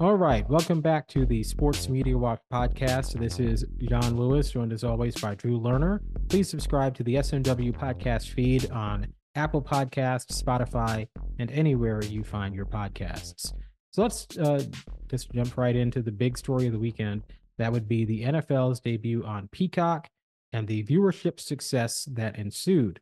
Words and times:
All 0.00 0.14
right, 0.14 0.48
welcome 0.48 0.80
back 0.80 1.08
to 1.08 1.26
the 1.26 1.42
Sports 1.42 1.88
Media 1.88 2.16
Watch 2.16 2.38
podcast. 2.52 3.18
This 3.18 3.40
is 3.40 3.64
Jon 3.78 4.16
Lewis, 4.16 4.52
joined 4.52 4.72
as 4.72 4.84
always 4.84 5.16
by 5.16 5.34
Drew 5.34 5.58
Lerner. 5.58 5.98
Please 6.28 6.48
subscribe 6.48 6.94
to 6.94 7.02
the 7.02 7.16
SMW 7.16 7.76
podcast 7.76 8.28
feed 8.28 8.70
on 8.70 9.12
Apple 9.34 9.60
Podcasts, 9.60 10.40
Spotify, 10.40 11.08
and 11.40 11.50
anywhere 11.50 12.00
you 12.04 12.22
find 12.22 12.54
your 12.54 12.64
podcasts. 12.64 13.52
So 13.90 14.02
let's 14.02 14.28
uh, 14.38 14.62
just 15.10 15.32
jump 15.32 15.56
right 15.56 15.74
into 15.74 16.00
the 16.00 16.12
big 16.12 16.38
story 16.38 16.66
of 16.66 16.74
the 16.74 16.78
weekend. 16.78 17.24
That 17.56 17.72
would 17.72 17.88
be 17.88 18.04
the 18.04 18.22
NFL's 18.22 18.78
debut 18.78 19.24
on 19.24 19.48
Peacock 19.48 20.08
and 20.52 20.68
the 20.68 20.84
viewership 20.84 21.40
success 21.40 22.06
that 22.12 22.38
ensued. 22.38 23.00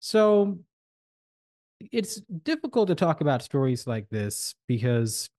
So 0.00 0.58
it's 1.90 2.16
difficult 2.42 2.88
to 2.88 2.94
talk 2.94 3.22
about 3.22 3.42
stories 3.42 3.86
like 3.86 4.10
this 4.10 4.54
because 4.68 5.30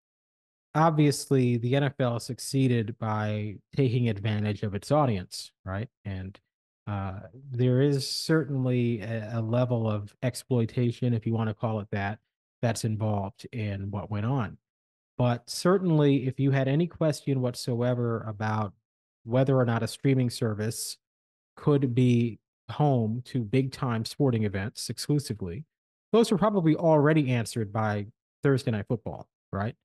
obviously 0.75 1.57
the 1.57 1.73
NFL 1.73 2.21
succeeded 2.21 2.97
by 2.99 3.55
taking 3.75 4.09
advantage 4.09 4.61
of 4.63 4.75
its 4.75 4.91
audience, 4.91 5.51
right? 5.63 5.87
And 6.03 6.37
uh, 6.85 7.21
there 7.51 7.81
is 7.81 8.07
certainly 8.07 9.01
a, 9.01 9.39
a, 9.39 9.41
level 9.41 9.89
of 9.89 10.15
exploitation, 10.21 11.13
if 11.13 11.25
you 11.25 11.33
want 11.33 11.47
to 11.49 11.55
call 11.55 11.79
it 11.79 11.87
that, 11.91 12.19
that's 12.61 12.83
involved 12.83 13.47
in 13.51 13.89
what 13.89 14.11
went 14.11 14.25
on. 14.25 14.57
But 15.17 15.49
certainly, 15.49 16.27
if 16.27 16.39
you 16.39 16.51
had 16.51 16.67
any 16.67 16.85
question 16.85 17.41
whatsoever 17.41 18.23
about 18.27 18.73
whether 19.23 19.57
or 19.57 19.65
not 19.65 19.81
a 19.81 19.87
streaming 19.87 20.29
service 20.29 20.97
could 21.55 21.95
be 21.95 22.37
home 22.69 23.23
to 23.25 23.43
big 23.43 23.71
time 23.71 24.05
sporting 24.05 24.43
events 24.43 24.89
exclusively, 24.89 25.63
those 26.11 26.31
were 26.31 26.37
probably 26.37 26.75
already 26.75 27.31
answered 27.31 27.73
by 27.73 28.05
Thursday 28.43 28.71
Night 28.71 28.85
Football, 28.87 29.27
right? 29.51 29.75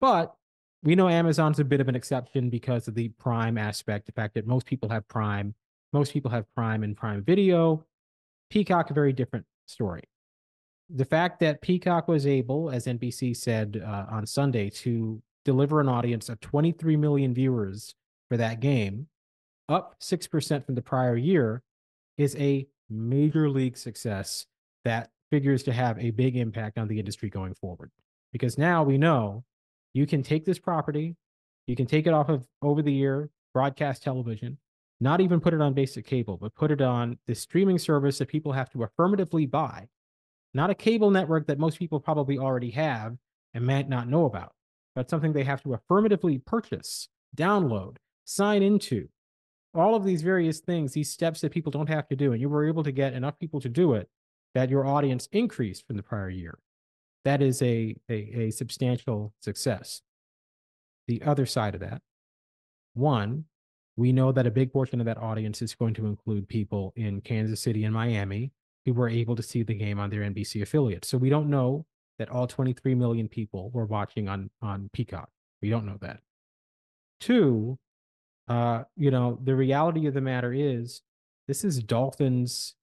But 0.00 0.34
we 0.82 0.94
know 0.94 1.08
Amazon's 1.08 1.60
a 1.60 1.64
bit 1.64 1.80
of 1.80 1.88
an 1.88 1.94
exception 1.94 2.48
because 2.48 2.88
of 2.88 2.94
the 2.94 3.08
Prime 3.10 3.58
aspect, 3.58 4.06
the 4.06 4.12
fact 4.12 4.34
that 4.34 4.46
most 4.46 4.66
people 4.66 4.88
have 4.88 5.06
Prime, 5.08 5.54
most 5.92 6.12
people 6.12 6.30
have 6.30 6.52
Prime 6.54 6.82
and 6.82 6.96
Prime 6.96 7.22
Video. 7.22 7.84
Peacock, 8.48 8.90
a 8.90 8.94
very 8.94 9.12
different 9.12 9.44
story. 9.66 10.02
The 10.88 11.04
fact 11.04 11.38
that 11.40 11.60
Peacock 11.60 12.08
was 12.08 12.26
able, 12.26 12.70
as 12.70 12.86
NBC 12.86 13.36
said 13.36 13.82
uh, 13.84 14.06
on 14.10 14.26
Sunday, 14.26 14.70
to 14.70 15.22
deliver 15.44 15.80
an 15.80 15.88
audience 15.88 16.28
of 16.28 16.40
23 16.40 16.96
million 16.96 17.32
viewers 17.32 17.94
for 18.28 18.36
that 18.36 18.60
game, 18.60 19.06
up 19.68 19.94
6% 20.00 20.64
from 20.64 20.74
the 20.74 20.82
prior 20.82 21.16
year, 21.16 21.62
is 22.18 22.34
a 22.36 22.66
major 22.88 23.48
league 23.48 23.76
success 23.76 24.46
that 24.84 25.10
figures 25.30 25.62
to 25.62 25.72
have 25.72 25.96
a 25.98 26.10
big 26.10 26.36
impact 26.36 26.76
on 26.76 26.88
the 26.88 26.98
industry 26.98 27.30
going 27.30 27.54
forward. 27.54 27.90
Because 28.32 28.58
now 28.58 28.82
we 28.82 28.98
know 28.98 29.44
you 29.92 30.06
can 30.06 30.22
take 30.22 30.44
this 30.44 30.58
property, 30.58 31.16
you 31.66 31.76
can 31.76 31.86
take 31.86 32.06
it 32.06 32.14
off 32.14 32.28
of 32.28 32.46
over 32.62 32.82
the 32.82 32.92
year 32.92 33.30
broadcast 33.52 34.02
television, 34.02 34.58
not 35.00 35.20
even 35.20 35.40
put 35.40 35.54
it 35.54 35.60
on 35.60 35.72
basic 35.74 36.06
cable, 36.06 36.36
but 36.36 36.54
put 36.54 36.70
it 36.70 36.80
on 36.80 37.18
the 37.26 37.34
streaming 37.34 37.78
service 37.78 38.18
that 38.18 38.28
people 38.28 38.52
have 38.52 38.70
to 38.70 38.82
affirmatively 38.82 39.46
buy, 39.46 39.88
not 40.54 40.70
a 40.70 40.74
cable 40.74 41.10
network 41.10 41.46
that 41.46 41.58
most 41.58 41.78
people 41.78 41.98
probably 41.98 42.38
already 42.38 42.70
have 42.70 43.16
and 43.54 43.66
might 43.66 43.88
not 43.88 44.08
know 44.08 44.26
about, 44.26 44.52
but 44.94 45.10
something 45.10 45.32
they 45.32 45.44
have 45.44 45.62
to 45.62 45.74
affirmatively 45.74 46.38
purchase, 46.38 47.08
download, 47.36 47.96
sign 48.24 48.62
into. 48.62 49.08
All 49.74 49.94
of 49.94 50.04
these 50.04 50.22
various 50.22 50.58
things, 50.60 50.92
these 50.92 51.10
steps 51.10 51.40
that 51.40 51.52
people 51.52 51.70
don't 51.70 51.88
have 51.88 52.08
to 52.08 52.16
do, 52.16 52.32
and 52.32 52.40
you 52.40 52.48
were 52.48 52.66
able 52.66 52.82
to 52.82 52.92
get 52.92 53.14
enough 53.14 53.38
people 53.38 53.60
to 53.60 53.68
do 53.68 53.94
it 53.94 54.08
that 54.54 54.70
your 54.70 54.86
audience 54.86 55.28
increased 55.30 55.86
from 55.86 55.96
the 55.96 56.02
prior 56.02 56.28
year 56.28 56.58
that 57.24 57.42
is 57.42 57.60
a, 57.62 57.94
a, 58.08 58.14
a 58.14 58.50
substantial 58.50 59.32
success. 59.40 60.02
The 61.08 61.22
other 61.22 61.46
side 61.46 61.74
of 61.74 61.80
that, 61.80 62.00
one, 62.94 63.44
we 63.96 64.12
know 64.12 64.32
that 64.32 64.46
a 64.46 64.50
big 64.50 64.72
portion 64.72 65.00
of 65.00 65.06
that 65.06 65.18
audience 65.18 65.60
is 65.60 65.74
going 65.74 65.94
to 65.94 66.06
include 66.06 66.48
people 66.48 66.92
in 66.96 67.20
Kansas 67.20 67.60
City 67.60 67.84
and 67.84 67.94
Miami 67.94 68.52
who 68.86 68.94
were 68.94 69.08
able 69.08 69.36
to 69.36 69.42
see 69.42 69.62
the 69.62 69.74
game 69.74 69.98
on 69.98 70.08
their 70.10 70.22
NBC 70.22 70.62
affiliate. 70.62 71.04
So 71.04 71.18
we 71.18 71.28
don't 71.28 71.50
know 71.50 71.84
that 72.18 72.30
all 72.30 72.46
23 72.46 72.94
million 72.94 73.28
people 73.28 73.70
were 73.70 73.86
watching 73.86 74.28
on 74.28 74.50
on 74.62 74.88
Peacock. 74.92 75.28
We 75.60 75.70
don't 75.70 75.86
know 75.86 75.98
that. 76.00 76.20
Two, 77.20 77.78
uh, 78.48 78.84
you 78.96 79.10
know, 79.10 79.38
the 79.42 79.54
reality 79.54 80.06
of 80.06 80.14
the 80.14 80.20
matter 80.20 80.52
is 80.52 81.02
this 81.46 81.64
is 81.64 81.82
Dolphins 81.82 82.74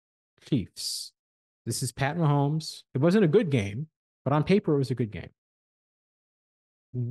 Chiefs. 0.48 1.12
This 1.66 1.84
is 1.84 1.92
Pat 1.92 2.18
Mahomes. 2.18 2.84
It 2.94 3.02
wasn't 3.02 3.26
a 3.26 3.28
good 3.28 3.50
game, 3.50 3.88
but 4.28 4.36
on 4.36 4.44
paper 4.44 4.76
it 4.76 4.78
was 4.78 4.92
a 4.92 4.96
good 4.96 5.10
game. 5.10 5.30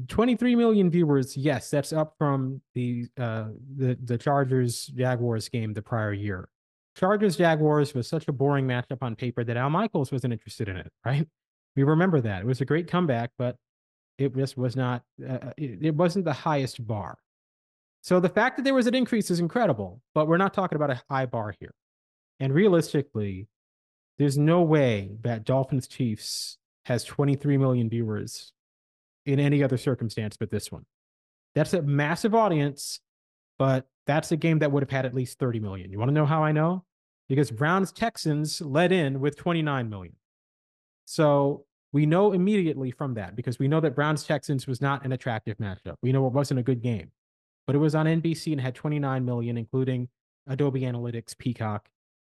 23 0.08 0.54
million 0.54 0.90
viewers, 0.90 1.34
yes, 1.34 1.70
that's 1.70 1.90
up 1.90 2.14
from 2.18 2.60
the 2.74 3.06
uh, 3.18 3.46
the 3.74 3.96
the 4.04 4.18
Chargers 4.18 4.88
Jaguars 4.88 5.48
game 5.48 5.72
the 5.72 5.80
prior 5.80 6.12
year. 6.12 6.46
Chargers 6.94 7.36
Jaguars 7.36 7.94
was 7.94 8.06
such 8.06 8.28
a 8.28 8.32
boring 8.32 8.66
matchup 8.66 8.98
on 9.00 9.16
paper 9.16 9.44
that 9.44 9.56
Al 9.56 9.70
Michaels 9.70 10.12
wasn't 10.12 10.34
interested 10.34 10.68
in 10.68 10.76
it, 10.76 10.92
right? 11.06 11.26
We 11.74 11.84
remember 11.84 12.20
that. 12.20 12.42
It 12.42 12.46
was 12.46 12.60
a 12.60 12.66
great 12.66 12.86
comeback, 12.86 13.30
but 13.38 13.56
it 14.18 14.36
just 14.36 14.58
was 14.58 14.76
not 14.76 15.02
uh, 15.26 15.52
it, 15.56 15.78
it 15.80 15.94
wasn't 15.94 16.26
the 16.26 16.34
highest 16.34 16.86
bar. 16.86 17.16
So 18.02 18.20
the 18.20 18.28
fact 18.28 18.58
that 18.58 18.64
there 18.64 18.74
was 18.74 18.86
an 18.86 18.94
increase 18.94 19.30
is 19.30 19.40
incredible, 19.40 20.02
but 20.14 20.28
we're 20.28 20.36
not 20.36 20.52
talking 20.52 20.76
about 20.76 20.90
a 20.90 21.02
high 21.08 21.24
bar 21.24 21.54
here. 21.58 21.72
And 22.40 22.52
realistically, 22.52 23.48
there's 24.18 24.36
no 24.36 24.60
way 24.60 25.12
that 25.22 25.44
Dolphins 25.44 25.88
Chiefs 25.88 26.58
has 26.86 27.02
23 27.02 27.58
million 27.58 27.90
viewers 27.90 28.52
in 29.24 29.40
any 29.40 29.62
other 29.62 29.76
circumstance 29.76 30.36
but 30.36 30.50
this 30.50 30.70
one. 30.70 30.86
That's 31.56 31.74
a 31.74 31.82
massive 31.82 32.32
audience, 32.32 33.00
but 33.58 33.86
that's 34.06 34.30
a 34.30 34.36
game 34.36 34.60
that 34.60 34.70
would 34.70 34.84
have 34.84 34.90
had 34.90 35.04
at 35.04 35.14
least 35.14 35.40
30 35.40 35.58
million. 35.58 35.90
You 35.90 35.98
want 35.98 36.10
to 36.10 36.14
know 36.14 36.26
how 36.26 36.44
I 36.44 36.52
know? 36.52 36.84
Because 37.28 37.50
Browns 37.50 37.90
Texans 37.90 38.60
led 38.60 38.92
in 38.92 39.20
with 39.20 39.36
29 39.36 39.88
million. 39.88 40.14
So 41.06 41.64
we 41.92 42.06
know 42.06 42.32
immediately 42.32 42.92
from 42.92 43.14
that 43.14 43.34
because 43.34 43.58
we 43.58 43.66
know 43.66 43.80
that 43.80 43.96
Browns 43.96 44.22
Texans 44.22 44.68
was 44.68 44.80
not 44.80 45.04
an 45.04 45.10
attractive 45.10 45.58
matchup. 45.58 45.96
We 46.02 46.12
know 46.12 46.24
it 46.28 46.32
wasn't 46.32 46.60
a 46.60 46.62
good 46.62 46.82
game, 46.82 47.10
but 47.66 47.74
it 47.74 47.80
was 47.80 47.96
on 47.96 48.06
NBC 48.06 48.52
and 48.52 48.60
had 48.60 48.76
29 48.76 49.24
million, 49.24 49.58
including 49.58 50.08
Adobe 50.46 50.82
Analytics, 50.82 51.36
Peacock, 51.36 51.88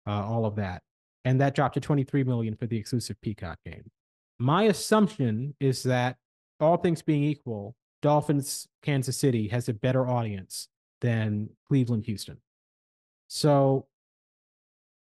uh, 0.06 0.10
all 0.10 0.44
of 0.44 0.56
that. 0.56 0.82
And 1.24 1.40
that 1.40 1.54
dropped 1.54 1.74
to 1.74 1.80
23 1.80 2.24
million 2.24 2.54
for 2.54 2.66
the 2.66 2.76
exclusive 2.76 3.19
Peacock 3.22 3.58
game. 3.64 3.90
My 4.42 4.64
assumption 4.64 5.54
is 5.60 5.84
that 5.84 6.16
all 6.58 6.76
things 6.76 7.00
being 7.00 7.22
equal, 7.22 7.76
Dolphins 8.00 8.66
Kansas 8.82 9.16
City 9.16 9.47
has 9.47 9.69
a 9.69 9.72
better 9.72 10.04
audience 10.04 10.66
than 11.00 11.50
Cleveland 11.69 12.06
Houston. 12.06 12.38
So 13.28 13.86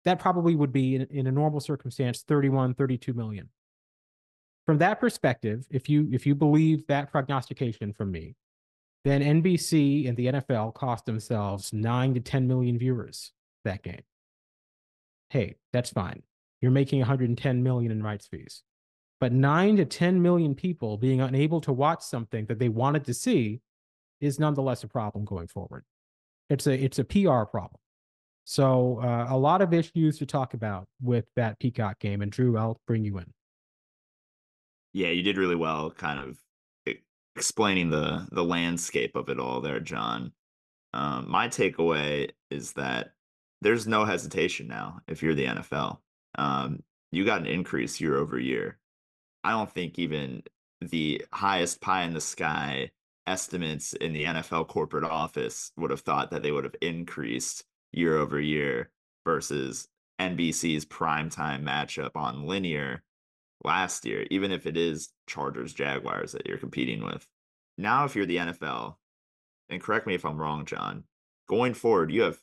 that 0.06 0.18
probably 0.18 0.56
would 0.56 0.74
be 0.74 0.96
in, 0.96 1.04
in, 1.12 1.28
a 1.28 1.32
normal 1.32 1.60
circumstance 1.60 2.24
31 2.28 2.74
32 2.74 3.14
million. 3.14 3.50
From 4.66 4.80
that 4.80 5.00
perspective, 5.00 5.68
if 5.70 5.88
you 5.88 6.10
if 6.12 6.26
you 6.26 6.34
believe 6.34 6.88
that 6.88 7.12
prognostication 7.12 7.94
from 7.94 8.12
me, 8.12 8.34
then 9.06 9.22
NBC 9.22 10.10
and 10.10 10.18
the 10.18 10.26
NFL 10.26 10.74
cost 10.74 11.06
themselves 11.06 11.72
9 11.72 12.16
to 12.16 12.22
10 12.22 12.48
million 12.48 12.80
viewers 12.80 13.34
that 13.66 13.84
game. 13.84 14.02
Hey, 15.30 15.58
that's 15.74 15.92
fine. 15.92 16.24
You're 16.60 16.72
making 16.72 17.02
110 17.02 17.62
million 17.62 17.92
in 17.92 18.02
rights 18.02 18.26
fees. 18.26 18.64
But 19.20 19.32
nine 19.32 19.78
to 19.78 19.86
10 19.86 20.22
million 20.22 20.54
people 20.54 20.98
being 20.98 21.22
unable 21.22 21.60
to 21.62 21.74
watch 21.74 22.04
something 22.04 22.46
that 22.46 22.60
they 22.60 22.70
wanted 22.70 23.06
to 23.06 23.14
see 23.14 23.62
is 24.22 24.40
nonetheless 24.40 24.84
a 24.84 24.88
problem 24.88 25.26
going 25.26 25.48
forward. 25.48 25.84
It's 26.50 26.68
a 26.68 26.74
it's 26.74 27.00
a 27.00 27.04
PR 27.04 27.44
problem. 27.44 27.80
So 28.46 29.02
uh, 29.02 29.28
a 29.30 29.38
lot 29.38 29.62
of 29.62 29.74
issues 29.74 30.20
to 30.20 30.26
talk 30.26 30.54
about 30.54 30.88
with 31.02 31.26
that 31.36 31.60
Peacock 31.60 32.00
game. 32.00 32.22
And 32.22 32.32
Drew, 32.32 32.58
I'll 32.58 32.80
bring 32.88 33.04
you 33.04 33.18
in. 33.18 33.34
Yeah, 34.94 35.10
you 35.10 35.22
did 35.22 35.38
really 35.38 35.56
well, 35.56 35.92
kind 35.92 36.20
of 36.20 36.38
explaining 37.36 37.90
the 37.90 38.28
the 38.32 38.44
landscape 38.44 39.16
of 39.16 39.30
it 39.30 39.40
all 39.40 39.62
there, 39.62 39.80
Jon. 39.80 40.32
Um, 40.94 41.30
my 41.30 41.48
takeaway 41.48 42.32
is 42.50 42.74
that 42.74 43.12
there's 43.62 43.88
no 43.88 44.06
hesitation 44.06 44.68
now 44.68 45.00
if 45.08 45.22
you're 45.22 45.36
the 45.36 45.46
NFL. 45.46 45.98
Um, 46.36 46.82
you 47.12 47.26
got 47.26 47.42
an 47.42 47.48
increase 47.48 48.00
year 48.00 48.18
over 48.18 48.40
year. 48.40 48.80
I 49.44 49.52
don't 49.52 49.72
think 49.72 49.98
even 50.00 50.44
the 50.82 51.26
highest 51.34 51.82
pie 51.82 52.04
in 52.04 52.14
the 52.14 52.22
sky 52.22 52.92
estimates 53.26 53.94
in 53.94 54.14
the 54.14 54.24
NFL 54.24 54.68
corporate 54.68 55.04
office 55.04 55.72
would 55.78 55.92
have 55.92 56.02
thought 56.02 56.32
that 56.32 56.44
they 56.44 56.52
would 56.52 56.64
have 56.64 56.76
increased 56.82 57.64
year 57.92 58.18
over 58.18 58.40
year 58.40 58.90
versus 59.26 59.88
NBC's 60.20 60.86
primetime 60.86 61.64
matchup 61.64 62.12
on 62.16 62.48
linear 62.48 63.04
last 63.64 64.06
year, 64.06 64.26
even 64.32 64.52
if 64.52 64.66
it 64.66 64.78
is 64.78 65.10
Chargers 65.28 65.74
Jaguars 65.74 66.32
that 66.32 66.46
you're 66.48 66.58
competing 66.58 67.04
with. 67.04 67.28
Now, 67.78 68.06
if 68.06 68.16
you're 68.16 68.26
the 68.26 68.38
NFL, 68.38 68.96
and 69.70 69.82
correct 69.82 70.08
me 70.08 70.16
if 70.16 70.26
I'm 70.26 70.38
wrong, 70.38 70.66
Jon, 70.66 71.04
going 71.48 71.74
forward, 71.74 72.12
you 72.12 72.24
have 72.24 72.40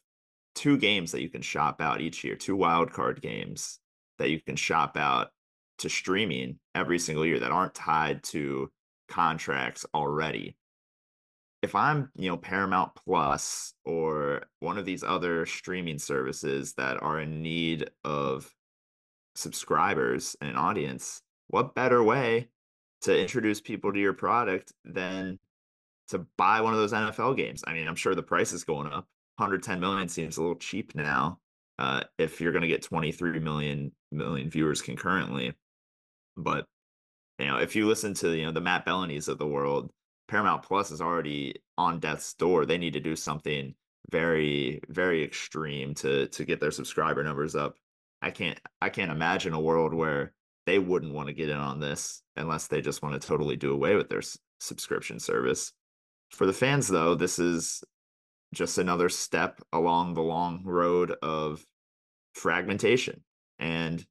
two 0.55 0.77
games 0.77 1.13
that 1.13 1.23
you 1.23 1.31
can 1.31 1.43
shop 1.43 1.81
out 1.81 2.01
each 2.01 2.23
year, 2.23 2.37
two 2.37 2.57
wild 2.57 2.93
card 2.93 3.21
games 3.21 3.81
that 4.19 4.31
you 4.31 4.41
can 4.41 4.57
shop 4.57 4.97
out 4.97 5.31
to 5.79 5.89
streaming 5.89 6.59
every 6.75 6.99
single 6.99 7.27
year 7.27 7.41
that 7.41 7.53
aren't 7.53 7.75
tied 7.75 8.23
to 8.25 8.71
contracts 9.09 9.85
already. 9.95 10.57
if 11.63 11.75
I'm, 11.75 12.11
you 12.15 12.29
know, 12.31 12.37
Paramount 12.37 12.95
Plus 12.95 13.73
or 13.85 14.43
one 14.61 14.77
of 14.77 14.85
these 14.85 15.03
other 15.03 15.47
streaming 15.47 15.99
services 15.99 16.75
that 16.75 17.03
are 17.03 17.21
in 17.21 17.43
need 17.43 17.89
of 18.05 18.55
subscribers 19.35 20.37
and 20.41 20.51
an 20.51 20.57
audience, 20.57 21.23
what 21.49 21.75
better 21.75 22.03
way 22.05 22.49
to 23.03 23.19
introduce 23.19 23.61
people 23.63 23.93
to 23.93 23.99
your 23.99 24.13
product 24.13 24.73
than 24.85 25.39
to 26.09 26.27
buy 26.37 26.61
one 26.61 26.75
of 26.75 26.79
those 26.79 26.93
NFL 26.93 27.37
games? 27.37 27.65
I 27.67 27.73
mean, 27.73 27.89
I'm 27.89 27.97
sure 27.97 28.15
the 28.15 28.23
price 28.23 28.53
is 28.53 28.65
going 28.65 28.89
up. 28.89 29.09
110 29.39 29.81
million 29.81 30.09
seems 30.09 30.37
a 30.37 30.43
little 30.43 30.57
cheap 30.57 30.95
now. 30.95 31.39
Uh, 31.79 32.03
if 32.19 32.41
you're 32.41 32.53
going 32.53 32.63
to 32.63 32.69
get 32.69 32.83
23 32.83 33.41
million 33.41 33.91
million 34.13 34.51
viewers 34.51 34.83
concurrently, 34.83 35.55
but 36.37 36.67
you 37.39 37.47
know, 37.47 37.59
if 37.59 37.75
you 37.75 37.87
listen 37.87 38.15
to 38.15 38.31
you 38.37 38.47
know 38.47 38.53
the 38.53 38.61
Matt 38.61 38.87
Bellonis 38.87 39.29
of 39.29 39.39
the 39.39 39.47
world, 39.47 39.91
Paramount 40.29 40.63
Plus 40.63 40.91
is 40.91 41.01
already 41.01 41.55
on 41.77 42.01
death's 42.01 42.35
door. 42.35 42.67
They 42.67 42.79
need 42.79 42.93
to 42.95 43.01
do 43.01 43.17
something 43.17 43.75
very 44.11 44.81
very 44.89 45.25
extreme 45.25 45.95
to 45.95 46.29
to 46.29 46.45
get 46.45 46.61
their 46.61 46.71
subscriber 46.71 47.23
numbers 47.23 47.55
up. 47.55 47.77
I 48.23 48.31
can't 48.31 48.59
I 48.81 48.89
can't 48.91 49.11
imagine 49.11 49.53
a 49.53 49.61
world 49.61 49.95
where 49.95 50.35
they 50.67 50.79
wouldn't 50.79 51.15
want 51.15 51.29
to 51.29 51.35
get 51.35 51.51
in 51.51 51.59
on 51.59 51.81
this 51.81 52.23
unless 52.37 52.69
they 52.69 52.81
just 52.81 53.03
want 53.03 53.21
to 53.21 53.27
totally 53.27 53.57
do 53.57 53.73
away 53.73 53.97
with 53.97 54.09
their 54.09 54.19
s- 54.19 54.39
subscription 54.61 55.19
service. 55.19 55.73
For 56.31 56.47
the 56.47 56.53
fans 56.53 56.89
though, 56.89 57.15
this 57.15 57.39
is 57.39 57.83
just 58.55 58.79
another 58.79 59.09
step 59.09 59.61
along 59.73 60.15
the 60.15 60.23
long 60.23 60.63
road 60.65 61.15
of 61.23 61.65
fragmentation. 62.35 63.23
And 63.59 64.05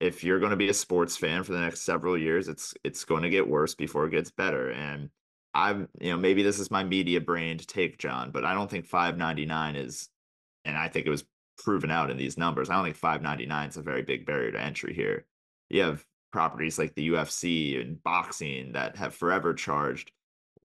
if 0.00 0.22
you're 0.22 0.38
going 0.38 0.50
to 0.50 0.56
be 0.56 0.68
a 0.68 0.74
sports 0.74 1.16
fan 1.16 1.42
for 1.42 1.52
the 1.52 1.60
next 1.60 1.82
several 1.82 2.18
years, 2.18 2.48
it's 2.48 2.74
it's 2.84 3.04
going 3.04 3.22
to 3.22 3.30
get 3.30 3.48
worse 3.48 3.74
before 3.74 4.06
it 4.06 4.10
gets 4.10 4.30
better. 4.30 4.70
And 4.70 5.10
I'm, 5.54 5.88
you 6.00 6.10
know, 6.10 6.18
maybe 6.18 6.42
this 6.42 6.58
is 6.58 6.70
my 6.70 6.84
media 6.84 7.20
brained 7.20 7.66
take, 7.66 7.98
Jon, 7.98 8.30
but 8.30 8.44
I 8.44 8.52
don't 8.54 8.70
think 8.70 8.84
599 8.84 9.76
is, 9.76 10.10
and 10.64 10.76
I 10.76 10.88
think 10.88 11.06
it 11.06 11.10
was 11.10 11.24
proven 11.58 11.90
out 11.90 12.10
in 12.10 12.18
these 12.18 12.36
numbers. 12.36 12.68
I 12.68 12.74
don't 12.74 12.84
think 12.84 12.96
599 12.96 13.68
is 13.70 13.76
a 13.78 13.82
very 13.82 14.02
big 14.02 14.26
barrier 14.26 14.52
to 14.52 14.60
entry 14.60 14.92
here. 14.92 15.24
You 15.70 15.82
have 15.82 16.04
properties 16.30 16.78
like 16.78 16.94
the 16.94 17.08
UFC 17.08 17.80
and 17.80 18.02
boxing 18.02 18.72
that 18.72 18.96
have 18.96 19.14
forever 19.14 19.54
charged 19.54 20.12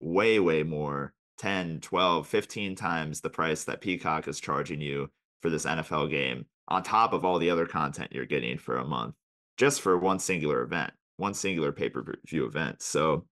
way, 0.00 0.40
way 0.40 0.64
more 0.64 1.14
10, 1.38 1.80
12, 1.80 2.26
15 2.26 2.74
times 2.74 3.20
the 3.20 3.30
price 3.30 3.64
that 3.64 3.80
Peacock 3.80 4.26
is 4.26 4.40
charging 4.40 4.80
you 4.80 5.08
for 5.40 5.50
this 5.50 5.64
NFL 5.64 6.10
game, 6.10 6.44
on 6.68 6.82
top 6.82 7.12
of 7.12 7.24
all 7.24 7.38
the 7.38 7.50
other 7.50 7.66
content 7.66 8.12
you're 8.12 8.26
getting 8.26 8.58
for 8.58 8.76
a 8.76 8.84
month, 8.84 9.14
just 9.56 9.80
for 9.80 9.98
one 9.98 10.18
singular 10.18 10.62
event, 10.62 10.92
one 11.16 11.34
singular 11.34 11.72
pay 11.72 11.88
per 11.88 12.04
view 12.26 12.46
event. 12.46 12.82
So 12.82 13.26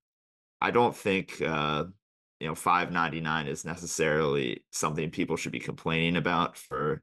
I 0.61 0.71
don't 0.71 0.97
think 0.97 1.41
uh, 1.41 1.85
you 2.41 2.49
know 2.49 2.55
5.99 2.55 3.49
is 3.49 3.65
necessarily 3.65 4.65
something 4.71 5.11
people 5.11 5.37
should 5.37 5.53
be 5.53 5.61
complaining 5.61 6.17
about 6.17 6.57
for 6.57 7.03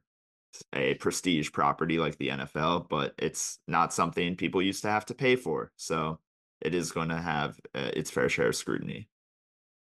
a 0.72 0.94
prestige 0.94 1.52
property 1.52 1.98
like 1.98 2.16
the 2.18 2.28
NFL, 2.28 2.88
but 2.88 3.14
it's 3.18 3.58
not 3.68 3.92
something 3.92 4.36
people 4.36 4.62
used 4.62 4.82
to 4.82 4.88
have 4.88 5.04
to 5.06 5.14
pay 5.14 5.36
for. 5.36 5.70
So 5.76 6.18
it 6.60 6.74
is 6.74 6.92
going 6.92 7.10
to 7.10 7.20
have 7.20 7.58
uh, 7.74 7.90
its 7.94 8.10
fair 8.10 8.28
share 8.28 8.48
of 8.48 8.56
scrutiny. 8.56 9.08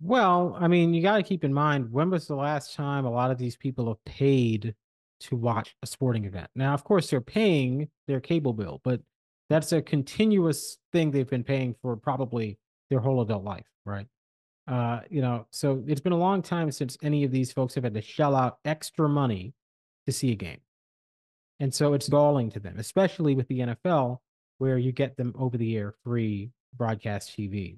Well, 0.01 0.57
I 0.59 0.67
mean, 0.67 0.93
you 0.93 1.01
got 1.01 1.17
to 1.17 1.23
keep 1.23 1.43
in 1.43 1.53
mind 1.53 1.91
when 1.91 2.09
was 2.09 2.27
the 2.27 2.35
last 2.35 2.75
time 2.75 3.05
a 3.05 3.11
lot 3.11 3.31
of 3.31 3.37
these 3.37 3.55
people 3.55 3.87
have 3.87 4.03
paid 4.05 4.75
to 5.21 5.35
watch 5.35 5.75
a 5.81 5.87
sporting 5.87 6.25
event? 6.25 6.49
Now, 6.55 6.73
of 6.73 6.83
course, 6.83 7.09
they're 7.09 7.21
paying 7.21 7.89
their 8.07 8.19
cable 8.19 8.53
bill, 8.53 8.81
but 8.83 9.01
that's 9.53 9.71
a 9.71 9.83
continuous 9.83 10.79
thing 10.91 11.11
they've 11.11 11.29
been 11.29 11.43
paying 11.43 11.75
for 11.79 11.95
probably 11.95 12.57
their 12.89 12.99
whole 12.99 13.21
adult 13.21 13.43
life, 13.43 13.67
right? 13.85 14.07
Uh, 14.67 15.01
you 15.11 15.21
know, 15.21 15.45
so 15.51 15.83
it's 15.85 16.01
been 16.01 16.11
a 16.11 16.17
long 16.17 16.41
time 16.41 16.71
since 16.71 16.97
any 17.03 17.23
of 17.23 17.31
these 17.31 17.51
folks 17.51 17.75
have 17.75 17.83
had 17.83 17.93
to 17.93 18.01
shell 18.01 18.35
out 18.35 18.57
extra 18.65 19.07
money 19.07 19.53
to 20.07 20.11
see 20.11 20.31
a 20.31 20.35
game. 20.35 20.59
And 21.59 21.71
so 21.71 21.93
it's 21.93 22.09
galling 22.09 22.49
to 22.51 22.59
them, 22.59 22.79
especially 22.79 23.35
with 23.35 23.47
the 23.47 23.59
NFL, 23.59 24.17
where 24.57 24.79
you 24.79 24.91
get 24.91 25.17
them 25.17 25.33
over 25.37 25.55
the 25.55 25.77
air 25.77 25.93
free 26.03 26.49
broadcast 26.75 27.37
TV. 27.37 27.77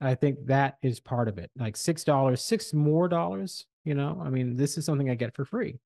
I 0.00 0.14
think 0.14 0.46
that 0.46 0.78
is 0.80 1.00
part 1.00 1.26
of 1.26 1.38
it. 1.38 1.50
Like 1.58 1.76
six 1.76 2.04
dollars, 2.04 2.40
six 2.40 2.72
more 2.72 3.08
dollars. 3.08 3.66
You 3.84 3.94
know, 3.94 4.22
I 4.24 4.30
mean, 4.30 4.56
this 4.56 4.78
is 4.78 4.84
something 4.84 5.10
I 5.10 5.16
get 5.16 5.34
for 5.34 5.44
free. 5.44 5.80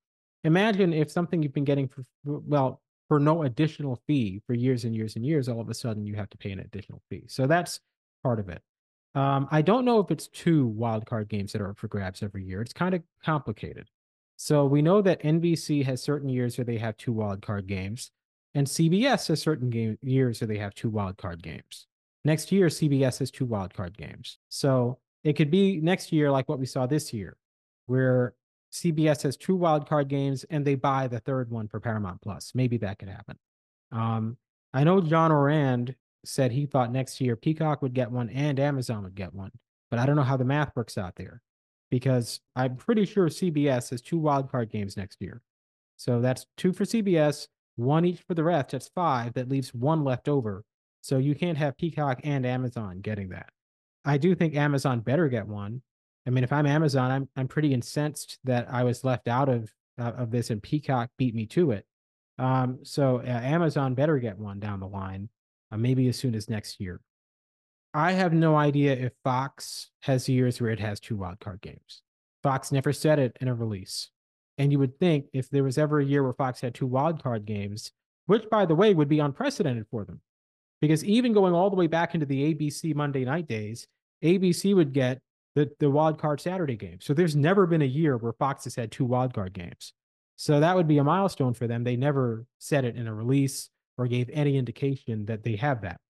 Imagine 0.44 0.92
if 0.92 1.10
something 1.10 1.42
you've 1.42 1.54
been 1.54 1.64
getting 1.64 1.88
for 1.88 2.04
well 2.24 2.82
for 3.08 3.20
no 3.20 3.42
additional 3.42 4.00
fee 4.06 4.40
for 4.46 4.54
years 4.54 4.84
and 4.84 4.94
years 4.94 5.16
and 5.16 5.24
years, 5.24 5.48
all 5.48 5.60
of 5.60 5.68
a 5.68 5.74
sudden 5.74 6.06
you 6.06 6.14
have 6.14 6.30
to 6.30 6.38
pay 6.38 6.50
an 6.50 6.60
additional 6.60 7.02
fee. 7.10 7.24
So 7.28 7.46
that's 7.46 7.80
part 8.22 8.40
of 8.40 8.48
it. 8.48 8.62
Um, 9.14 9.46
I 9.50 9.62
don't 9.62 9.84
know 9.84 10.00
if 10.00 10.10
it's 10.10 10.26
two 10.28 10.74
wildcard 10.76 11.28
games 11.28 11.52
that 11.52 11.60
are 11.60 11.70
up 11.70 11.78
for 11.78 11.88
grabs 11.88 12.22
every 12.22 12.44
year. 12.44 12.60
It's 12.60 12.72
kind 12.72 12.94
of 12.94 13.02
complicated. 13.24 13.88
So 14.36 14.64
we 14.64 14.82
know 14.82 15.00
that 15.02 15.22
NBC 15.22 15.84
has 15.84 16.02
certain 16.02 16.28
years 16.28 16.58
where 16.58 16.64
they 16.64 16.78
have 16.78 16.96
two 16.96 17.14
wildcard 17.14 17.66
games, 17.66 18.10
and 18.54 18.66
CBS 18.66 19.28
has 19.28 19.40
certain 19.40 19.70
game, 19.70 19.98
years 20.02 20.40
where 20.40 20.48
they 20.48 20.58
have 20.58 20.74
two 20.74 20.90
wildcard 20.90 21.42
games. 21.42 21.86
Next 22.24 22.50
year, 22.50 22.66
CBS 22.66 23.20
has 23.20 23.30
two 23.30 23.46
wildcard 23.46 23.96
games. 23.96 24.38
So 24.48 24.98
it 25.22 25.34
could 25.34 25.50
be 25.50 25.80
next 25.80 26.10
year 26.10 26.30
like 26.30 26.48
what 26.48 26.58
we 26.58 26.66
saw 26.66 26.86
this 26.86 27.12
year, 27.12 27.36
where 27.86 28.34
CBS 28.74 29.22
has 29.22 29.36
two 29.36 29.56
wildcard 29.56 30.08
games 30.08 30.44
and 30.50 30.64
they 30.64 30.74
buy 30.74 31.06
the 31.06 31.20
third 31.20 31.48
one 31.48 31.68
for 31.68 31.78
Paramount 31.78 32.20
Plus. 32.20 32.52
Maybe 32.56 32.76
that 32.78 32.98
could 32.98 33.08
happen. 33.08 33.38
Um, 33.92 34.36
I 34.72 34.82
know 34.82 35.00
John 35.00 35.30
Ourand 35.30 35.94
said 36.24 36.50
he 36.50 36.66
thought 36.66 36.90
next 36.90 37.20
year 37.20 37.36
Peacock 37.36 37.82
would 37.82 37.94
get 37.94 38.10
one 38.10 38.28
and 38.30 38.58
Amazon 38.58 39.04
would 39.04 39.14
get 39.14 39.32
one, 39.32 39.52
but 39.90 40.00
I 40.00 40.06
don't 40.06 40.16
know 40.16 40.22
how 40.22 40.36
the 40.36 40.44
math 40.44 40.74
works 40.74 40.98
out 40.98 41.14
there 41.14 41.40
because 41.88 42.40
I'm 42.56 42.76
pretty 42.76 43.04
sure 43.04 43.28
CBS 43.28 43.90
has 43.90 44.02
two 44.02 44.18
wildcard 44.18 44.72
games 44.72 44.96
next 44.96 45.22
year. 45.22 45.40
So 45.96 46.20
that's 46.20 46.46
two 46.56 46.72
for 46.72 46.84
CBS, 46.84 47.46
one 47.76 48.04
each 48.04 48.22
for 48.26 48.34
the 48.34 48.42
rest. 48.42 48.70
That's 48.70 48.88
five. 48.88 49.34
That 49.34 49.48
leaves 49.48 49.72
one 49.72 50.02
left 50.02 50.28
over 50.28 50.64
so 51.00 51.18
you 51.18 51.36
can't 51.36 51.58
have 51.58 51.76
Peacock 51.76 52.20
and 52.24 52.44
Amazon 52.44 53.00
getting 53.00 53.28
that. 53.28 53.50
I 54.04 54.18
do 54.18 54.34
think 54.34 54.56
Amazon 54.56 55.00
better 55.00 55.28
get 55.28 55.46
one. 55.46 55.82
I 56.26 56.30
mean, 56.30 56.44
if 56.44 56.52
I'm 56.52 56.66
Amazon, 56.66 57.10
I'm 57.10 57.28
I'm 57.36 57.48
pretty 57.48 57.74
incensed 57.74 58.38
that 58.44 58.66
I 58.70 58.84
was 58.84 59.04
left 59.04 59.28
out 59.28 59.48
of 59.48 59.70
uh, 59.98 60.12
of 60.16 60.30
this 60.30 60.50
and 60.50 60.62
Peacock 60.62 61.10
beat 61.18 61.34
me 61.34 61.46
to 61.46 61.72
it. 61.72 61.86
Um, 62.38 62.80
so 62.82 63.18
uh, 63.18 63.22
Amazon 63.22 63.94
better 63.94 64.18
get 64.18 64.38
one 64.38 64.58
down 64.58 64.80
the 64.80 64.88
line, 64.88 65.28
uh, 65.70 65.76
maybe 65.76 66.08
as 66.08 66.18
soon 66.18 66.34
as 66.34 66.48
next 66.48 66.80
year. 66.80 67.00
I 67.92 68.12
have 68.12 68.32
no 68.32 68.56
idea 68.56 68.92
if 68.94 69.12
Fox 69.22 69.90
has 70.02 70.28
years 70.28 70.60
where 70.60 70.72
it 70.72 70.80
has 70.80 70.98
two 70.98 71.16
wildcard 71.16 71.60
games. 71.60 72.02
Fox 72.42 72.72
never 72.72 72.92
said 72.92 73.20
it 73.20 73.36
in 73.40 73.46
a 73.46 73.54
release. 73.54 74.10
And 74.58 74.72
you 74.72 74.78
would 74.80 74.98
think 74.98 75.26
if 75.32 75.48
there 75.48 75.62
was 75.62 75.78
ever 75.78 76.00
a 76.00 76.04
year 76.04 76.22
where 76.22 76.32
Fox 76.32 76.60
had 76.60 76.74
two 76.74 76.88
wildcard 76.88 77.44
games, 77.44 77.92
which 78.26 78.48
by 78.50 78.66
the 78.66 78.74
way 78.74 78.94
would 78.94 79.08
be 79.08 79.20
unprecedented 79.20 79.86
for 79.90 80.04
them, 80.04 80.20
because 80.80 81.04
even 81.04 81.32
going 81.32 81.54
all 81.54 81.70
the 81.70 81.76
way 81.76 81.86
back 81.86 82.14
into 82.14 82.26
the 82.26 82.52
ABC 82.52 82.94
Monday 82.94 83.24
night 83.24 83.46
days, 83.46 83.86
ABC 84.24 84.74
would 84.74 84.92
get 84.92 85.20
the, 85.54 85.70
the 85.78 85.90
wild 85.90 86.18
card 86.18 86.40
Saturday 86.40 86.76
game. 86.76 86.98
So 87.00 87.14
there's 87.14 87.36
never 87.36 87.66
been 87.66 87.82
a 87.82 87.86
year 87.86 88.16
where 88.16 88.32
Fox 88.32 88.64
has 88.64 88.74
had 88.74 88.90
two 88.90 89.04
wild 89.04 89.34
card 89.34 89.52
games. 89.52 89.92
So 90.36 90.60
that 90.60 90.74
would 90.74 90.88
be 90.88 90.98
a 90.98 91.04
milestone 91.04 91.54
for 91.54 91.66
them. 91.66 91.84
They 91.84 91.96
never 91.96 92.46
said 92.58 92.84
it 92.84 92.96
in 92.96 93.06
a 93.06 93.14
release 93.14 93.70
or 93.96 94.08
gave 94.08 94.28
any 94.32 94.56
indication 94.56 95.26
that 95.26 95.44
they 95.44 95.56
have 95.56 95.82
that. 95.82 96.00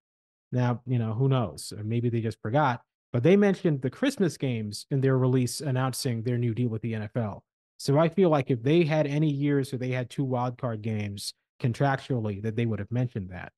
Now, 0.51 0.81
you 0.87 0.99
know, 0.99 1.13
who 1.13 1.29
knows? 1.29 1.73
Maybe 1.83 2.09
they 2.09 2.21
just 2.21 2.41
forgot, 2.41 2.81
but 3.13 3.23
they 3.23 3.37
mentioned 3.37 3.83
the 3.83 3.91
Christmas 3.91 4.37
games 4.37 4.87
in 4.91 5.01
their 5.01 5.19
release 5.19 5.61
announcing 5.61 6.23
their 6.23 6.39
new 6.39 6.55
deal 6.55 6.71
with 6.71 6.83
the 6.83 6.95
NFL. 6.95 7.41
So 7.77 7.99
I 7.99 8.09
feel 8.09 8.31
like 8.31 8.51
if 8.51 8.63
they 8.63 8.85
had 8.85 9.07
any 9.07 9.31
years 9.31 9.73
where 9.73 9.79
they 9.79 9.91
had 9.91 10.09
two 10.09 10.25
wild 10.25 10.57
card 10.57 10.81
games 10.81 11.35
contractually, 11.61 12.43
that 12.43 12.57
they 12.57 12.67
would 12.67 12.79
have 12.79 12.91
mentioned 12.91 13.31
that. 13.31 13.53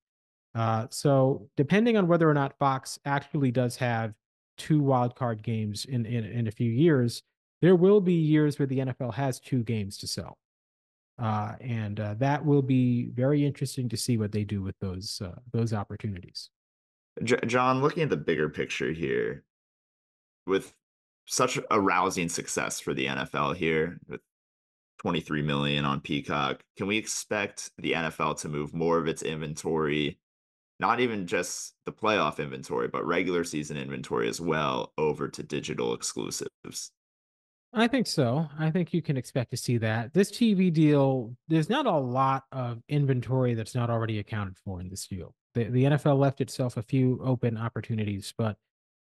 Uh, 0.55 0.87
so 0.91 1.49
depending 1.57 1.97
on 1.97 2.09
whether 2.09 2.29
or 2.29 2.35
not 2.35 2.59
Fox 2.59 2.99
actually 3.05 3.51
does 3.51 3.77
have 3.77 4.15
two 4.57 4.81
wildcard 4.81 5.43
games 5.43 5.85
in, 5.85 6.07
in 6.07 6.25
in 6.25 6.47
a 6.47 6.51
few 6.51 6.71
years, 6.71 7.23
there 7.63 7.77
will 7.77 8.01
be 8.01 8.15
years 8.15 8.59
where 8.59 8.67
the 8.67 8.79
NFL 8.79 9.15
has 9.15 9.41
two 9.41 9.63
games 9.63 9.97
to 9.99 10.07
sell, 10.07 10.39
uh, 11.19 11.55
and 11.61 12.01
uh, 12.01 12.15
that 12.19 12.45
will 12.45 12.63
be 12.63 13.11
very 13.15 13.45
interesting 13.45 13.89
to 13.89 13.97
see 13.97 14.19
what 14.19 14.33
they 14.33 14.45
do 14.45 14.63
with 14.63 14.79
those 14.81 15.21
uh, 15.25 15.39
those 15.53 15.73
opportunities. 15.73 16.51
Jon, 17.25 17.81
looking 17.81 18.03
at 18.03 18.11
the 18.11 18.17
bigger 18.17 18.51
picture 18.51 18.93
here, 18.93 19.43
with 20.47 20.75
such 21.27 21.59
a 21.71 21.81
rousing 21.81 22.29
success 22.29 22.79
for 22.79 22.95
the 22.95 23.07
NFL 23.07 23.57
here, 23.57 23.99
with 24.09 24.21
23 24.99 25.43
million 25.43 25.85
on 25.85 26.01
Peacock, 26.01 26.63
can 26.77 26.87
we 26.87 26.97
expect 26.97 27.71
the 27.79 27.93
NFL 27.93 28.39
to 28.41 28.49
move 28.49 28.75
more 28.75 28.99
of 28.99 29.09
its 29.09 29.23
inventory 29.23 30.19
not 30.79 31.01
even 31.01 31.27
just 31.27 31.75
the 31.87 31.93
playoff 31.93 32.39
inventory, 32.39 32.89
but 32.89 33.07
regular 33.07 33.45
season 33.45 33.77
inventory 33.77 34.29
as 34.29 34.41
well 34.41 34.93
over 34.99 35.29
to 35.29 35.43
digital 35.43 35.95
exclusives. 35.95 36.91
I 37.73 37.89
think 37.89 38.07
so. 38.07 38.49
I 38.59 38.71
think 38.71 38.95
you 38.95 39.03
can 39.03 39.17
expect 39.17 39.51
to 39.51 39.57
see 39.57 39.77
that. 39.79 40.15
This 40.15 40.31
TV 40.31 40.73
deal, 40.73 41.37
there's 41.49 41.69
not 41.69 41.87
a 41.87 41.97
lot 41.97 42.45
of 42.53 42.83
inventory 42.89 43.55
that's 43.55 43.75
not 43.75 43.91
already 43.91 44.19
accounted 44.19 44.57
for 44.59 44.81
in 44.81 44.89
this 44.89 45.07
deal. 45.07 45.35
The, 45.55 45.65
the 45.65 45.85
NFL 45.85 46.19
left 46.19 46.41
itself 46.41 46.77
a 46.77 46.83
few 46.83 47.21
open 47.23 47.57
opportunities, 47.57 48.33
but 48.37 48.57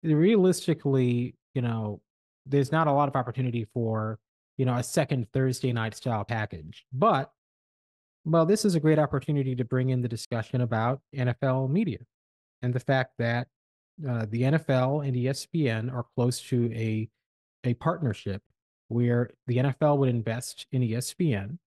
realistically, 0.02 1.34
you 1.54 1.62
know, 1.62 2.00
there's 2.46 2.72
not 2.72 2.86
a 2.86 2.92
lot 2.92 3.08
of 3.08 3.16
opportunity 3.16 3.66
for 3.72 4.18
you 4.56 4.64
know 4.64 4.74
a 4.74 4.82
second 4.82 5.26
Thursday 5.32 5.72
night 5.72 5.94
style 5.94 6.24
package. 6.24 6.84
But 6.92 7.30
well, 8.24 8.46
this 8.46 8.64
is 8.64 8.74
a 8.74 8.80
great 8.80 8.98
opportunity 8.98 9.54
to 9.56 9.64
bring 9.64 9.90
in 9.90 10.02
the 10.02 10.08
discussion 10.08 10.60
about 10.60 11.00
NFL 11.14 11.70
media 11.70 11.98
and 12.62 12.72
the 12.72 12.80
fact 12.80 13.12
that 13.18 13.48
uh, 14.08 14.26
the 14.30 14.42
NFL 14.42 15.06
and 15.06 15.16
ESPN 15.16 15.92
are 15.92 16.06
close 16.14 16.40
to 16.42 16.72
a 16.72 17.08
a 17.64 17.74
partnership 17.74 18.42
where 18.88 19.30
the 19.46 19.58
NFL 19.58 19.98
would 19.98 20.08
invest 20.08 20.66
in 20.72 20.82
ESPN 20.82 21.58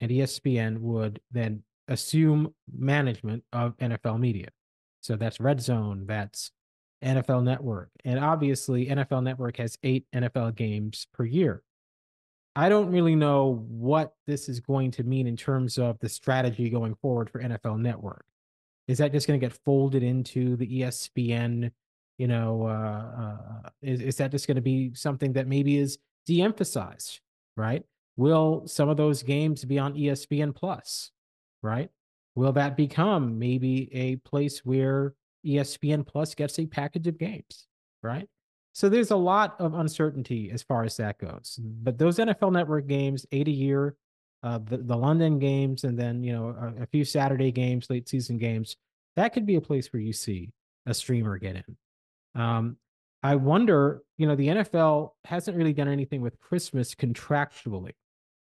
and 0.00 0.10
ESPN 0.10 0.78
would 0.78 1.20
then 1.30 1.62
assume 1.88 2.54
management 2.76 3.44
of 3.52 3.76
NFL 3.78 4.18
media. 4.18 4.48
So 5.00 5.16
that's 5.16 5.40
Red 5.40 5.60
Zone, 5.60 6.04
that's 6.06 6.50
NFL 7.02 7.44
Network. 7.44 7.90
And 8.04 8.18
obviously, 8.18 8.86
NFL 8.86 9.22
Network 9.22 9.56
has 9.58 9.78
eight 9.82 10.06
NFL 10.14 10.56
games 10.56 11.06
per 11.14 11.24
year. 11.24 11.62
I 12.58 12.68
don't 12.68 12.90
really 12.90 13.14
know 13.14 13.64
what 13.68 14.14
this 14.26 14.48
is 14.48 14.58
going 14.58 14.90
to 14.92 15.04
mean 15.04 15.28
in 15.28 15.36
terms 15.36 15.78
of 15.78 15.96
the 16.00 16.08
strategy 16.08 16.68
going 16.68 16.96
forward 16.96 17.30
for 17.30 17.40
NFL 17.40 17.78
Network. 17.78 18.24
Is 18.88 18.98
that 18.98 19.12
just 19.12 19.28
going 19.28 19.38
to 19.38 19.46
get 19.46 19.56
folded 19.64 20.02
into 20.02 20.56
the 20.56 20.80
ESPN? 20.80 21.70
You 22.16 22.26
know, 22.26 22.66
uh, 22.66 23.22
uh, 23.22 23.68
is, 23.80 24.00
is 24.00 24.16
that 24.16 24.32
just 24.32 24.48
going 24.48 24.56
to 24.56 24.60
be 24.60 24.90
something 24.94 25.34
that 25.34 25.46
maybe 25.46 25.76
is 25.76 25.98
de 26.26 26.42
emphasized, 26.42 27.20
right? 27.56 27.84
Will 28.16 28.66
some 28.66 28.88
of 28.88 28.96
those 28.96 29.22
games 29.22 29.64
be 29.64 29.78
on 29.78 29.94
ESPN 29.94 30.52
Plus, 30.52 31.12
right? 31.62 31.90
Will 32.34 32.50
that 32.54 32.76
become 32.76 33.38
maybe 33.38 33.88
a 33.94 34.16
place 34.16 34.64
where 34.64 35.14
ESPN 35.46 36.04
Plus 36.04 36.34
gets 36.34 36.58
a 36.58 36.66
package 36.66 37.06
of 37.06 37.18
games, 37.18 37.68
right? 38.02 38.28
So 38.78 38.88
there's 38.88 39.10
a 39.10 39.16
lot 39.16 39.56
of 39.58 39.74
uncertainty 39.74 40.52
as 40.52 40.62
far 40.62 40.84
as 40.84 40.96
that 40.98 41.18
goes. 41.18 41.58
But 41.60 41.98
those 41.98 42.18
NFL 42.18 42.52
Network 42.52 42.86
games, 42.86 43.26
eight 43.32 43.48
a 43.48 43.50
year, 43.50 43.96
uh, 44.44 44.58
the, 44.58 44.76
the 44.76 44.96
London 44.96 45.40
games, 45.40 45.82
and 45.82 45.98
then 45.98 46.22
you 46.22 46.32
know 46.32 46.50
a, 46.50 46.84
a, 46.84 46.86
few 46.86 47.04
Saturday 47.04 47.50
games, 47.50 47.90
late 47.90 48.08
season 48.08 48.38
games, 48.38 48.76
that 49.16 49.32
could 49.32 49.46
be 49.46 49.56
a 49.56 49.60
place 49.60 49.92
where 49.92 49.98
you 49.98 50.12
see 50.12 50.52
a 50.86 50.94
streamer 50.94 51.38
get 51.38 51.56
in. 51.56 52.40
Um, 52.40 52.76
I 53.20 53.34
wonder, 53.34 54.02
you 54.16 54.28
know, 54.28 54.36
the 54.36 54.46
NFL 54.46 55.10
hasn't 55.24 55.56
really 55.56 55.72
done 55.72 55.88
anything 55.88 56.20
with 56.20 56.38
Christmas 56.38 56.94
contractually. 56.94 57.94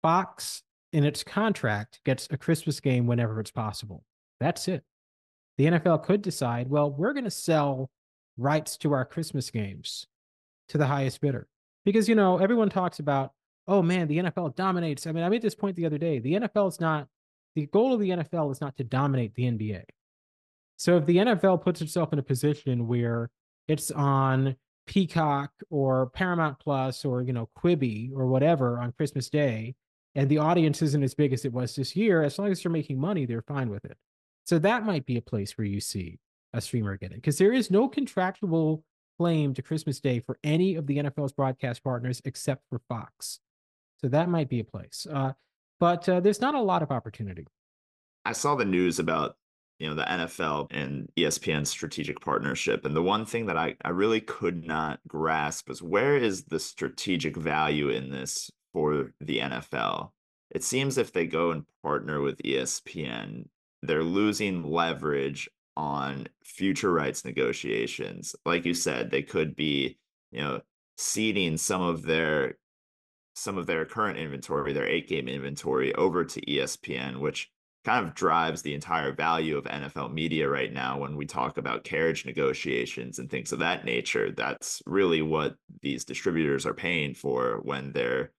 Fox, 0.04 0.62
in 0.94 1.06
its 1.06 1.24
contract, 1.24 2.02
gets 2.06 2.28
a 2.30 2.38
Christmas 2.38 2.80
game 2.80 3.08
whenever 3.08 3.40
it's 3.40 3.50
possible. 3.50 4.04
That's 4.40 4.68
it 4.68 4.84
the 5.58 5.66
NFL 5.66 6.04
could 6.04 6.22
decide, 6.22 6.70
well, 6.70 6.92
we're 6.92 7.14
going 7.14 7.26
to 7.26 7.32
sell 7.32 7.90
rights 8.38 8.78
to 8.78 8.94
our 8.94 9.06
Christmas 9.06 9.50
games 9.50 10.06
to 10.70 10.78
the 10.78 10.88
highest 10.88 11.22
bidder. 11.22 11.48
Because, 11.86 12.08
you 12.08 12.16
know, 12.16 12.38
everyone 12.38 12.70
talks 12.70 13.00
about, 13.00 13.32
oh 13.68 13.82
man, 13.82 14.08
the 14.08 14.18
NFL 14.18 14.56
dominates. 14.56 15.06
I 15.08 15.12
mean, 15.12 15.24
I 15.24 15.30
made 15.30 15.42
this 15.42 15.56
point 15.56 15.76
the 15.76 15.86
other 15.86 15.98
day. 15.98 16.20
The 16.20 16.34
NFL 16.34 16.70
is 16.70 16.80
not, 16.80 17.08
the 17.56 17.68
goal 17.68 17.94
of 17.94 18.00
the 18.00 18.10
NFL 18.10 18.52
is 18.52 18.62
not 18.62 18.78
to 18.78 18.84
dominate 18.84 19.36
the 19.36 19.44
NBA. 19.44 19.84
So 20.78 20.98
if 20.98 21.06
the 21.06 21.18
NFL 21.18 21.62
puts 21.62 21.82
itself 21.82 22.14
in 22.14 22.20
a 22.20 22.24
position 22.24 22.88
where 22.88 23.30
it's 23.68 23.92
on 23.92 24.56
Peacock 24.88 25.52
or 25.70 26.10
Paramount 26.12 26.60
Plus 26.60 27.06
or, 27.06 27.22
you 27.22 27.34
know, 27.34 27.50
Quibi 27.58 28.12
or 28.16 28.28
whatever 28.28 28.80
on 28.80 28.94
Christmas 28.94 29.30
Day, 29.30 29.76
and 30.16 30.30
the 30.30 30.40
audience 30.40 30.82
isn't 30.82 31.04
as 31.04 31.14
big 31.14 31.34
as 31.34 31.46
it 31.46 31.54
was 31.54 31.76
this 31.76 31.96
year, 31.96 32.24
as 32.24 32.40
long 32.40 32.52
as 32.52 32.64
they're 32.64 32.72
making 32.72 33.00
money, 33.00 33.26
they're 33.26 33.44
fine 33.44 33.70
with 33.70 33.86
it. 33.86 33.98
So 34.46 34.58
that 34.60 34.86
might 34.86 35.06
be 35.06 35.18
a 35.18 35.22
place 35.22 35.58
where 35.58 35.68
you 35.68 35.80
see 35.80 36.20
a 36.54 36.62
streamer 36.62 36.98
get 36.98 37.12
it 37.12 37.16
because 37.16 37.38
there 37.38 37.54
is 37.54 37.70
no 37.70 37.88
contractual 37.88 38.84
claim 39.20 39.54
to 39.54 39.62
Christmas 39.62 40.00
Day 40.00 40.22
for 40.22 40.40
any 40.46 40.76
of 40.76 40.88
the 40.88 40.98
NFL's 40.98 41.34
broadcast 41.34 41.84
partners 41.84 42.22
except 42.24 42.64
for 42.70 42.80
Fox. 42.88 43.40
So 44.00 44.08
that 44.08 44.30
might 44.30 44.48
be 44.48 44.62
a 44.62 44.64
place. 44.64 45.06
Uh, 45.12 45.34
but 45.78 46.08
uh, 46.08 46.22
there's 46.22 46.40
not 46.40 46.56
a 46.56 46.62
lot 46.62 46.82
of 46.82 46.90
opportunity. 46.90 47.46
I 48.24 48.32
saw 48.32 48.56
the 48.56 48.66
news 48.66 48.98
about 48.98 49.36
you 49.78 49.88
know 49.88 49.96
the 49.96 50.04
NFL 50.04 50.68
and 50.72 51.10
ESPN 51.18 51.68
strategic 51.68 52.22
partnership, 52.22 52.86
and 52.86 52.96
the 52.96 53.04
one 53.04 53.26
thing 53.26 53.46
that 53.48 53.58
I, 53.58 53.76
I 53.84 53.90
really 53.90 54.22
could 54.22 54.66
not 54.66 55.00
grasp 55.08 55.70
is 55.70 55.82
where 55.82 56.16
is 56.18 56.44
the 56.46 56.60
strategic 56.60 57.36
value 57.36 57.90
in 57.90 58.10
this 58.10 58.50
for 58.74 59.12
the 59.20 59.40
NFL? 59.40 60.12
It 60.52 60.64
seems 60.64 60.98
if 60.98 61.12
they 61.12 61.28
go 61.28 61.52
and 61.52 61.66
partner 61.84 62.22
with 62.22 62.42
ESPN, 62.44 63.46
they're 63.82 64.04
losing 64.04 64.64
leverage 64.64 65.50
on 65.80 66.28
future 66.44 66.92
rights 66.92 67.24
negotiations. 67.24 68.36
Like 68.46 68.66
you 68.66 68.74
said, 68.74 69.10
they 69.10 69.22
could 69.22 69.56
be, 69.56 69.98
you 70.30 70.42
know, 70.42 70.60
ceding 70.98 71.56
some 71.56 71.82
of 71.82 72.02
their 72.04 72.58
some 73.34 73.58
of 73.58 73.66
their 73.66 73.86
current 73.86 74.20
inventory, 74.20 74.74
their 74.74 74.88
eight 74.88 75.08
game 75.08 75.30
inventory 75.30 75.96
over 75.96 76.26
to 76.26 76.42
ESPN, 76.42 77.20
which 77.20 77.50
kind 77.86 78.06
of 78.06 78.14
drives 78.14 78.62
the 78.62 78.74
entire 78.74 79.14
value 79.14 79.58
of 79.58 79.64
NFL 79.64 80.12
media 80.12 80.50
right 80.50 80.74
now 80.74 81.00
when 81.00 81.16
we 81.16 81.26
talk 81.26 81.58
about 81.58 81.86
carriage 81.86 82.26
negotiations 82.26 83.18
and 83.18 83.30
things 83.30 83.54
of 83.54 83.60
that 83.60 83.86
nature. 83.86 84.32
That's 84.32 84.82
really 84.86 85.22
what 85.22 85.56
these 85.82 86.04
distributors 86.04 86.66
are 86.66 86.74
paying 86.74 87.14
for 87.14 87.62
when 87.64 87.94
they're 87.94 88.34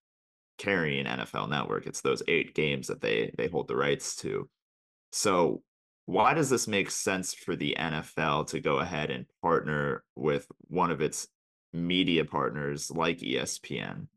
carrying 0.59 1.07
NFL 1.07 1.49
network. 1.49 1.87
It's 1.87 2.03
those 2.03 2.23
eight 2.29 2.55
games 2.55 2.89
that 2.89 3.01
they 3.01 3.33
they 3.39 3.49
hold 3.49 3.69
the 3.69 3.77
rights 3.77 4.15
to. 4.17 4.47
So, 5.13 5.63
why 6.07 6.35
does 6.35 6.51
this 6.51 6.67
make 6.67 6.91
sense 6.91 7.35
for 7.35 7.55
the 7.55 7.77
NFL 7.79 8.49
to 8.49 8.61
go 8.61 8.79
ahead 8.79 9.11
and 9.11 9.27
partner 9.43 10.03
with 10.17 10.47
one 10.69 10.91
of 10.91 11.01
its 11.01 11.29
media 11.73 12.25
partners 12.25 12.91
like 12.91 13.19
ESPN? 13.19 14.09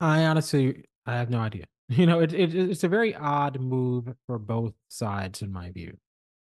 I 0.00 0.24
honestly, 0.24 0.84
I 1.06 1.16
have 1.16 1.30
no 1.30 1.40
idea. 1.40 1.64
You 1.88 2.06
know, 2.06 2.20
it, 2.20 2.32
it 2.32 2.54
it's 2.54 2.84
a 2.84 2.88
very 2.88 3.14
odd 3.14 3.60
move 3.60 4.14
for 4.26 4.38
both 4.38 4.72
sides, 4.88 5.42
in 5.42 5.52
my 5.52 5.70
view. 5.72 5.98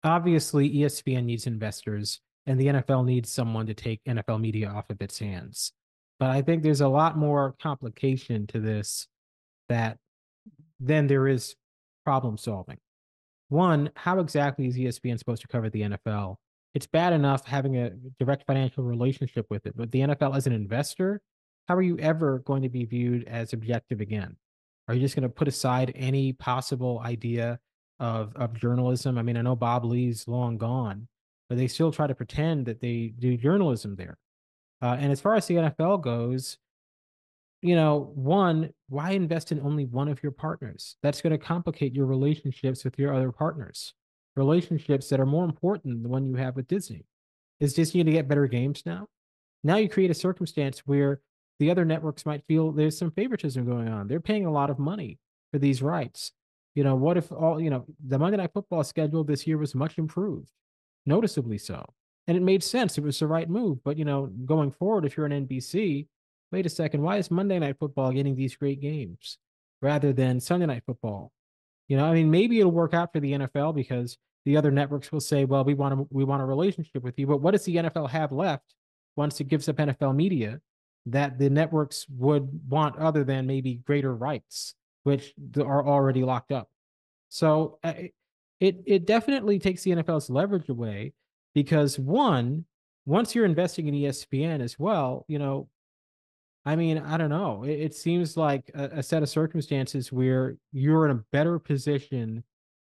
Obviously, 0.03 0.69
ESPN 0.69 1.25
needs 1.25 1.48
investors, 1.48 2.19
and 2.46 2.60
the 2.60 2.65
NFL 2.65 3.05
needs 3.05 3.31
someone 3.31 3.65
to 3.67 3.74
take 3.74 4.01
NFL 4.03 4.41
media 4.41 4.67
off 4.67 4.89
of 4.89 5.01
its 5.01 5.17
hands. 5.17 5.72
But 6.19 6.31
I 6.31 6.41
think 6.41 6.62
there's 6.62 6.81
a 6.81 6.89
lot 6.89 7.17
more 7.17 7.55
complication 7.62 8.48
to 8.48 8.60
this 8.60 9.08
that 9.69 9.98
than 10.81 11.08
there 11.08 11.27
is 11.27 11.55
problem 12.03 12.38
solving. 12.38 12.79
One, 13.50 13.89
how 13.96 14.20
exactly 14.20 14.68
is 14.68 14.77
ESPN 14.77 15.18
supposed 15.18 15.41
to 15.41 15.48
cover 15.48 15.70
the 15.70 15.82
NFL? 15.82 16.38
It's 16.75 16.88
bad 16.88 17.13
enough 17.13 17.46
having 17.46 17.77
a 17.77 17.91
direct 18.20 18.46
financial 18.46 18.84
relationship 18.84 19.48
with 19.50 19.65
it, 19.65 19.75
but 19.75 19.91
the 19.91 20.01
NFL 20.01 20.38
as 20.38 20.46
an 20.46 20.53
investor, 20.53 21.22
how 21.68 21.75
are 21.75 21.82
you 21.82 21.98
ever 21.98 22.39
going 22.39 22.62
to 22.62 22.70
be 22.70 22.86
viewed 22.86 23.27
as 23.27 23.53
objective 23.53 24.01
again? 24.01 24.38
Are 24.88 24.94
you 24.94 25.01
just 25.01 25.15
going 25.15 25.24
to 25.24 25.29
put 25.29 25.48
aside 25.48 25.91
any 25.96 26.34
possible 26.34 27.01
idea 27.03 27.60
of 28.00 28.36
of 28.36 28.53
journalism? 28.53 29.18
I 29.18 29.24
mean, 29.24 29.38
I 29.38 29.41
know 29.41 29.56
Bob 29.56 29.86
Ley's 29.86 30.27
long 30.27 30.58
gone, 30.58 31.08
but 31.48 31.58
they 31.58 31.68
still 31.68 31.91
try 31.91 32.08
to 32.08 32.15
pretend 32.15 32.65
that 32.68 32.82
they 32.82 33.13
do 33.18 33.36
journalism 33.38 33.96
there. 33.96 34.18
Uh, 34.82 34.96
and 35.00 35.12
as 35.12 35.22
far 35.22 35.36
as 35.36 35.48
the 35.48 35.56
NFL 35.56 36.01
goes, 36.01 36.58
you 37.62 37.75
know, 37.75 38.12
one, 38.16 38.70
why 38.88 39.12
invest 39.12 39.51
in 39.51 39.60
only 39.62 39.86
one 39.86 40.08
of 40.08 40.24
your 40.24 40.32
partners? 40.32 40.96
That's 41.04 41.22
going 41.22 41.32
to 41.32 41.38
complicate 41.38 41.94
your 41.94 42.06
relationships 42.06 42.84
with 42.84 42.98
your 42.98 43.13
other 43.13 43.32
partners, 43.32 43.94
relationships 44.36 45.10
that 45.10 45.20
are 45.20 45.25
more 45.25 45.46
important 45.46 45.94
than 45.94 46.04
the 46.04 46.10
one 46.10 46.25
you 46.25 46.36
have 46.36 46.56
with 46.56 46.68
Disney. 46.68 47.06
Is 47.60 47.74
Disney 47.74 48.00
going 48.00 48.08
to 48.08 48.13
get 48.13 48.28
better 48.28 48.48
games 48.48 48.84
now? 48.86 49.08
Now 49.63 49.75
you 49.75 49.89
create 49.89 50.12
a 50.12 50.16
circumstance 50.16 50.80
where 50.86 51.20
the 51.60 51.70
other 51.70 51.84
networks 51.84 52.25
might 52.25 52.46
feel 52.48 52.72
there's 52.72 52.98
some 52.98 53.12
favoritism 53.12 53.66
going 53.66 53.89
on. 53.89 54.08
They're 54.08 54.22
paying 54.22 54.46
a 54.46 54.51
lot 54.51 54.70
of 54.70 54.80
money 54.80 55.20
for 55.51 55.60
these 55.60 55.82
rights. 55.82 56.32
You 56.75 56.86
know, 56.86 56.96
what 56.96 57.18
if 57.18 57.32
all, 57.32 57.60
you 57.60 57.70
know, 57.70 57.86
the 58.08 58.18
Monday 58.18 58.38
Night 58.38 58.51
Football 58.54 58.86
schedule 58.86 59.25
this 59.25 59.46
year 59.46 59.58
was 59.58 59.75
much 59.75 59.98
improved, 59.98 60.50
noticeably 61.06 61.58
so. 61.58 61.84
And 62.28 62.38
it 62.38 62.44
made 62.44 62.63
sense. 62.63 62.98
It 62.98 63.04
was 63.04 63.20
the 63.20 63.28
right 63.28 63.50
move. 63.50 63.84
But, 63.84 63.98
you 63.98 64.06
know, 64.06 64.28
going 64.46 64.72
forward, 64.72 65.04
if 65.04 65.18
you're 65.18 65.25
an 65.25 65.48
NBC, 65.48 66.08
wait 66.51 66.65
a 66.65 66.70
second, 66.70 67.01
why 67.01 67.18
is 67.18 67.29
Monday 67.32 67.60
Night 67.60 67.77
Football 67.79 68.12
getting 68.12 68.36
these 68.36 68.56
great 68.56 68.82
games 68.82 69.38
rather 69.82 70.13
than 70.13 70.39
Sunday 70.39 70.65
Night 70.65 70.84
Football? 70.86 71.32
You 71.88 71.98
know, 71.98 72.06
I 72.06 72.13
mean, 72.13 72.29
maybe 72.29 72.60
it'll 72.60 72.72
work 72.72 72.94
out 72.94 73.12
for 73.12 73.20
the 73.20 73.34
NFL 73.34 73.75
because 73.75 74.18
the 74.46 74.58
other 74.58 74.72
networks 74.72 75.12
will 75.12 75.20
say, 75.20 75.46
well, 75.46 75.63
we 75.63 75.74
want 75.74 76.00
a, 76.00 76.06
we 76.12 76.24
want 76.24 76.41
a 76.41 76.46
relationship 76.46 77.03
with 77.03 77.18
you. 77.18 77.27
But 77.27 77.41
what 77.41 77.51
does 77.51 77.65
the 77.65 77.75
NFL 77.75 78.10
have 78.10 78.32
left 78.32 78.75
once 79.15 79.39
it 79.39 79.48
gives 79.48 79.68
up 79.68 79.77
NFL 79.77 80.15
media 80.15 80.60
that 81.08 81.39
the 81.39 81.50
networks 81.50 82.08
would 82.10 82.48
want 82.70 82.98
other 82.98 83.24
than 83.24 83.48
maybe 83.48 83.75
greater 83.75 84.15
rights, 84.15 84.75
which 85.03 85.34
are 85.58 85.86
already 85.86 86.24
locked 86.24 86.51
up? 86.51 86.70
So 87.29 87.79
it 87.84 88.13
it 88.60 89.06
definitely 89.06 89.60
takes 89.60 89.84
the 89.84 89.91
NFL's 89.91 90.29
leverage 90.29 90.70
away 90.70 91.13
because 91.53 91.98
one, 91.98 92.65
once 93.06 93.34
you're 93.34 93.46
investing 93.46 93.88
in 93.88 93.94
ESPN 93.94 94.62
as 94.62 94.77
well, 94.77 95.25
you 95.27 95.39
know, 95.39 95.68
I 96.66 96.75
mean, 96.75 96.98
I 96.98 97.18
don't 97.18 97.30
know. 97.30 97.63
It, 97.63 97.80
it 97.80 97.96
seems 97.96 98.38
like 98.38 98.70
a, 98.74 98.86
a, 99.00 99.04
set 99.04 99.24
of 99.24 99.30
circumstances 99.30 100.12
where 100.12 100.58
you're 100.72 101.06
in 101.06 101.12
a 101.12 101.24
better 101.32 101.58
position 101.58 102.44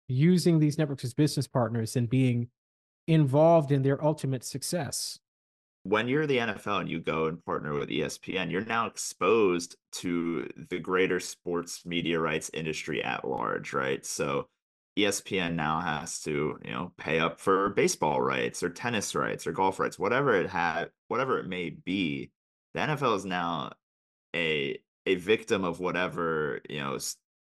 using 0.09 0.59
these 0.59 0.79
networks 0.79 1.05
as 1.05 1.15
business 1.15 1.47
partners 1.47 1.97
and 1.97 2.09
being 2.09 2.49
involved 3.07 3.73
in 3.73 3.83
their 3.83 4.03
ultimate 4.05 4.45
success. 4.45 5.19
when 5.85 6.07
you're 6.07 6.27
the 6.27 6.39
NFL 6.39 6.81
and 6.83 6.89
you 6.89 7.01
go 7.01 7.27
and 7.27 7.45
partner 7.45 7.73
with 7.75 7.89
ESPN, 7.89 8.51
you're 8.51 8.65
now 8.65 8.87
exposed 8.87 9.77
to 9.93 10.49
the 10.71 10.79
greater 10.79 11.19
sports 11.19 11.85
media 11.85 12.21
rights 12.21 12.51
industry 12.55 13.03
at 13.03 13.27
large, 13.27 13.73
right? 13.73 14.05
So 14.07 14.49
ESPN 14.97 15.55
now 15.55 15.81
has 15.81 16.21
to, 16.21 16.59
you 16.65 16.71
know, 16.71 16.93
pay 16.99 17.19
up 17.19 17.41
for 17.41 17.71
baseball 17.71 18.21
rights 18.21 18.63
or 18.63 18.71
tennis 18.71 19.15
rights 19.15 19.47
or 19.47 19.53
golf 19.53 19.81
rights, 19.81 19.99
whatever 19.99 20.35
it 20.35 20.51
had, 20.51 20.91
whatever 21.09 21.39
it 21.39 21.49
may 21.49 21.71
be. 21.71 22.31
The 22.75 22.81
NFL 22.81 23.17
is 23.17 23.25
now 23.25 23.73
a 24.35 24.79
a 25.07 25.17
victim 25.17 25.65
of 25.65 25.81
whatever 25.81 26.61
you 26.69 26.81
know 26.81 26.99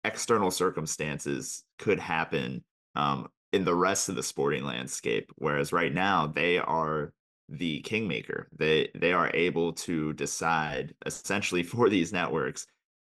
external 0.03 0.51
circumstances 0.51 1.63
could 1.79 1.99
happen 1.99 2.63
um, 2.95 3.27
in 3.51 3.65
the 3.65 3.75
rest 3.75 4.09
of 4.09 4.15
the 4.15 4.23
sporting 4.23 4.63
landscape. 4.63 5.31
Whereas 5.35 5.73
right 5.73 5.93
now 5.93 6.27
they 6.27 6.57
are 6.57 7.13
the 7.49 7.81
kingmaker. 7.81 8.47
They 8.57 8.89
they 8.95 9.13
are 9.13 9.31
able 9.33 9.73
to 9.73 10.13
decide 10.13 10.93
essentially 11.05 11.63
for 11.73 11.89
these 11.89 12.13
networks 12.13 12.67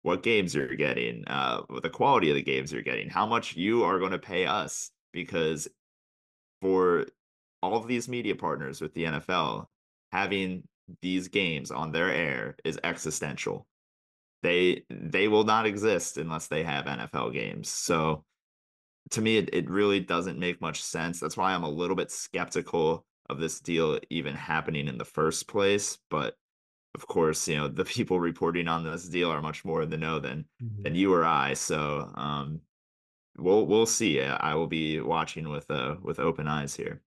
what 0.02 0.22
games 0.22 0.54
you're 0.54 0.76
getting, 0.76 1.24
uh, 1.26 1.60
the 1.82 1.90
quality 1.90 2.30
of 2.30 2.36
the 2.36 2.42
games 2.42 2.72
you're 2.72 2.82
getting, 2.82 3.10
how 3.10 3.26
much 3.26 3.56
you 3.56 3.82
are 3.82 3.98
going 3.98 4.12
to 4.12 4.18
pay 4.18 4.46
us, 4.46 4.90
because 5.12 5.68
for 6.62 7.06
all 7.62 7.76
of 7.76 7.88
these 7.88 8.08
media 8.08 8.34
partners 8.34 8.80
with 8.80 8.94
the 8.94 9.04
NFL, 9.04 9.66
having 10.12 10.62
these 11.02 11.28
games 11.28 11.70
on 11.70 11.92
their 11.92 12.12
air 12.12 12.56
is 12.64 12.78
existential. 12.84 13.66
They 14.42 14.84
they 14.90 15.28
will 15.28 15.44
not 15.44 15.66
exist 15.66 16.16
unless 16.16 16.46
they 16.46 16.62
have 16.62 16.86
NFL 16.86 17.32
games. 17.32 17.68
So 17.68 18.24
to 19.10 19.20
me, 19.20 19.38
it, 19.38 19.50
it 19.52 19.70
really 19.70 20.00
doesn't 20.00 20.38
make 20.38 20.60
much 20.60 20.82
sense. 20.82 21.18
That's 21.18 21.36
why 21.36 21.54
I'm 21.54 21.64
a 21.64 21.70
little 21.70 21.96
bit 21.96 22.10
skeptical 22.10 23.04
of 23.28 23.40
this 23.40 23.60
deal 23.60 23.98
even 24.10 24.34
happening 24.34 24.88
in 24.88 24.98
the 24.98 25.04
first 25.04 25.48
place. 25.48 25.98
But 26.10 26.34
of 26.94 27.06
course, 27.06 27.46
you 27.48 27.56
know, 27.56 27.68
the 27.68 27.84
people 27.84 28.18
reporting 28.20 28.68
on 28.68 28.84
this 28.84 29.08
deal 29.08 29.30
are 29.30 29.42
much 29.42 29.64
more 29.64 29.82
in 29.82 29.90
the 29.90 29.96
know 29.96 30.18
than 30.18 30.44
mm-hmm. 30.62 30.82
than 30.82 30.94
you 30.94 31.12
or 31.12 31.24
I. 31.24 31.54
So 31.54 32.10
um, 32.14 32.60
we'll 33.36 33.66
we'll 33.66 33.86
see. 33.86 34.20
I 34.20 34.54
will 34.54 34.66
be 34.66 35.00
watching 35.00 35.48
with 35.48 35.70
uh 35.70 35.96
with 36.02 36.18
open 36.18 36.48
eyes 36.48 36.74
here. 36.74 37.02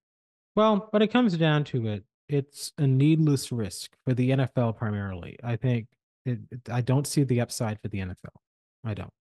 Well, 0.55 0.87
when 0.91 1.01
it 1.01 1.11
comes 1.11 1.37
down 1.37 1.63
to 1.65 1.87
it, 1.87 2.03
it's 2.31 2.71
a 2.77 2.87
needless 2.87 3.51
risk 3.51 3.91
for 4.05 4.13
the 4.13 4.31
NFL 4.31 4.77
primarily. 4.77 5.37
I 5.43 5.55
think 5.55 5.87
it, 6.25 6.39
it, 6.51 6.59
I 6.71 6.81
don't 6.81 7.07
see 7.07 7.23
the 7.23 7.41
upside 7.41 7.79
for 7.81 7.87
the 7.87 7.99
NFL. 7.99 8.35
I 8.85 8.93
don't. 8.93 9.11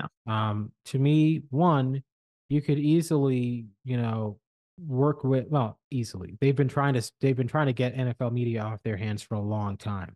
No. 0.00 0.32
Um, 0.32 0.72
to 0.86 0.98
me, 0.98 1.42
one, 1.50 2.02
you 2.48 2.62
could 2.62 2.78
easily, 2.78 3.66
you 3.84 3.96
know, 3.96 4.38
work 4.78 5.22
with 5.22 5.46
well 5.48 5.78
easily 5.90 6.36
they've 6.40 6.56
been 6.56 6.68
trying 6.68 6.94
to 6.94 7.12
they've 7.20 7.36
been 7.36 7.46
trying 7.46 7.66
to 7.66 7.72
get 7.72 7.94
nfl 7.94 8.32
media 8.32 8.62
off 8.62 8.82
their 8.82 8.96
hands 8.96 9.22
for 9.22 9.34
a 9.34 9.40
long 9.40 9.76
time 9.76 10.14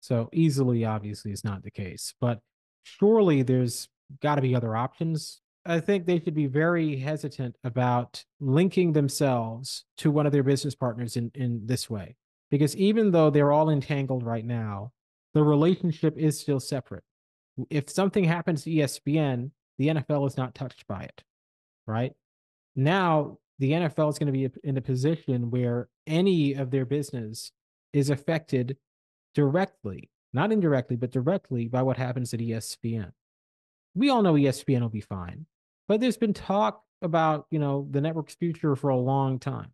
so 0.00 0.28
easily 0.32 0.84
obviously 0.84 1.30
is 1.30 1.44
not 1.44 1.62
the 1.62 1.70
case 1.70 2.14
but 2.20 2.40
surely 2.84 3.42
there's 3.42 3.88
got 4.22 4.36
to 4.36 4.42
be 4.42 4.54
other 4.54 4.74
options 4.74 5.40
i 5.68 5.78
think 5.80 6.04
they 6.06 6.20
should 6.20 6.34
be 6.34 6.46
very 6.46 6.96
hesitant 6.96 7.56
about 7.64 8.24
linking 8.40 8.92
themselves 8.92 9.84
to 9.96 10.10
one 10.10 10.26
of 10.26 10.32
their 10.32 10.42
business 10.42 10.74
partners 10.74 11.16
in 11.16 11.30
in 11.34 11.66
this 11.66 11.88
way. 11.88 12.16
Because 12.50 12.74
even 12.76 13.10
though 13.10 13.28
they're 13.28 13.52
all 13.52 13.70
entangled 13.70 14.24
right 14.24 14.44
now 14.44 14.92
the 15.34 15.42
relationship 15.42 16.16
is 16.16 16.40
still 16.40 16.60
separate. 16.60 17.04
If 17.68 17.90
something 17.90 18.24
happens 18.24 18.64
to 18.64 18.70
espn 18.70 19.50
the 19.78 19.88
nfl 19.88 20.26
is 20.26 20.36
not 20.36 20.54
touched 20.54 20.86
by 20.86 21.02
it 21.02 21.22
right? 21.88 22.12
Now 22.76 23.38
the 23.58 23.72
NFL 23.72 24.10
is 24.10 24.18
going 24.18 24.32
to 24.32 24.32
be 24.32 24.48
in 24.62 24.76
a 24.76 24.82
position 24.82 25.50
where 25.50 25.88
any 26.06 26.52
of 26.52 26.70
their 26.70 26.84
business 26.84 27.50
is 27.92 28.10
affected 28.10 28.76
directly, 29.34 30.10
not 30.32 30.52
indirectly, 30.52 30.94
but 30.94 31.10
directly 31.10 31.66
by 31.66 31.82
what 31.82 31.96
happens 31.96 32.32
at 32.32 32.40
ESPN. 32.40 33.10
We 33.94 34.10
all 34.10 34.22
know 34.22 34.34
ESPN 34.34 34.82
will 34.82 34.88
be 34.90 35.00
fine, 35.00 35.46
but 35.88 36.00
there's 36.00 36.16
been 36.16 36.34
talk 36.34 36.82
about 37.02 37.46
you 37.50 37.58
know 37.58 37.86
the 37.90 38.00
network's 38.00 38.34
future 38.34 38.76
for 38.76 38.90
a 38.90 38.96
long 38.96 39.38
time. 39.38 39.72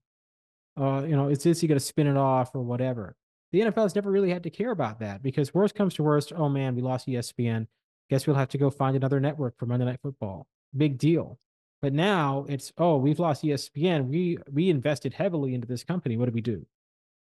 Uh, 0.77 1.05
you 1.07 1.15
know, 1.15 1.29
is 1.29 1.39
Disney 1.39 1.69
going 1.69 1.79
to 1.79 1.85
spin 1.85 2.07
it 2.07 2.17
off 2.17 2.55
or 2.55 2.63
whatever? 2.63 3.17
The 3.53 3.61
NFL 3.61 3.83
has 3.83 3.95
never 3.95 4.11
really 4.11 4.31
had 4.31 4.43
to 4.45 4.51
care 4.51 4.73
about 4.73 4.99
that 5.01 5.23
because 5.23 5.55
worst 5.55 5.77
comes 5.77 5.95
to 5.95 6.03
worst, 6.03 6.33
oh 6.35 6.49
man, 6.49 6.75
we 6.75 6.83
lost 6.83 7.07
ESPN. 7.07 7.69
Guess 8.11 8.27
we'll 8.27 8.35
have 8.35 8.49
to 8.49 8.59
go 8.59 8.71
find 8.71 8.97
another 8.97 9.21
network 9.21 9.57
for 9.57 9.67
Monday 9.67 9.85
Night 9.85 10.01
Football. 10.03 10.49
Big 10.77 10.99
deal. 10.99 11.39
But 11.81 11.93
now 11.93 12.47
it's 12.49 12.73
oh 12.79 12.97
we've 12.97 13.19
lost 13.19 13.45
ESPN. 13.45 14.09
We 14.09 14.39
we 14.51 14.71
invested 14.71 15.15
heavily 15.15 15.55
into 15.55 15.69
this 15.69 15.85
company. 15.85 16.17
What 16.17 16.27
do 16.27 16.33
we 16.33 16.41
do? 16.41 16.67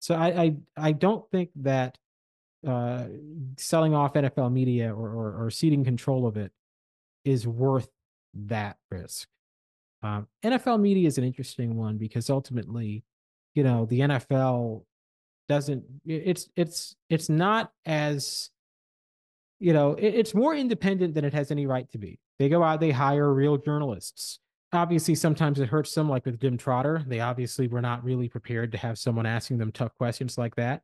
So 0.00 0.14
I 0.14 0.26
I, 0.28 0.56
I 0.76 0.92
don't 0.92 1.28
think 1.30 1.50
that 1.56 1.98
uh, 2.66 3.04
selling 3.58 3.94
off 3.94 4.14
NFL 4.14 4.50
media 4.52 4.94
or, 4.94 5.10
or, 5.10 5.44
or 5.44 5.50
ceding 5.50 5.84
control 5.84 6.26
of 6.26 6.36
it 6.36 6.50
is 7.24 7.46
worth 7.46 7.88
that 8.46 8.76
risk. 8.90 9.28
Um, 10.02 10.28
NFL 10.44 10.80
media 10.80 11.06
is 11.06 11.18
an 11.18 11.24
interesting 11.24 11.76
one 11.76 11.96
because 11.96 12.28
ultimately, 12.28 13.04
you 13.54 13.62
know, 13.62 13.86
the 13.86 14.00
NFL 14.00 14.84
doesn't. 15.48 15.84
It's 16.04 16.48
it's 16.56 16.94
it's 17.08 17.28
not 17.28 17.70
as 17.86 18.50
you 19.60 19.72
know 19.72 19.94
it, 19.94 20.14
it's 20.14 20.34
more 20.34 20.54
independent 20.54 21.14
than 21.14 21.24
it 21.24 21.32
has 21.32 21.50
any 21.50 21.66
right 21.66 21.90
to 21.92 21.98
be. 21.98 22.18
They 22.38 22.48
go 22.48 22.62
out, 22.62 22.80
they 22.80 22.90
hire 22.90 23.32
real 23.32 23.56
journalists 23.56 24.40
obviously 24.74 25.14
sometimes 25.14 25.60
it 25.60 25.68
hurts 25.68 25.94
them 25.94 26.08
like 26.08 26.26
with 26.26 26.40
jim 26.40 26.56
trotter 26.56 27.02
they 27.06 27.20
obviously 27.20 27.68
were 27.68 27.80
not 27.80 28.02
really 28.04 28.28
prepared 28.28 28.72
to 28.72 28.78
have 28.78 28.98
someone 28.98 29.26
asking 29.26 29.56
them 29.56 29.70
tough 29.70 29.94
questions 29.96 30.36
like 30.36 30.54
that 30.56 30.82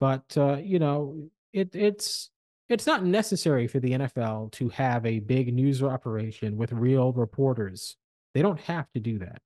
but 0.00 0.24
uh, 0.36 0.56
you 0.56 0.78
know 0.78 1.28
it, 1.52 1.74
it's 1.74 2.30
it's 2.72 2.86
not 2.86 3.04
necessary 3.04 3.66
for 3.66 3.80
the 3.80 3.92
nfl 3.92 4.50
to 4.52 4.68
have 4.70 5.04
a 5.06 5.20
big 5.20 5.52
news 5.52 5.82
operation 5.82 6.56
with 6.56 6.72
real 6.72 7.12
reporters 7.12 7.96
they 8.34 8.42
don't 8.42 8.60
have 8.60 8.90
to 8.92 9.00
do 9.00 9.18
that 9.18 9.40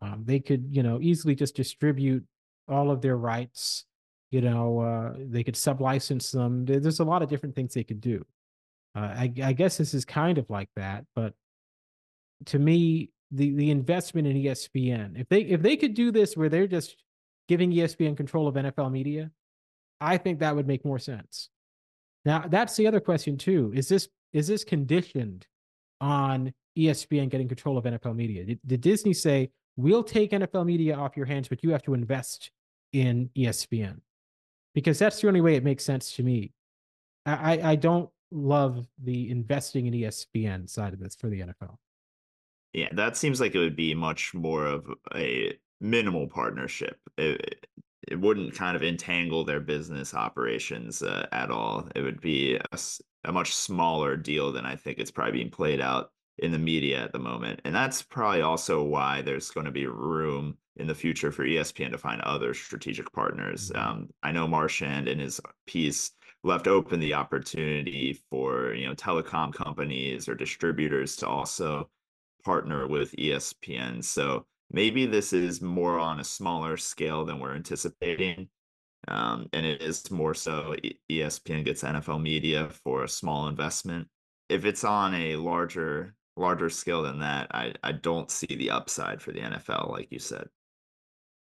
um, 0.00 0.22
they 0.24 0.40
could 0.40 0.68
you 0.70 0.82
know 0.82 0.98
easily 1.00 1.34
just 1.34 1.56
distribute 1.56 2.24
all 2.68 2.90
of 2.90 3.00
their 3.00 3.16
rights 3.16 3.84
you 4.30 4.40
know 4.40 4.80
uh, 4.80 5.14
they 5.18 5.42
could 5.42 5.54
sublicense 5.54 6.32
them 6.32 6.64
there's 6.64 7.00
a 7.00 7.04
lot 7.04 7.22
of 7.22 7.28
different 7.28 7.54
things 7.54 7.74
they 7.74 7.84
could 7.84 8.00
do 8.00 8.24
uh, 8.96 9.00
I, 9.00 9.32
I 9.42 9.52
guess 9.52 9.76
this 9.76 9.94
is 9.94 10.04
kind 10.04 10.38
of 10.38 10.48
like 10.50 10.68
that 10.76 11.04
but 11.14 11.34
to 12.46 12.58
me 12.58 13.10
the 13.30 13.50
the 13.54 13.70
investment 13.70 14.26
in 14.26 14.36
ESPN. 14.36 15.20
If 15.20 15.28
they 15.28 15.40
if 15.40 15.62
they 15.62 15.76
could 15.76 15.94
do 15.94 16.10
this 16.10 16.36
where 16.36 16.48
they're 16.48 16.66
just 16.66 16.96
giving 17.46 17.70
ESPN 17.70 18.16
control 18.16 18.48
of 18.48 18.54
NFL 18.54 18.90
media, 18.90 19.30
I 20.00 20.16
think 20.16 20.40
that 20.40 20.54
would 20.56 20.66
make 20.66 20.84
more 20.84 20.98
sense. 20.98 21.50
Now, 22.28 22.44
that's 22.46 22.76
the 22.76 22.86
other 22.86 23.00
question 23.00 23.38
too. 23.38 23.72
Is 23.74 23.88
this 23.88 24.06
is 24.34 24.46
this 24.46 24.62
conditioned 24.62 25.46
on 25.98 26.52
ESPN 26.78 27.30
getting 27.30 27.48
control 27.48 27.78
of 27.78 27.84
NFL 27.84 28.14
media? 28.14 28.44
Did, 28.44 28.60
did 28.66 28.82
Disney 28.82 29.14
say, 29.14 29.48
"We'll 29.78 30.04
take 30.04 30.32
NFL 30.32 30.66
media 30.66 30.94
off 30.94 31.16
your 31.16 31.24
hands, 31.24 31.48
but 31.48 31.62
you 31.62 31.70
have 31.70 31.82
to 31.84 31.94
invest 31.94 32.50
in 32.92 33.30
ESPN"? 33.34 34.02
Because 34.74 34.98
that's 34.98 35.22
the 35.22 35.28
only 35.28 35.40
way 35.40 35.54
it 35.54 35.64
makes 35.64 35.86
sense 35.86 36.12
to 36.16 36.22
me. 36.22 36.52
I, 37.24 37.60
I 37.62 37.76
don't 37.76 38.10
love 38.30 38.86
the 39.02 39.30
investing 39.30 39.86
in 39.86 39.94
ESPN 39.94 40.68
side 40.68 40.92
of 40.92 41.00
this 41.00 41.16
for 41.16 41.30
the 41.30 41.40
NFL. 41.40 41.76
Yeah, 42.74 42.88
that 42.92 43.16
seems 43.16 43.40
like 43.40 43.54
it 43.54 43.58
would 43.58 43.74
be 43.74 43.94
much 43.94 44.34
more 44.34 44.66
of 44.66 44.84
a 45.14 45.56
minimal 45.80 46.28
partnership. 46.28 46.98
It, 47.16 47.64
it 48.10 48.20
wouldn't 48.20 48.54
kind 48.54 48.76
of 48.76 48.82
entangle 48.82 49.44
their 49.44 49.60
business 49.60 50.14
operations 50.14 51.02
uh, 51.02 51.26
at 51.32 51.50
all. 51.50 51.88
It 51.94 52.02
would 52.02 52.20
be 52.20 52.56
a, 52.56 52.78
a 53.24 53.32
much 53.32 53.54
smaller 53.54 54.16
deal 54.16 54.52
than 54.52 54.64
I 54.64 54.76
think 54.76 54.98
it's 54.98 55.10
probably 55.10 55.32
being 55.32 55.50
played 55.50 55.80
out 55.80 56.10
in 56.38 56.52
the 56.52 56.58
media 56.58 57.02
at 57.02 57.12
the 57.12 57.18
moment. 57.18 57.60
And 57.64 57.74
that's 57.74 58.02
probably 58.02 58.42
also 58.42 58.82
why 58.82 59.22
there's 59.22 59.50
going 59.50 59.66
to 59.66 59.72
be 59.72 59.86
room 59.86 60.56
in 60.76 60.86
the 60.86 60.94
future 60.94 61.32
for 61.32 61.44
ESPN 61.44 61.90
to 61.90 61.98
find 61.98 62.20
other 62.22 62.54
strategic 62.54 63.12
partners. 63.12 63.70
Mm-hmm. 63.70 63.88
Um, 63.88 64.08
I 64.22 64.32
know 64.32 64.46
Marchand 64.46 65.08
in 65.08 65.18
his 65.18 65.40
piece 65.66 66.12
left 66.44 66.68
open 66.68 67.00
the 67.00 67.14
opportunity 67.14 68.16
for 68.30 68.72
you 68.72 68.86
know 68.86 68.94
telecom 68.94 69.52
companies 69.52 70.28
or 70.28 70.34
distributors 70.36 71.16
to 71.16 71.26
also 71.26 71.90
partner 72.44 72.86
with 72.86 73.12
ESPN. 73.16 74.04
So 74.04 74.46
maybe 74.70 75.06
this 75.06 75.32
is 75.32 75.60
more 75.60 75.98
on 75.98 76.20
a 76.20 76.24
smaller 76.24 76.76
scale 76.76 77.24
than 77.24 77.40
we're 77.40 77.54
anticipating. 77.54 78.48
Um, 79.06 79.48
and 79.52 79.64
it 79.64 79.80
is 79.80 80.10
more 80.10 80.34
so 80.34 80.74
ESPN 81.10 81.64
gets 81.64 81.82
NFL 81.82 82.20
media 82.20 82.68
for 82.84 83.04
a 83.04 83.08
small 83.08 83.48
investment. 83.48 84.08
If 84.48 84.64
it's 84.64 84.84
on 84.84 85.14
a 85.14 85.36
larger 85.36 86.14
larger 86.36 86.70
scale 86.70 87.02
than 87.02 87.18
that, 87.20 87.48
I, 87.50 87.74
I 87.82 87.92
don't 87.92 88.30
see 88.30 88.46
the 88.46 88.70
upside 88.70 89.20
for 89.20 89.32
the 89.32 89.40
NFL, 89.40 89.90
like 89.90 90.08
you 90.10 90.18
said. 90.18 90.46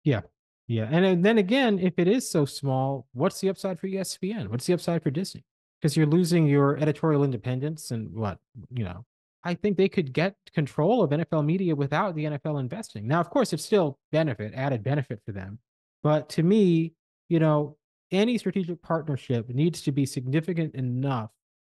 Yeah. 0.05 0.21
Yeah. 0.69 0.89
And 0.91 1.25
then 1.25 1.39
again, 1.39 1.79
if 1.79 1.95
it 1.99 2.09
is 2.09 2.31
so 2.31 2.45
small, 2.45 3.07
what's 3.13 3.41
the 3.41 3.49
upside 3.49 3.81
for 3.81 3.89
ESPN? 3.89 4.49
What's 4.49 4.67
the 4.67 4.75
upside 4.75 5.03
for 5.03 5.11
Disney? 5.11 5.45
Because 5.81 5.97
you're 5.97 6.07
losing 6.07 6.47
your 6.47 6.77
editorial 6.79 7.25
independence 7.25 7.91
and 7.91 8.13
what, 8.15 8.39
you 8.71 8.85
know, 8.85 9.05
I 9.45 9.55
think 9.55 9.77
they 9.77 9.89
could 9.89 10.13
get 10.13 10.37
control 10.55 11.03
of 11.03 11.11
NFL 11.11 11.45
media 11.45 11.75
without 11.75 12.15
the 12.15 12.25
NFL 12.25 12.61
investing. 12.61 13.07
Now, 13.07 13.21
of 13.21 13.31
course, 13.31 13.53
it's 13.53 13.65
still 13.65 13.99
benefit, 14.13 14.53
added 14.55 14.83
benefit 14.85 15.21
for 15.25 15.33
them. 15.33 15.59
But 16.03 16.29
to 16.31 16.43
me, 16.43 16.93
you 17.29 17.41
know, 17.41 17.77
any 18.11 18.39
strategic 18.39 18.83
partnership 18.83 19.49
needs 19.49 19.83
to 19.83 19.93
be 19.93 20.07
significant 20.07 20.75
enough 20.75 21.31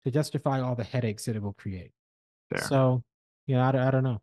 to 0.04 0.10
justify 0.10 0.60
all 0.60 0.74
the 0.74 0.84
headaches 0.84 1.24
that 1.24 1.36
it 1.36 1.42
will 1.42 1.54
create. 1.54 1.92
Fair. 2.50 2.66
So, 2.66 3.02
yeah, 3.46 3.66
I, 3.66 3.88
I 3.88 3.90
don't 3.90 4.04
know. 4.04 4.20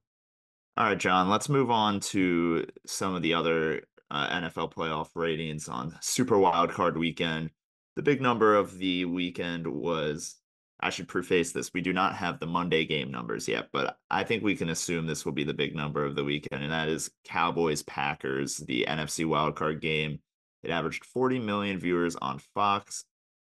All 0.77 0.85
right, 0.85 0.97
Jon, 0.97 1.29
let's 1.29 1.49
move 1.49 1.71
on 1.71 1.99
to 1.99 2.65
some 2.85 3.15
of 3.15 3.21
the 3.21 3.33
other 3.33 3.83
uh, 4.09 4.29
NFL 4.29 4.73
playoff 4.73 5.09
ratings 5.15 5.67
on 5.67 5.97
Super 6.01 6.35
Wildcard 6.35 6.97
weekend. 6.97 7.49
The 7.95 8.03
big 8.03 8.21
number 8.21 8.55
of 8.55 8.77
the 8.77 9.05
weekend 9.05 9.67
was 9.67 10.40
I 10.81 10.89
should 10.89 11.07
preface 11.07 11.51
this. 11.51 11.71
We 11.73 11.81
do 11.81 11.93
not 11.93 12.15
have 12.15 12.39
the 12.39 12.47
Monday 12.47 12.85
game 12.85 13.11
numbers 13.11 13.47
yet, 13.47 13.67
but 13.71 13.97
I 14.09 14.23
think 14.23 14.43
we 14.43 14.55
can 14.55 14.69
assume 14.69 15.05
this 15.05 15.25
will 15.25 15.31
be 15.31 15.43
the 15.43 15.53
big 15.53 15.75
number 15.75 16.03
of 16.05 16.15
the 16.15 16.23
weekend, 16.23 16.63
and 16.63 16.71
that 16.71 16.89
is 16.89 17.11
Cowboys 17.23 17.83
Packers, 17.83 18.57
the 18.57 18.85
NFC 18.87 19.25
wildcard 19.25 19.81
game. 19.81 20.19
It 20.63 20.71
averaged 20.71 21.05
40 21.05 21.39
million 21.39 21.79
viewers 21.79 22.15
on 22.15 22.39
Fox 22.55 23.05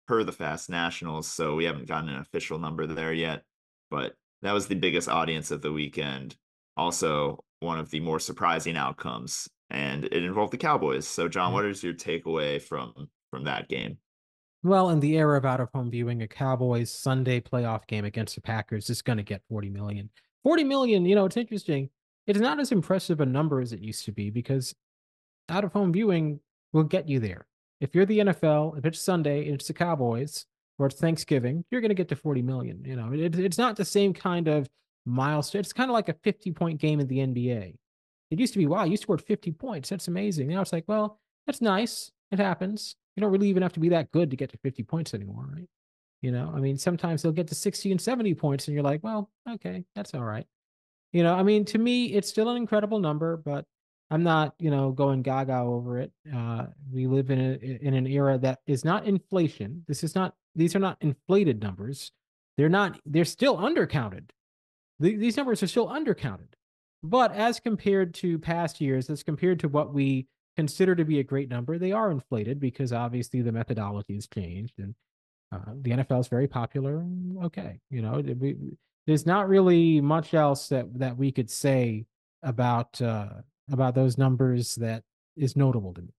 per 0.06 0.22
the 0.22 0.32
Fast 0.32 0.68
Nationals, 0.68 1.26
so 1.26 1.54
we 1.54 1.64
haven't 1.64 1.88
gotten 1.88 2.10
an 2.10 2.20
official 2.20 2.58
number 2.58 2.86
there 2.86 3.12
yet, 3.12 3.42
but 3.90 4.14
that 4.42 4.52
was 4.52 4.66
the 4.66 4.74
biggest 4.74 5.08
audience 5.08 5.50
of 5.50 5.62
the 5.62 5.72
weekend. 5.72 6.36
Also, 6.76 7.42
one 7.60 7.78
of 7.78 7.90
the 7.90 8.00
more 8.00 8.20
surprising 8.20 8.76
outcomes, 8.76 9.48
and 9.70 10.04
it 10.04 10.24
involved 10.24 10.52
the 10.52 10.58
Cowboys. 10.58 11.06
So, 11.06 11.28
Jon, 11.28 11.46
mm-hmm. 11.46 11.54
what 11.54 11.64
is 11.64 11.82
your 11.82 11.94
takeaway 11.94 12.60
from 12.60 13.08
from 13.30 13.44
that 13.44 13.68
game? 13.68 13.98
Well, 14.64 14.88
in 14.88 15.00
the 15.00 15.18
era 15.18 15.36
of 15.36 15.44
out 15.44 15.60
of 15.60 15.68
home 15.74 15.90
viewing, 15.90 16.22
a 16.22 16.26
Cowboys 16.26 16.90
Sunday 16.90 17.38
playoff 17.38 17.86
game 17.86 18.06
against 18.06 18.34
the 18.34 18.40
Packers 18.40 18.88
is 18.88 19.02
going 19.02 19.18
to 19.18 19.22
get 19.22 19.42
40 19.50 19.68
million. 19.68 20.08
40 20.42 20.64
million, 20.64 21.04
you 21.04 21.14
know, 21.14 21.26
it's 21.26 21.36
interesting. 21.36 21.90
It's 22.26 22.40
not 22.40 22.58
as 22.58 22.72
impressive 22.72 23.20
a 23.20 23.26
number 23.26 23.60
as 23.60 23.74
it 23.74 23.80
used 23.80 24.06
to 24.06 24.12
be 24.12 24.30
because 24.30 24.74
out 25.50 25.64
of 25.64 25.74
home 25.74 25.92
viewing 25.92 26.40
will 26.72 26.82
get 26.82 27.10
you 27.10 27.20
there. 27.20 27.46
If 27.82 27.94
you're 27.94 28.06
the 28.06 28.20
NFL, 28.20 28.78
if 28.78 28.86
it's 28.86 28.98
Sunday 28.98 29.44
and 29.44 29.54
it's 29.54 29.66
the 29.66 29.74
Cowboys 29.74 30.46
or 30.78 30.86
it's 30.86 30.98
Thanksgiving, 30.98 31.66
you're 31.70 31.82
going 31.82 31.90
to 31.90 31.94
get 31.94 32.08
to 32.08 32.16
40 32.16 32.40
million. 32.40 32.82
You 32.86 32.96
know, 32.96 33.12
it, 33.12 33.38
it's 33.38 33.58
not 33.58 33.76
the 33.76 33.84
same 33.84 34.14
kind 34.14 34.48
of 34.48 34.66
milestone. 35.04 35.60
It's 35.60 35.74
kind 35.74 35.90
of 35.90 35.94
like 35.94 36.08
a 36.08 36.16
50 36.24 36.52
point 36.52 36.80
game 36.80 37.00
in 37.00 37.06
the 37.06 37.18
NBA. 37.18 37.74
It 38.30 38.40
used 38.40 38.54
to 38.54 38.58
be, 38.58 38.66
wow, 38.66 38.84
you 38.84 38.96
scored 38.96 39.20
50 39.20 39.52
points. 39.52 39.90
That's 39.90 40.08
amazing. 40.08 40.48
Now 40.48 40.62
it's 40.62 40.72
like, 40.72 40.84
well, 40.86 41.20
that's 41.46 41.60
nice. 41.60 42.10
It 42.32 42.38
happens 42.38 42.96
you 43.14 43.20
don't 43.20 43.32
really 43.32 43.48
even 43.48 43.62
have 43.62 43.72
to 43.74 43.80
be 43.80 43.90
that 43.90 44.10
good 44.10 44.30
to 44.30 44.36
get 44.36 44.50
to 44.50 44.58
50 44.58 44.82
points 44.82 45.14
anymore, 45.14 45.48
right? 45.52 45.68
You 46.20 46.32
know, 46.32 46.52
I 46.54 46.60
mean, 46.60 46.78
sometimes 46.78 47.22
they'll 47.22 47.32
get 47.32 47.48
to 47.48 47.54
60 47.54 47.90
and 47.90 48.00
70 48.00 48.34
points, 48.34 48.66
and 48.66 48.74
you're 48.74 48.82
like, 48.82 49.04
well, 49.04 49.30
okay, 49.48 49.84
that's 49.94 50.14
all 50.14 50.24
right. 50.24 50.46
You 51.12 51.22
know, 51.22 51.34
I 51.34 51.42
mean, 51.42 51.64
to 51.66 51.78
me, 51.78 52.06
it's 52.06 52.28
still 52.28 52.48
an 52.48 52.56
incredible 52.56 52.98
number, 52.98 53.36
but 53.36 53.66
I'm 54.10 54.22
not, 54.22 54.54
you 54.58 54.70
know, 54.70 54.90
going 54.90 55.22
gaga 55.22 55.58
over 55.58 55.98
it. 55.98 56.12
Uh, 56.34 56.66
we 56.92 57.06
live 57.06 57.30
in 57.30 57.40
a 57.40 57.86
in 57.86 57.94
an 57.94 58.06
era 58.06 58.38
that 58.38 58.60
is 58.66 58.84
not 58.84 59.06
inflation. 59.06 59.84
This 59.86 60.02
is 60.02 60.14
not; 60.14 60.34
these 60.54 60.74
are 60.74 60.80
not 60.80 60.98
inflated 61.00 61.62
numbers. 61.62 62.12
They're 62.56 62.68
not. 62.68 63.00
They're 63.06 63.24
still 63.24 63.56
undercounted. 63.56 64.30
The, 65.00 65.16
these 65.16 65.36
numbers 65.36 65.62
are 65.62 65.66
still 65.66 65.88
undercounted. 65.88 66.54
But 67.02 67.32
as 67.32 67.60
compared 67.60 68.14
to 68.14 68.38
past 68.38 68.80
years, 68.80 69.10
as 69.10 69.22
compared 69.22 69.60
to 69.60 69.68
what 69.68 69.92
we 69.92 70.26
consider 70.56 70.94
to 70.94 71.04
be 71.04 71.18
a 71.18 71.24
great 71.24 71.48
number, 71.48 71.78
they 71.78 71.92
are 71.92 72.10
inflated 72.10 72.60
because 72.60 72.92
obviously 72.92 73.42
the 73.42 73.52
methodology 73.52 74.14
has 74.14 74.26
changed 74.26 74.74
and 74.78 74.94
uh, 75.52 75.72
the 75.82 75.90
NFL 75.90 76.20
is 76.20 76.28
very 76.28 76.48
popular. 76.48 77.04
Okay, 77.44 77.80
you 77.90 78.02
know, 78.02 78.22
we, 78.38 78.56
there's 79.06 79.26
not 79.26 79.48
really 79.48 80.00
much 80.00 80.34
else 80.34 80.68
that 80.68 80.98
that 80.98 81.16
we 81.16 81.30
could 81.30 81.50
say 81.50 82.06
about 82.42 83.00
uh, 83.00 83.28
about 83.70 83.94
those 83.94 84.18
numbers 84.18 84.74
that 84.76 85.02
is 85.36 85.56
notable 85.56 85.92
to 85.94 86.02
me. 86.02 86.14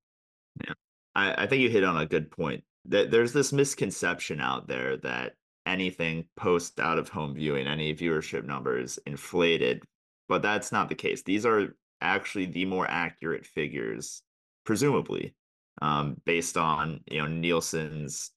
Yeah, 0.66 0.74
I, 1.16 1.44
I 1.44 1.48
think 1.48 1.62
you 1.62 1.70
hit 1.70 1.84
on 1.84 1.98
a 1.98 2.06
good 2.06 2.32
point. 2.32 2.64
That 2.86 3.12
there's 3.12 3.34
this 3.34 3.52
misconception 3.52 4.40
out 4.40 4.68
there 4.68 4.98
that 4.98 5.34
anything 5.66 6.26
post 6.38 6.80
out 6.80 7.00
of 7.00 7.10
home 7.10 7.34
viewing, 7.34 7.68
any 7.68 7.94
viewership 7.94 8.46
numbers 8.46 9.00
inflated, 9.06 9.84
but 10.30 10.42
that's 10.42 10.72
not 10.72 10.90
the 10.90 10.96
case. 10.96 11.24
These 11.24 11.46
are 11.46 11.76
actually 12.06 12.46
the 12.46 12.66
more 12.66 12.88
accurate 12.90 13.46
figures 13.46 14.22
presumably, 14.66 15.36
um, 15.82 16.18
based 16.26 16.58
on 16.58 17.02
you 17.10 17.20
know 17.20 17.28
Nielsen's 17.28 18.32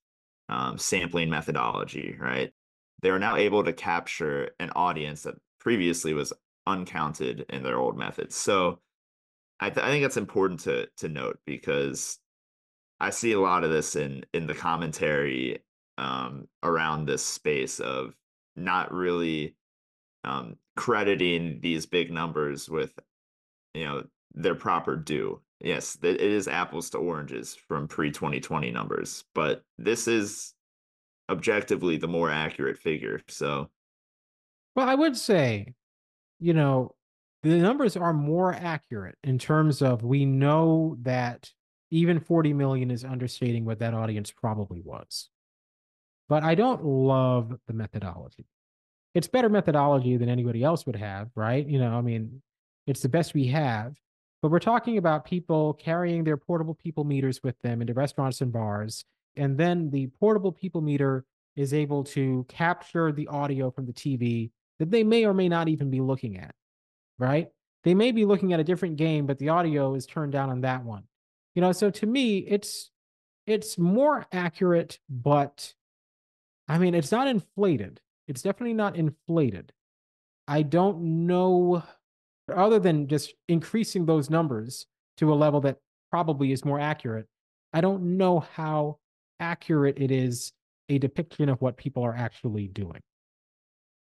um, 0.48 0.78
sampling 0.78 1.30
methodology, 1.30 2.16
right? 2.18 2.52
They 3.02 3.10
are 3.10 3.18
now 3.18 3.36
able 3.36 3.64
to 3.64 3.72
capture 3.72 4.50
an 4.58 4.70
audience 4.70 5.22
that 5.22 5.34
previously 5.60 6.14
was 6.14 6.32
uncounted 6.66 7.46
in 7.50 7.62
their 7.62 7.78
old 7.78 7.96
methods. 7.96 8.34
So 8.36 8.80
I, 9.60 9.70
th- 9.70 9.84
I 9.84 9.90
think 9.90 10.02
that's 10.02 10.16
important 10.16 10.60
to 10.60 10.88
to 10.98 11.08
note 11.08 11.38
because 11.46 12.18
I 13.00 13.10
see 13.10 13.32
a 13.32 13.40
lot 13.40 13.64
of 13.64 13.70
this 13.70 13.96
in 13.96 14.24
in 14.32 14.46
the 14.46 14.54
commentary 14.54 15.64
um, 15.96 16.48
around 16.62 17.06
this 17.06 17.24
space 17.24 17.80
of 17.80 18.14
not 18.56 18.92
really 18.92 19.56
um, 20.24 20.56
crediting 20.76 21.60
these 21.60 21.86
big 21.86 22.10
numbers 22.12 22.68
with 22.68 22.98
you 23.74 23.84
know 23.84 24.04
their 24.34 24.54
proper 24.54 24.96
due 24.96 25.40
Yes, 25.60 25.98
it 26.02 26.20
is 26.20 26.46
apples 26.46 26.90
to 26.90 26.98
oranges 26.98 27.54
from 27.54 27.88
pre 27.88 28.12
2020 28.12 28.70
numbers, 28.70 29.24
but 29.34 29.64
this 29.76 30.06
is 30.06 30.54
objectively 31.28 31.96
the 31.96 32.06
more 32.06 32.30
accurate 32.30 32.78
figure. 32.78 33.20
So, 33.26 33.68
well, 34.76 34.88
I 34.88 34.94
would 34.94 35.16
say, 35.16 35.74
you 36.38 36.54
know, 36.54 36.94
the 37.42 37.58
numbers 37.58 37.96
are 37.96 38.12
more 38.12 38.54
accurate 38.54 39.16
in 39.24 39.38
terms 39.38 39.82
of 39.82 40.04
we 40.04 40.24
know 40.24 40.96
that 41.02 41.50
even 41.90 42.20
40 42.20 42.52
million 42.52 42.90
is 42.92 43.04
understating 43.04 43.64
what 43.64 43.80
that 43.80 43.94
audience 43.94 44.30
probably 44.30 44.80
was. 44.80 45.28
But 46.28 46.44
I 46.44 46.54
don't 46.54 46.84
love 46.84 47.52
the 47.66 47.72
methodology. 47.72 48.46
It's 49.14 49.26
better 49.26 49.48
methodology 49.48 50.16
than 50.18 50.28
anybody 50.28 50.62
else 50.62 50.86
would 50.86 50.96
have, 50.96 51.30
right? 51.34 51.66
You 51.66 51.80
know, 51.80 51.96
I 51.96 52.02
mean, 52.02 52.42
it's 52.88 53.00
the 53.00 53.08
best 53.08 53.34
we 53.34 53.46
have. 53.48 53.96
But 54.40 54.50
we're 54.50 54.60
talking 54.60 54.98
about 54.98 55.24
people 55.24 55.74
carrying 55.74 56.24
their 56.24 56.36
portable 56.36 56.74
people 56.74 57.04
meters 57.04 57.40
with 57.42 57.58
them 57.60 57.80
into 57.80 57.92
restaurants 57.92 58.40
and 58.40 58.52
bars. 58.52 59.04
And 59.36 59.58
then 59.58 59.90
the 59.90 60.06
portable 60.20 60.52
people 60.52 60.80
meter 60.80 61.24
is 61.56 61.74
able 61.74 62.04
to 62.04 62.46
capture 62.48 63.10
the 63.10 63.26
audio 63.28 63.70
from 63.70 63.86
the 63.86 63.92
TV 63.92 64.50
that 64.78 64.90
they 64.90 65.02
may 65.02 65.24
or 65.24 65.34
may 65.34 65.48
not 65.48 65.68
even 65.68 65.90
be 65.90 66.00
looking 66.00 66.38
at, 66.38 66.54
right? 67.18 67.48
They 67.82 67.94
may 67.94 68.12
be 68.12 68.24
looking 68.24 68.52
at 68.52 68.60
a 68.60 68.64
different 68.64 68.96
game, 68.96 69.26
but 69.26 69.38
the 69.38 69.48
audio 69.48 69.94
is 69.94 70.06
turned 70.06 70.32
down 70.32 70.50
on 70.50 70.60
that 70.60 70.84
one. 70.84 71.04
You 71.54 71.62
know, 71.62 71.72
so 71.72 71.90
to 71.90 72.06
me, 72.06 72.38
it's 72.38 72.90
it's 73.46 73.78
more 73.78 74.26
accurate, 74.30 74.98
but 75.08 75.74
I 76.68 76.78
mean, 76.78 76.94
it's 76.94 77.10
not 77.10 77.26
inflated. 77.26 78.00
It's 78.28 78.42
definitely 78.42 78.74
not 78.74 78.94
inflated. 78.94 79.72
I 80.46 80.62
don't 80.62 81.26
know 81.26 81.82
other 82.56 82.78
than 82.78 83.08
just 83.08 83.34
increasing 83.48 84.06
those 84.06 84.30
numbers 84.30 84.86
to 85.18 85.32
a 85.32 85.34
level 85.34 85.60
that 85.62 85.78
probably 86.10 86.52
is 86.52 86.64
more 86.64 86.80
accurate, 86.80 87.26
I 87.72 87.80
don't 87.80 88.16
know 88.16 88.40
how 88.40 88.98
accurate 89.40 89.98
it 89.98 90.10
is 90.10 90.52
a 90.88 90.98
depiction 90.98 91.48
of 91.48 91.60
what 91.60 91.76
people 91.76 92.02
are 92.02 92.14
actually 92.14 92.68
doing. 92.68 93.00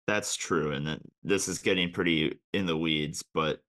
That's 0.06 0.34
true. 0.34 0.72
And 0.72 1.00
this 1.22 1.46
is 1.46 1.58
getting 1.58 1.92
pretty 1.92 2.40
in 2.52 2.66
the 2.66 2.76
weeds, 2.76 3.22
but 3.34 3.60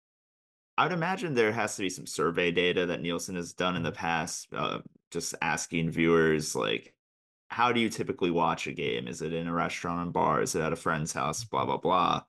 I 0.77 0.83
would 0.83 0.93
imagine 0.93 1.35
there 1.35 1.51
has 1.51 1.75
to 1.75 1.83
be 1.83 1.89
some 1.89 2.07
survey 2.07 2.51
data 2.51 2.87
that 2.87 3.01
Nielsen 3.01 3.35
has 3.35 3.53
done 3.53 3.75
in 3.75 3.83
the 3.83 3.91
past, 3.91 4.47
uh, 4.55 4.79
just 5.11 5.35
asking 5.43 5.91
viewers, 5.91 6.55
like, 6.55 6.95
how 7.49 7.71
do 7.71 7.79
you 7.79 7.89
typically 7.89 8.31
watch 8.31 8.65
a 8.65 8.73
game? 8.73 9.07
Is 9.07 9.21
it 9.21 9.31
in 9.31 9.47
a 9.47 9.53
restaurant 9.53 10.01
and 10.01 10.11
bar? 10.11 10.41
Is 10.41 10.55
it 10.55 10.61
at 10.61 10.73
a 10.73 10.75
friend's 10.75 11.13
house? 11.13 11.43
Blah, 11.43 11.65
blah, 11.65 11.77
blah 11.77 12.23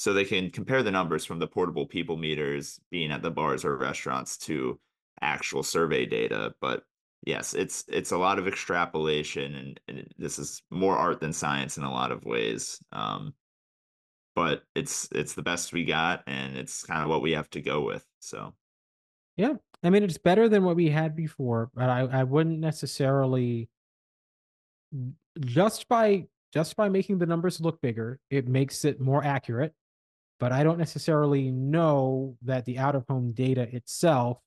so 0.00 0.14
they 0.14 0.24
can 0.24 0.48
compare 0.48 0.82
the 0.82 0.90
numbers 0.90 1.26
from 1.26 1.38
the 1.38 1.46
portable 1.46 1.84
people 1.84 2.16
meters 2.16 2.80
being 2.90 3.10
at 3.10 3.20
the 3.20 3.30
bars 3.30 3.66
or 3.66 3.76
restaurants 3.76 4.38
to 4.38 4.80
actual 5.20 5.62
survey 5.62 6.06
data. 6.06 6.54
But 6.58 6.84
yes 7.26 7.52
it's 7.52 7.84
it's 7.88 8.12
a 8.12 8.16
lot 8.16 8.38
of 8.38 8.48
extrapolation 8.48 9.54
and, 9.54 9.80
and 9.88 10.08
this 10.16 10.38
is 10.38 10.62
more 10.70 10.96
art 10.96 11.20
than 11.20 11.34
science 11.34 11.76
in 11.76 11.84
a 11.84 11.92
lot 11.92 12.10
of 12.10 12.24
ways 12.24 12.82
um, 12.92 13.34
but 14.34 14.62
it's 14.74 15.06
it's 15.12 15.34
the 15.34 15.42
best 15.42 15.74
we 15.74 15.84
got 15.84 16.22
and 16.26 16.56
it's 16.56 16.84
kind 16.84 17.02
of 17.02 17.10
what 17.10 17.20
we 17.20 17.32
have 17.32 17.50
to 17.50 17.60
go 17.60 17.82
with 17.82 18.06
so. 18.20 18.54
Yeah 19.36 19.54
i 19.82 19.90
mean 19.90 20.02
it's 20.02 20.18
better 20.18 20.48
than 20.48 20.64
what 20.64 20.76
we 20.76 20.88
had 20.88 21.14
before 21.14 21.70
but 21.74 21.88
i 21.88 22.00
i 22.00 22.24
wouldn't 22.24 22.58
necessarily 22.58 23.68
just 25.40 25.88
by 25.88 26.26
just 26.54 26.74
by 26.76 26.88
making 26.88 27.18
the 27.18 27.26
numbers 27.26 27.60
look 27.60 27.80
bigger 27.80 28.18
it 28.30 28.48
makes 28.48 28.84
it 28.84 28.98
more 28.98 29.22
accurate 29.24 29.74
but 30.40 30.52
I 30.52 30.64
don't 30.64 30.78
necessarily 30.78 31.50
know 31.50 32.36
that 32.42 32.64
the 32.64 32.78
out 32.78 32.96
of 32.96 33.04
home 33.06 33.32
data 33.32 33.68
itself 33.74 34.38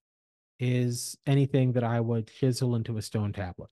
is 0.59 1.15
anything 1.25 1.73
that 1.73 1.83
I 1.83 1.99
would 1.99 2.27
chisel 2.27 2.75
into 2.75 2.97
a 2.97 3.01
stone 3.01 3.31
tablet. 3.31 3.69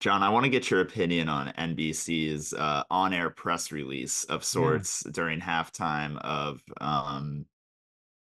Jon, 0.00 0.22
I 0.22 0.28
want 0.28 0.44
to 0.44 0.50
get 0.50 0.70
your 0.70 0.82
opinion 0.82 1.30
on 1.30 1.52
NBC's 1.58 2.52
uh, 2.52 2.82
on-air 2.90 3.30
press 3.30 3.72
release 3.72 4.24
of 4.24 4.44
sorts 4.44 5.02
yeah. 5.04 5.12
during 5.12 5.40
halftime 5.40 6.18
of, 6.18 6.60
um, 6.80 7.46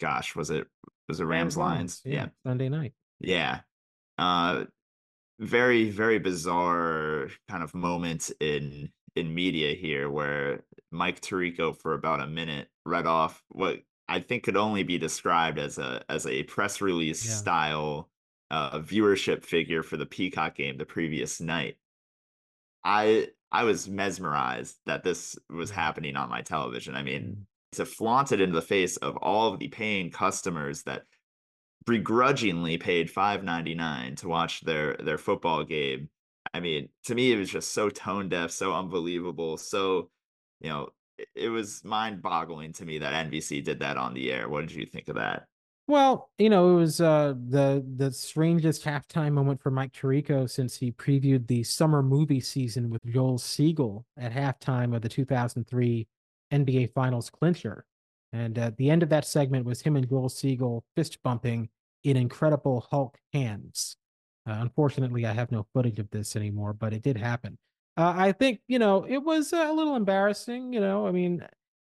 gosh, 0.00 0.34
was 0.34 0.50
it 0.50 0.66
was 1.08 1.20
it 1.20 1.24
Rams 1.24 1.56
Lions? 1.56 2.00
Yeah, 2.04 2.28
Sunday 2.44 2.68
night. 2.68 2.92
Yeah, 3.20 3.60
uh, 4.18 4.64
very 5.38 5.90
very 5.90 6.18
bizarre 6.18 7.28
kind 7.48 7.62
of 7.62 7.74
moment 7.74 8.32
in 8.40 8.90
in 9.16 9.34
media 9.34 9.74
here 9.74 10.10
where 10.10 10.62
Mike 10.90 11.20
Tirico 11.20 11.76
for 11.76 11.94
about 11.94 12.20
a 12.20 12.26
minute 12.26 12.68
read 12.84 13.06
off 13.06 13.42
what 13.48 13.80
I 14.08 14.20
think 14.20 14.42
could 14.44 14.56
only 14.56 14.82
be 14.82 14.98
described 14.98 15.58
as 15.58 15.78
a 15.78 16.02
as 16.08 16.26
a 16.26 16.42
press 16.44 16.80
release 16.80 17.24
Yeah. 17.24 17.32
style 17.32 18.10
uh, 18.50 18.80
viewership 18.80 19.44
figure 19.44 19.82
for 19.84 19.96
the 19.96 20.06
Peacock 20.06 20.56
game 20.56 20.76
the 20.76 20.84
previous 20.86 21.40
night. 21.40 21.76
I 22.84 23.28
I 23.52 23.64
was 23.64 23.88
mesmerized 23.88 24.76
that 24.86 25.02
this 25.02 25.36
was 25.48 25.70
happening 25.70 26.16
on 26.16 26.28
my 26.28 26.42
television. 26.42 26.94
I 26.94 27.02
mean, 27.02 27.22
Mm. 27.22 27.46
to 27.76 27.84
flaunt 27.86 28.32
it 28.32 28.40
into 28.40 28.54
the 28.54 28.62
face 28.62 28.96
of 28.96 29.16
all 29.18 29.52
of 29.52 29.58
the 29.60 29.68
paying 29.68 30.10
customers 30.10 30.82
that 30.84 31.04
begrudgingly 31.86 32.78
paid 32.78 33.10
five 33.10 33.42
ninety 33.44 33.74
nine 33.74 34.14
to 34.16 34.28
watch 34.28 34.60
their 34.62 34.96
their 34.96 35.18
football 35.18 35.64
game. 35.64 36.08
I 36.52 36.60
mean, 36.60 36.88
to 37.04 37.14
me, 37.14 37.32
it 37.32 37.38
was 37.38 37.50
just 37.50 37.72
so 37.72 37.88
tone 37.90 38.28
deaf, 38.28 38.50
so 38.50 38.74
unbelievable, 38.74 39.56
so 39.56 40.10
you 40.60 40.68
know, 40.68 40.88
it, 41.34 41.48
was 41.48 41.82
mind 41.84 42.22
boggling 42.22 42.72
to 42.74 42.84
me 42.84 42.98
that 42.98 43.30
NBC 43.30 43.64
did 43.64 43.80
that 43.80 43.96
on 43.96 44.14
the 44.14 44.32
air. 44.32 44.48
What 44.48 44.66
did 44.66 44.72
you 44.72 44.86
think 44.86 45.08
of 45.08 45.16
that? 45.16 45.46
Well, 45.86 46.30
you 46.38 46.50
know, 46.50 46.70
it 46.70 46.80
was 46.80 47.00
uh, 47.00 47.34
the 47.48 47.84
the 47.96 48.12
strangest 48.12 48.84
halftime 48.84 49.32
moment 49.32 49.60
for 49.60 49.70
Mike 49.70 49.92
Tirico 49.92 50.48
since 50.48 50.76
he 50.76 50.92
previewed 50.92 51.46
the 51.46 51.64
summer 51.64 52.02
movie 52.02 52.40
season 52.40 52.90
with 52.90 53.04
Joel 53.06 53.38
Siegel 53.38 54.06
at 54.16 54.32
halftime 54.32 54.94
of 54.94 55.02
the 55.02 55.08
2003 55.08 56.06
NBA 56.52 56.92
Finals 56.92 57.30
clincher. 57.30 57.84
And 58.32 58.56
at 58.58 58.76
the 58.76 58.90
end 58.90 59.02
of 59.02 59.08
that 59.08 59.24
segment 59.24 59.66
was 59.66 59.80
him 59.80 59.96
and 59.96 60.08
Joel 60.08 60.28
Siegel 60.28 60.84
fist 60.94 61.18
bumping 61.24 61.68
in 62.04 62.16
Incredible 62.16 62.86
Hulk 62.90 63.18
hands. 63.32 63.96
Uh, 64.48 64.56
unfortunately, 64.60 65.26
I 65.26 65.32
have 65.32 65.52
no 65.52 65.66
footage 65.74 65.98
of 65.98 66.10
this 66.10 66.34
anymore, 66.36 66.72
but 66.72 66.92
it 66.92 67.02
did 67.02 67.16
happen. 67.16 67.58
Uh, 67.96 68.14
I 68.16 68.32
think 68.32 68.60
you 68.68 68.78
know 68.78 69.04
it 69.08 69.18
was 69.22 69.52
a 69.52 69.72
little 69.72 69.96
embarrassing. 69.96 70.72
You 70.72 70.80
know, 70.80 71.06
I 71.06 71.10
mean, 71.10 71.44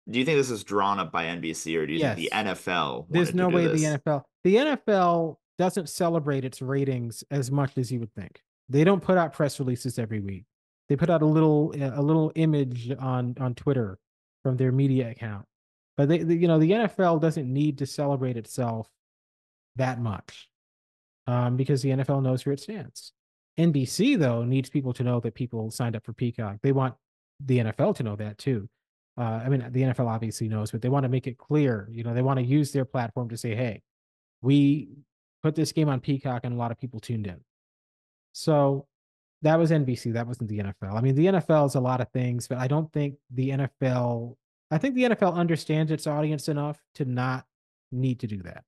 Do 0.09 0.19
you 0.19 0.25
think 0.25 0.37
this 0.37 0.51
is 0.51 0.63
drawn 0.63 0.99
up 0.99 1.11
by 1.11 1.25
NBC 1.25 1.75
or 1.77 1.87
do 1.87 1.93
you 1.93 1.99
think 2.15 2.17
the 2.17 2.29
NFL? 2.35 3.07
There's 3.09 3.33
no 3.33 3.49
way 3.49 3.67
this? 3.67 3.81
the 3.81 3.87
NFL 3.99 4.23
the 4.43 4.55
NFL 4.55 5.37
doesn't 5.57 5.87
celebrate 5.89 6.43
its 6.45 6.61
ratings 6.61 7.23
as 7.31 7.49
much 7.51 7.77
as 7.77 7.91
you 7.91 7.99
would 7.99 8.13
think. 8.13 8.41
They 8.69 8.83
don't 8.83 9.01
put 9.01 9.17
out 9.17 9.33
press 9.33 9.59
releases 9.59 9.97
every 9.97 10.19
week. 10.19 10.45
They 10.89 10.95
put 10.95 11.09
out 11.09 11.21
a 11.21 11.25
little 11.25 11.73
a 11.79 12.01
little 12.01 12.31
image 12.35 12.91
on 12.99 13.35
on 13.39 13.55
Twitter 13.55 13.97
from 14.43 14.57
their 14.57 14.71
media 14.71 15.09
account. 15.09 15.45
But 15.95 16.09
they, 16.09 16.19
they- 16.19 16.35
you 16.35 16.47
know 16.47 16.59
the 16.59 16.71
NFL 16.71 17.21
doesn't 17.21 17.51
need 17.51 17.77
to 17.79 17.85
celebrate 17.85 18.35
itself 18.37 18.89
that 19.77 19.99
much 19.99 20.49
um, 21.27 21.55
because 21.55 21.81
the 21.81 21.89
NFL 21.89 22.23
knows 22.23 22.45
where 22.45 22.53
it 22.53 22.59
stands. 22.59 23.13
NBC 23.59 24.17
though 24.17 24.43
needs 24.43 24.69
people 24.69 24.93
to 24.93 25.03
know 25.03 25.19
that 25.19 25.35
people 25.35 25.69
signed 25.69 25.95
up 25.95 26.03
for 26.03 26.13
Peacock. 26.13 26.57
They 26.61 26.71
want 26.71 26.95
the 27.39 27.59
NFL 27.59 27.95
to 27.97 28.03
know 28.03 28.15
that 28.15 28.37
too. 28.37 28.67
Uh, 29.17 29.41
I 29.45 29.49
mean, 29.49 29.67
the 29.71 29.83
NFL 29.83 30.07
obviously 30.07 30.47
knows, 30.47 30.71
but 30.71 30.81
they 30.81 30.89
want 30.89 31.03
to 31.03 31.09
make 31.09 31.27
it 31.27 31.37
clear. 31.37 31.87
You 31.91 32.03
know, 32.03 32.13
they 32.13 32.23
want 32.23 32.39
to 32.39 32.45
use 32.45 32.71
their 32.71 32.85
platform 32.85 33.29
to 33.29 33.37
say, 33.37 33.53
"Hey, 33.55 33.83
we 34.41 34.89
put 35.43 35.55
this 35.55 35.71
game 35.71 35.89
on 35.89 35.99
Peacock, 35.99 36.41
and 36.43 36.53
a 36.53 36.57
lot 36.57 36.71
of 36.71 36.79
people 36.79 36.99
tuned 36.99 37.27
in." 37.27 37.39
So 38.31 38.87
that 39.43 39.59
was 39.59 39.69
NBC. 39.71 40.13
That 40.13 40.25
wasn't 40.25 40.49
the 40.49 40.59
NFL. 40.59 40.95
I 40.95 41.01
mean, 41.01 41.15
the 41.15 41.27
NFL 41.27 41.67
is 41.67 41.75
a 41.75 41.79
lot 41.79 42.01
of 42.01 42.09
things, 42.09 42.47
but 42.47 42.57
I 42.57 42.67
don't 42.67 42.91
think 42.91 43.15
the 43.29 43.51
NFL. 43.51 44.35
I 44.71 44.79
think 44.79 44.95
the 44.95 45.03
NFL 45.03 45.35
understands 45.35 45.91
its 45.91 46.07
audience 46.07 46.47
enough 46.47 46.81
to 46.95 47.05
not 47.05 47.45
need 47.91 48.21
to 48.21 48.27
do 48.27 48.41
that. 48.41 48.63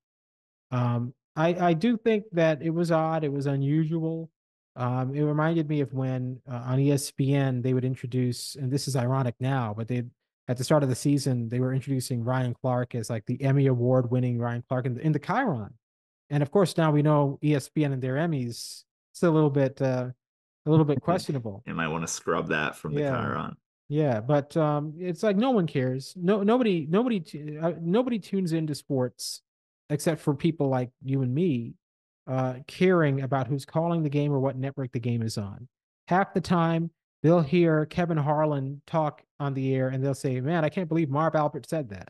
Um, 0.69 1.15
I 1.35 1.69
I 1.69 1.73
do 1.73 1.97
think 1.97 2.25
that 2.33 2.61
it 2.61 2.69
was 2.69 2.91
odd. 2.91 3.23
It 3.23 3.31
was 3.31 3.45
unusual. 3.45 4.29
Um, 4.77 5.15
it 5.15 5.23
reminded 5.23 5.69
me 5.69 5.79
of 5.81 5.93
when 5.93 6.41
uh, 6.49 6.55
on 6.65 6.79
ESPN 6.79 7.63
they 7.63 7.73
would 7.73 7.85
introduce, 7.85 8.55
and 8.55 8.71
this 8.71 8.87
is 8.87 8.95
ironic 8.95 9.35
now, 9.39 9.73
but 9.75 9.87
they 9.87 10.03
at 10.47 10.57
the 10.57 10.63
start 10.63 10.83
of 10.83 10.89
the 10.89 10.95
season 10.95 11.49
they 11.49 11.59
were 11.59 11.73
introducing 11.73 12.23
Ryan 12.23 12.53
Clark 12.53 12.93
as 12.93 13.09
like 13.09 13.25
the 13.25 13.41
Emmy 13.41 13.67
award 13.67 14.11
winning 14.11 14.37
Ryan 14.37 14.63
Clark 14.67 14.85
in 14.85 14.95
the, 14.95 15.01
in 15.01 15.11
the 15.11 15.19
Chiron, 15.19 15.73
and 16.29 16.43
of 16.43 16.51
course 16.51 16.77
now 16.77 16.91
we 16.91 17.01
know 17.01 17.39
ESPN 17.43 17.93
and 17.93 18.01
their 18.01 18.15
Emmys. 18.15 18.83
It's 19.13 19.23
a 19.23 19.29
little 19.31 19.49
bit 19.49 19.81
uh, 19.81 20.09
a 20.65 20.69
little 20.69 20.85
bit 20.85 21.01
questionable. 21.09 21.63
You 21.65 21.73
might 21.73 21.87
want 21.87 22.03
to 22.05 22.11
scrub 22.11 22.49
that 22.49 22.75
from 22.75 22.93
the 22.95 23.01
Yeah. 23.01 23.09
Chiron. 23.11 23.55
Yeah, 23.87 24.19
but 24.19 24.57
um, 24.57 24.95
it's 24.97 25.21
like 25.21 25.37
no 25.37 25.51
one 25.51 25.67
cares. 25.67 26.15
No, 26.17 26.41
nobody, 26.41 26.87
nobody, 26.89 27.23
uh, 27.61 27.73
nobody 27.79 28.17
tunes 28.17 28.51
into 28.51 28.73
sports 28.73 29.41
except 29.89 30.21
for 30.21 30.33
people 30.33 30.69
like 30.69 30.89
you 31.03 31.21
and 31.21 31.33
me, 31.33 31.75
uh, 32.27 32.55
caring 32.67 33.21
about 33.21 33.47
who's 33.47 33.65
calling 33.65 34.03
the 34.03 34.09
game 34.09 34.31
or 34.31 34.39
what 34.39 34.57
network 34.57 34.91
the 34.91 34.99
game 34.99 35.21
is 35.21 35.37
on. 35.37 35.67
Half 36.07 36.33
the 36.33 36.41
time, 36.41 36.91
they'll 37.23 37.41
hear 37.41 37.85
Kevin 37.85 38.17
Harlan 38.17 38.81
talk 38.87 39.21
on 39.39 39.53
the 39.53 39.73
air, 39.75 39.89
and 39.89 40.03
they'll 40.03 40.13
say, 40.13 40.39
"Man, 40.41 40.63
I 40.65 40.69
can't 40.69 40.89
believe 40.89 41.09
Marv 41.09 41.35
Albert 41.35 41.69
said 41.69 41.89
that." 41.89 42.09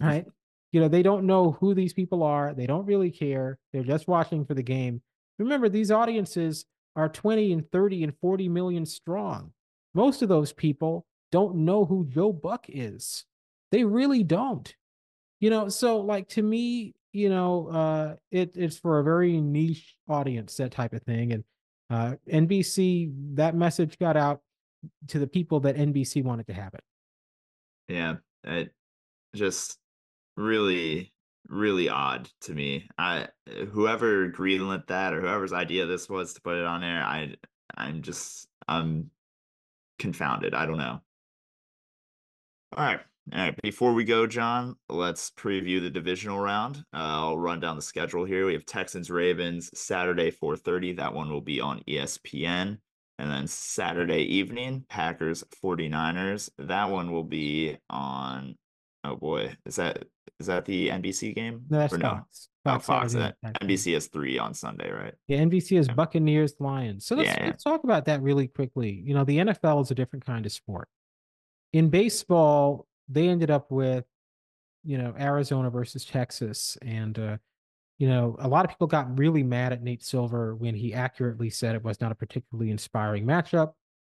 Right? 0.00 0.26
You 0.72 0.80
know, 0.80 0.88
they 0.88 1.02
don't 1.02 1.26
know 1.26 1.52
who 1.60 1.74
these 1.74 1.92
people 1.92 2.22
are. 2.22 2.54
They 2.54 2.66
don't 2.66 2.86
really 2.86 3.10
care. 3.10 3.58
They're 3.74 3.82
just 3.82 4.08
watching 4.08 4.46
for 4.46 4.54
the 4.54 4.62
game. 4.62 5.02
Remember, 5.38 5.68
these 5.68 5.90
audiences 5.90 6.64
are 6.96 7.10
20 7.10 7.52
and 7.52 7.70
30 7.70 8.04
and 8.04 8.18
40 8.22 8.48
million 8.48 8.86
strong. 8.86 9.52
Most 9.94 10.22
of 10.22 10.30
those 10.30 10.52
people 10.52 11.04
don't 11.30 11.56
know 11.56 11.84
who 11.84 12.06
Joe 12.06 12.32
Buck 12.32 12.66
is. 12.68 13.26
They 13.70 13.84
really 13.84 14.22
don't. 14.22 14.74
You 15.40 15.50
know, 15.50 15.68
so 15.68 16.00
like 16.00 16.28
to 16.28 16.42
me, 16.42 16.94
you 17.12 17.28
know, 17.28 17.68
uh 17.68 18.16
it 18.30 18.56
it's 18.56 18.78
for 18.78 18.98
a 18.98 19.04
very 19.04 19.40
niche 19.40 19.96
audience, 20.08 20.56
that 20.56 20.72
type 20.72 20.92
of 20.92 21.02
thing. 21.02 21.32
And 21.32 21.44
uh 21.90 22.14
NBC, 22.30 23.12
that 23.36 23.54
message 23.54 23.98
got 23.98 24.16
out 24.16 24.40
to 25.08 25.18
the 25.18 25.26
people 25.26 25.60
that 25.60 25.76
NBC 25.76 26.24
wanted 26.24 26.46
to 26.48 26.52
have 26.54 26.74
it. 26.74 26.82
Yeah, 27.88 28.16
it 28.44 28.72
just 29.34 29.78
really, 30.36 31.12
really 31.48 31.88
odd 31.88 32.28
to 32.42 32.54
me. 32.54 32.88
I 32.98 33.28
whoever 33.70 34.30
greenlit 34.30 34.86
that 34.88 35.12
or 35.14 35.20
whoever's 35.20 35.52
idea 35.52 35.86
this 35.86 36.08
was 36.08 36.34
to 36.34 36.40
put 36.42 36.56
it 36.56 36.64
on 36.64 36.82
air, 36.82 37.02
I 37.02 37.34
I'm 37.76 38.02
just 38.02 38.48
I'm 38.68 39.10
confounded. 39.98 40.54
I 40.54 40.66
don't 40.66 40.78
know. 40.78 41.00
All 42.76 42.84
right. 42.84 43.00
All 43.32 43.38
right. 43.38 43.62
Before 43.62 43.92
we 43.92 44.04
go, 44.04 44.26
Jon, 44.26 44.74
let's 44.88 45.30
preview 45.30 45.80
the 45.80 45.90
divisional 45.90 46.40
round. 46.40 46.78
Uh, 46.92 46.98
I'll 46.98 47.38
run 47.38 47.60
down 47.60 47.76
the 47.76 47.82
schedule 47.82 48.24
here. 48.24 48.46
We 48.46 48.52
have 48.54 48.66
Texans 48.66 49.10
Ravens 49.10 49.70
Saturday 49.78 50.30
4:30. 50.30 50.96
That 50.96 51.14
one 51.14 51.30
will 51.30 51.40
be 51.40 51.60
on 51.60 51.82
ESPN. 51.88 52.78
And 53.18 53.30
then 53.30 53.46
Saturday 53.46 54.22
evening, 54.22 54.84
Packers 54.88 55.44
49ers. 55.62 56.50
That 56.58 56.90
one 56.90 57.12
will 57.12 57.22
be 57.24 57.76
on 57.88 58.56
oh 59.04 59.16
boy, 59.16 59.54
is 59.66 59.76
that 59.76 60.04
is 60.40 60.46
that 60.48 60.64
the 60.64 60.88
NBC 60.88 61.34
game? 61.34 61.62
No, 61.70 61.78
that's 61.78 61.92
or 61.94 61.98
no? 61.98 62.08
Fox. 62.08 62.48
Oh, 62.64 62.78
Fox. 62.80 63.12
Saturday 63.12 63.34
That. 63.42 63.60
NBC 63.60 63.94
has 63.94 64.08
three 64.08 64.38
on 64.38 64.54
Sunday, 64.54 64.90
right? 64.90 65.14
Yeah, 65.28 65.38
NBC 65.38 65.78
is 65.78 65.86
Yeah. 65.86 65.94
Buccaneers 65.94 66.54
Lions. 66.58 67.06
So 67.06 67.14
let's, 67.14 67.28
Yeah, 67.28 67.36
yeah. 67.40 67.46
let's 67.46 67.62
talk 67.62 67.84
about 67.84 68.06
that 68.06 68.22
really 68.22 68.48
quickly. 68.48 69.02
You 69.04 69.14
know, 69.14 69.24
the 69.24 69.38
NFL 69.38 69.82
is 69.82 69.90
a 69.92 69.94
different 69.94 70.24
kind 70.24 70.44
of 70.44 70.50
sport. 70.52 70.88
In 71.72 71.90
baseball, 71.90 72.86
they 73.08 73.28
ended 73.28 73.50
up 73.50 73.70
with, 73.70 74.04
you 74.84 74.98
know, 74.98 75.14
Arizona 75.18 75.70
versus 75.70 76.04
Texas. 76.04 76.76
And, 76.82 77.18
uh, 77.18 77.36
you 77.98 78.08
know, 78.08 78.36
a 78.38 78.48
lot 78.48 78.64
of 78.64 78.70
people 78.70 78.86
got 78.86 79.18
really 79.18 79.42
mad 79.42 79.72
at 79.72 79.82
Nate 79.82 80.02
Silver 80.02 80.54
when 80.54 80.74
he 80.74 80.94
accurately 80.94 81.50
said 81.50 81.74
it 81.74 81.84
was 81.84 82.00
not 82.00 82.12
a 82.12 82.16
particularly 82.16 82.70
inspiring 82.70 83.24
matchup. 83.24 83.72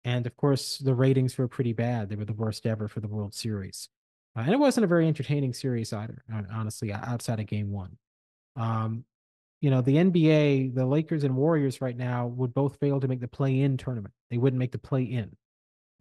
And 0.06 0.26
of 0.26 0.36
course, 0.38 0.78
the 0.78 0.94
ratings 0.94 1.38
were 1.38 1.48
pretty 1.48 1.74
bad. 1.74 2.10
They 2.10 2.16
were 2.16 2.26
the 2.26 2.34
worst 2.34 2.66
ever 2.66 2.88
for 2.88 3.00
the 3.00 3.08
World 3.08 3.34
Series. 3.34 3.90
Uh, 4.36 4.42
and 4.42 4.54
it 4.54 4.60
wasn't 4.60 4.84
a 4.84 4.88
very 4.88 5.08
entertaining 5.08 5.54
series 5.54 5.94
either, 5.94 6.24
honestly, 6.52 6.92
outside 6.92 7.40
of 7.40 7.46
game 7.46 7.72
one. 7.72 7.98
Um, 8.56 9.06
you 9.62 9.70
know, 9.70 9.82
the 9.82 9.96
NBA, 9.96 10.76
the 10.76 10.86
Lakers 10.86 11.24
and 11.24 11.36
Warriors 11.36 11.80
right 11.80 11.96
now 11.96 12.28
would 12.28 12.54
both 12.54 12.78
fail 12.80 13.00
to 13.00 13.08
make 13.08 13.22
the 13.22 13.28
play 13.28 13.62
in 13.62 13.78
tournament. 13.78 14.14
They 14.30 14.38
wouldn't 14.38 14.60
make 14.60 14.74
the 14.74 14.78
play 14.78 15.04
in. 15.04 15.36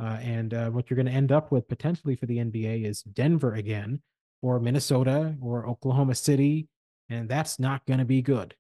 Uh, 0.01 0.19
and 0.21 0.55
uh, 0.55 0.71
what 0.71 0.91
you're 0.91 0.97
going 0.97 1.07
to 1.07 1.13
end 1.13 1.33
up 1.33 1.53
with 1.53 1.69
potentially 1.69 2.17
for 2.17 2.27
the 2.27 2.39
NBA 2.39 2.85
is 2.85 3.03
Denver 3.03 3.55
again, 3.55 4.03
or 4.41 4.59
Minnesota, 4.59 5.37
or 5.41 5.67
Oklahoma 5.67 6.15
City. 6.15 6.69
And 7.09 7.29
that's 7.29 7.59
not 7.59 7.87
going 7.87 7.99
to 7.99 8.05
be 8.05 8.23
good. 8.23 8.55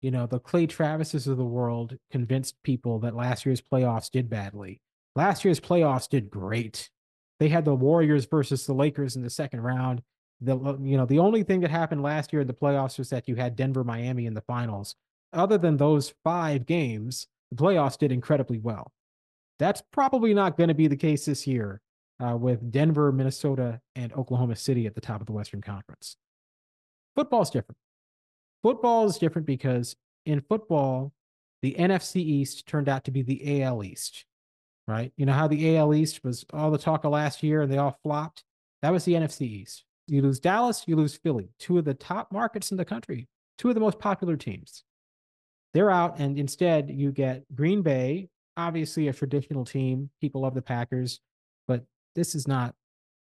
You 0.00 0.10
know, 0.10 0.26
the 0.26 0.40
Clay 0.40 0.66
Travises 0.66 1.26
of 1.26 1.36
the 1.36 1.44
world 1.44 1.96
convinced 2.10 2.62
people 2.64 2.98
that 3.00 3.14
last 3.14 3.44
year's 3.44 3.60
playoffs 3.60 4.10
did 4.10 4.30
badly. 4.30 4.80
Last 5.14 5.44
year's 5.44 5.60
playoffs 5.60 6.08
did 6.08 6.30
great. 6.30 6.90
They 7.38 7.48
had 7.48 7.64
the 7.64 7.74
Warriors 7.74 8.24
versus 8.24 8.66
the 8.66 8.72
Lakers 8.72 9.16
in 9.16 9.22
the 9.22 9.30
second 9.30 9.60
round 9.60 10.02
the 10.40 10.56
you 10.80 10.96
know 10.96 11.06
the 11.06 11.18
only 11.18 11.42
thing 11.42 11.60
that 11.60 11.70
happened 11.70 12.02
last 12.02 12.32
year 12.32 12.42
in 12.42 12.48
the 12.48 12.54
playoffs 12.54 12.98
was 12.98 13.10
that 13.10 13.28
you 13.28 13.34
had 13.34 13.56
Denver 13.56 13.84
Miami 13.84 14.26
in 14.26 14.34
the 14.34 14.40
finals. 14.42 14.96
Other 15.32 15.58
than 15.58 15.76
those 15.76 16.14
five 16.24 16.66
games, 16.66 17.28
the 17.50 17.62
playoffs 17.62 17.98
did 17.98 18.10
incredibly 18.10 18.58
well. 18.58 18.90
That's 19.60 19.82
probably 19.92 20.32
not 20.32 20.56
going 20.56 20.68
to 20.68 20.74
be 20.74 20.88
the 20.88 20.96
case 20.96 21.26
this 21.26 21.46
year 21.46 21.82
uh, 22.18 22.34
with 22.34 22.72
Denver, 22.72 23.12
Minnesota, 23.12 23.80
and 23.94 24.10
Oklahoma 24.14 24.56
City 24.56 24.86
at 24.86 24.94
the 24.94 25.02
top 25.02 25.20
of 25.20 25.26
the 25.26 25.34
Western 25.34 25.60
Conference. 25.60 26.16
Football's 27.14 27.50
different. 27.50 27.76
Football 28.62 29.04
is 29.04 29.18
different 29.18 29.46
because 29.46 29.96
in 30.24 30.40
football, 30.40 31.12
the 31.60 31.76
NFC 31.78 32.16
East 32.16 32.66
turned 32.66 32.88
out 32.88 33.04
to 33.04 33.10
be 33.10 33.20
the 33.20 33.62
AL 33.62 33.84
East, 33.84 34.24
right? 34.88 35.12
You 35.18 35.26
know 35.26 35.34
how 35.34 35.46
the 35.46 35.76
AL 35.76 35.94
East 35.94 36.24
was 36.24 36.46
all 36.54 36.70
the 36.70 36.78
talk 36.78 37.04
of 37.04 37.12
last 37.12 37.42
year 37.42 37.60
and 37.60 37.70
they 37.70 37.78
all 37.78 37.98
flopped? 38.02 38.42
That 38.80 38.92
was 38.92 39.04
the 39.04 39.12
NFC 39.12 39.42
East. 39.42 39.84
You 40.06 40.22
lose 40.22 40.40
Dallas, 40.40 40.84
you 40.86 40.96
lose 40.96 41.16
Philly, 41.16 41.50
two 41.58 41.76
of 41.76 41.84
the 41.84 41.92
top 41.94 42.32
markets 42.32 42.70
in 42.70 42.78
the 42.78 42.84
country, 42.86 43.28
two 43.58 43.68
of 43.68 43.74
the 43.74 43.80
most 43.80 43.98
popular 43.98 44.36
teams. 44.36 44.84
They're 45.74 45.90
out, 45.90 46.18
and 46.18 46.38
instead 46.38 46.90
you 46.90 47.12
get 47.12 47.44
Green 47.54 47.82
Bay, 47.82 48.30
obviously 48.56 49.08
a 49.08 49.12
traditional 49.12 49.64
team. 49.64 50.10
People 50.20 50.42
love 50.42 50.54
the 50.54 50.62
Packers, 50.62 51.20
but 51.66 51.84
this 52.14 52.34
is 52.34 52.46
not. 52.46 52.74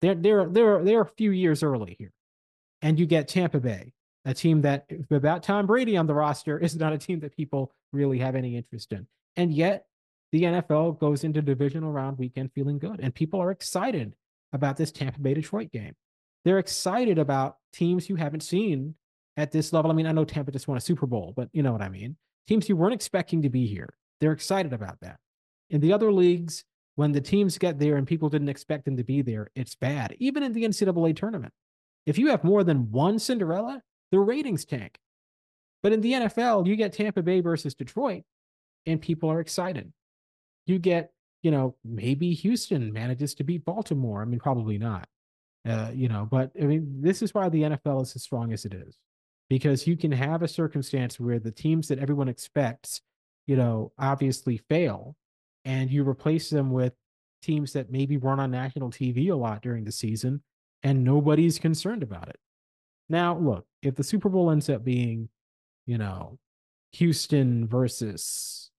They're 0.01 0.15
they're 0.15 0.47
they're 0.47 0.83
they're 0.83 1.01
a 1.01 1.11
few 1.17 1.31
years 1.31 1.63
early 1.63 1.95
here, 1.97 2.13
and 2.81 2.99
you 2.99 3.05
get 3.05 3.27
Tampa 3.27 3.59
Bay, 3.59 3.93
a 4.25 4.33
team 4.33 4.61
that 4.61 4.85
without 5.09 5.43
Tom 5.43 5.65
Brady 5.65 5.97
on 5.97 6.07
the 6.07 6.13
roster 6.13 6.59
is 6.63 6.75
not 6.75 6.93
a 6.93 6.97
team 6.97 7.19
that 7.21 7.35
people 7.35 7.71
really 7.91 8.19
have 8.19 8.35
any 8.35 8.55
interest 8.55 8.91
in, 8.91 9.07
and 9.35 9.53
yet 9.53 9.85
the 10.31 10.43
NFL 10.43 10.99
goes 10.99 11.23
into 11.23 11.41
divisional 11.41 11.91
round 11.91 12.17
weekend 12.17 12.51
feeling 12.53 12.79
good, 12.79 12.99
and 13.01 13.13
people 13.13 13.41
are 13.41 13.51
excited 13.51 14.15
about 14.53 14.77
this 14.77 14.91
Tampa 14.91 15.19
Bay 15.19 15.33
Detroit 15.33 15.71
game. 15.71 15.95
They're 16.43 16.59
excited 16.59 17.17
about 17.17 17.57
teams 17.73 18.09
you 18.09 18.15
haven't 18.15 18.41
seen 18.41 18.95
at 19.37 19.51
this 19.51 19.73
level. 19.73 19.91
I 19.91 19.93
mean, 19.93 20.07
I 20.07 20.11
know 20.11 20.25
Tampa 20.25 20.51
just 20.51 20.67
won 20.67 20.77
a 20.77 20.81
Super 20.81 21.07
Bowl, 21.07 21.33
but 21.35 21.49
you 21.53 21.63
know 21.63 21.71
what 21.71 21.81
I 21.81 21.89
mean. 21.89 22.15
Teams 22.47 22.69
you 22.69 22.75
weren't 22.75 22.93
expecting 22.93 23.41
to 23.41 23.49
be 23.49 23.65
here. 23.65 23.93
They're 24.19 24.31
excited 24.31 24.73
about 24.73 24.99
that. 25.01 25.17
In 25.69 25.81
the 25.81 25.93
other 25.93 26.11
leagues, 26.11 26.63
when 26.95 27.11
the 27.11 27.21
teams 27.21 27.57
get 27.57 27.79
there 27.79 27.97
and 27.97 28.07
people 28.07 28.29
didn't 28.29 28.49
expect 28.49 28.85
them 28.85 28.97
to 28.97 29.03
be 29.03 29.21
there, 29.21 29.49
it's 29.55 29.75
bad. 29.75 30.15
Even 30.19 30.43
in 30.43 30.53
the 30.53 30.63
NCAA 30.63 31.15
tournament, 31.15 31.53
if 32.05 32.17
you 32.17 32.27
have 32.27 32.43
more 32.43 32.63
than 32.63 32.91
one 32.91 33.19
Cinderella, 33.19 33.81
the 34.11 34.19
ratings 34.19 34.65
tank. 34.65 34.97
But 35.83 35.93
in 35.93 36.01
the 36.01 36.13
NFL, 36.13 36.65
you 36.67 36.75
get 36.75 36.93
Tampa 36.93 37.21
Bay 37.21 37.41
versus 37.41 37.75
Detroit, 37.75 38.23
and 38.85 39.01
people 39.01 39.29
are 39.29 39.39
excited. 39.39 39.91
You 40.65 40.79
get, 40.79 41.11
you 41.43 41.51
know, 41.51 41.75
maybe 41.83 42.33
Houston 42.33 42.91
manages 42.93 43.35
to 43.35 43.43
beat 43.43 43.65
Baltimore. 43.65 44.21
I 44.21 44.25
mean, 44.25 44.39
probably 44.39 44.77
not. 44.77 45.07
Uh, 45.67 45.91
you 45.93 46.07
know, 46.07 46.27
but 46.29 46.51
I 46.59 46.65
mean, 46.65 47.01
this 47.01 47.21
is 47.21 47.33
why 47.33 47.49
the 47.49 47.63
NFL 47.63 48.03
is 48.03 48.15
as 48.15 48.23
strong 48.23 48.53
as 48.53 48.65
it 48.65 48.73
is, 48.73 48.97
because 49.49 49.87
you 49.87 49.97
can 49.97 50.11
have 50.11 50.43
a 50.43 50.47
circumstance 50.47 51.19
where 51.19 51.39
the 51.39 51.51
teams 51.51 51.87
that 51.87 51.99
everyone 51.99 52.29
expects, 52.29 53.01
you 53.47 53.55
know, 53.55 53.91
obviously 53.97 54.57
fail, 54.57 55.15
and 55.63 55.89
you 55.91 56.07
replace 56.07 56.49
them 56.49 56.71
with 56.71 56.93
teams 57.41 57.73
that 57.73 57.91
maybe 57.91 58.17
run 58.17 58.39
on 58.39 58.51
national 58.51 58.89
TV 58.89 59.29
a 59.29 59.35
lot 59.35 59.61
during 59.61 59.83
the 59.83 59.91
season, 59.91 60.41
and 60.83 61.03
nobody's 61.03 61.59
concerned 61.59 62.03
about 62.03 62.29
it. 62.29 62.39
Now, 63.09 63.37
look, 63.37 63.65
if 63.81 63.95
the 63.95 64.03
Super 64.03 64.29
Bowl 64.29 64.49
ends 64.51 64.69
up 64.69 64.83
being, 64.83 65.29
you 65.85 65.97
know, 65.97 66.39
Houston 66.93 67.67
versus 67.67 68.71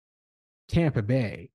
Tampa 0.68 1.02
Bay, 1.02 1.50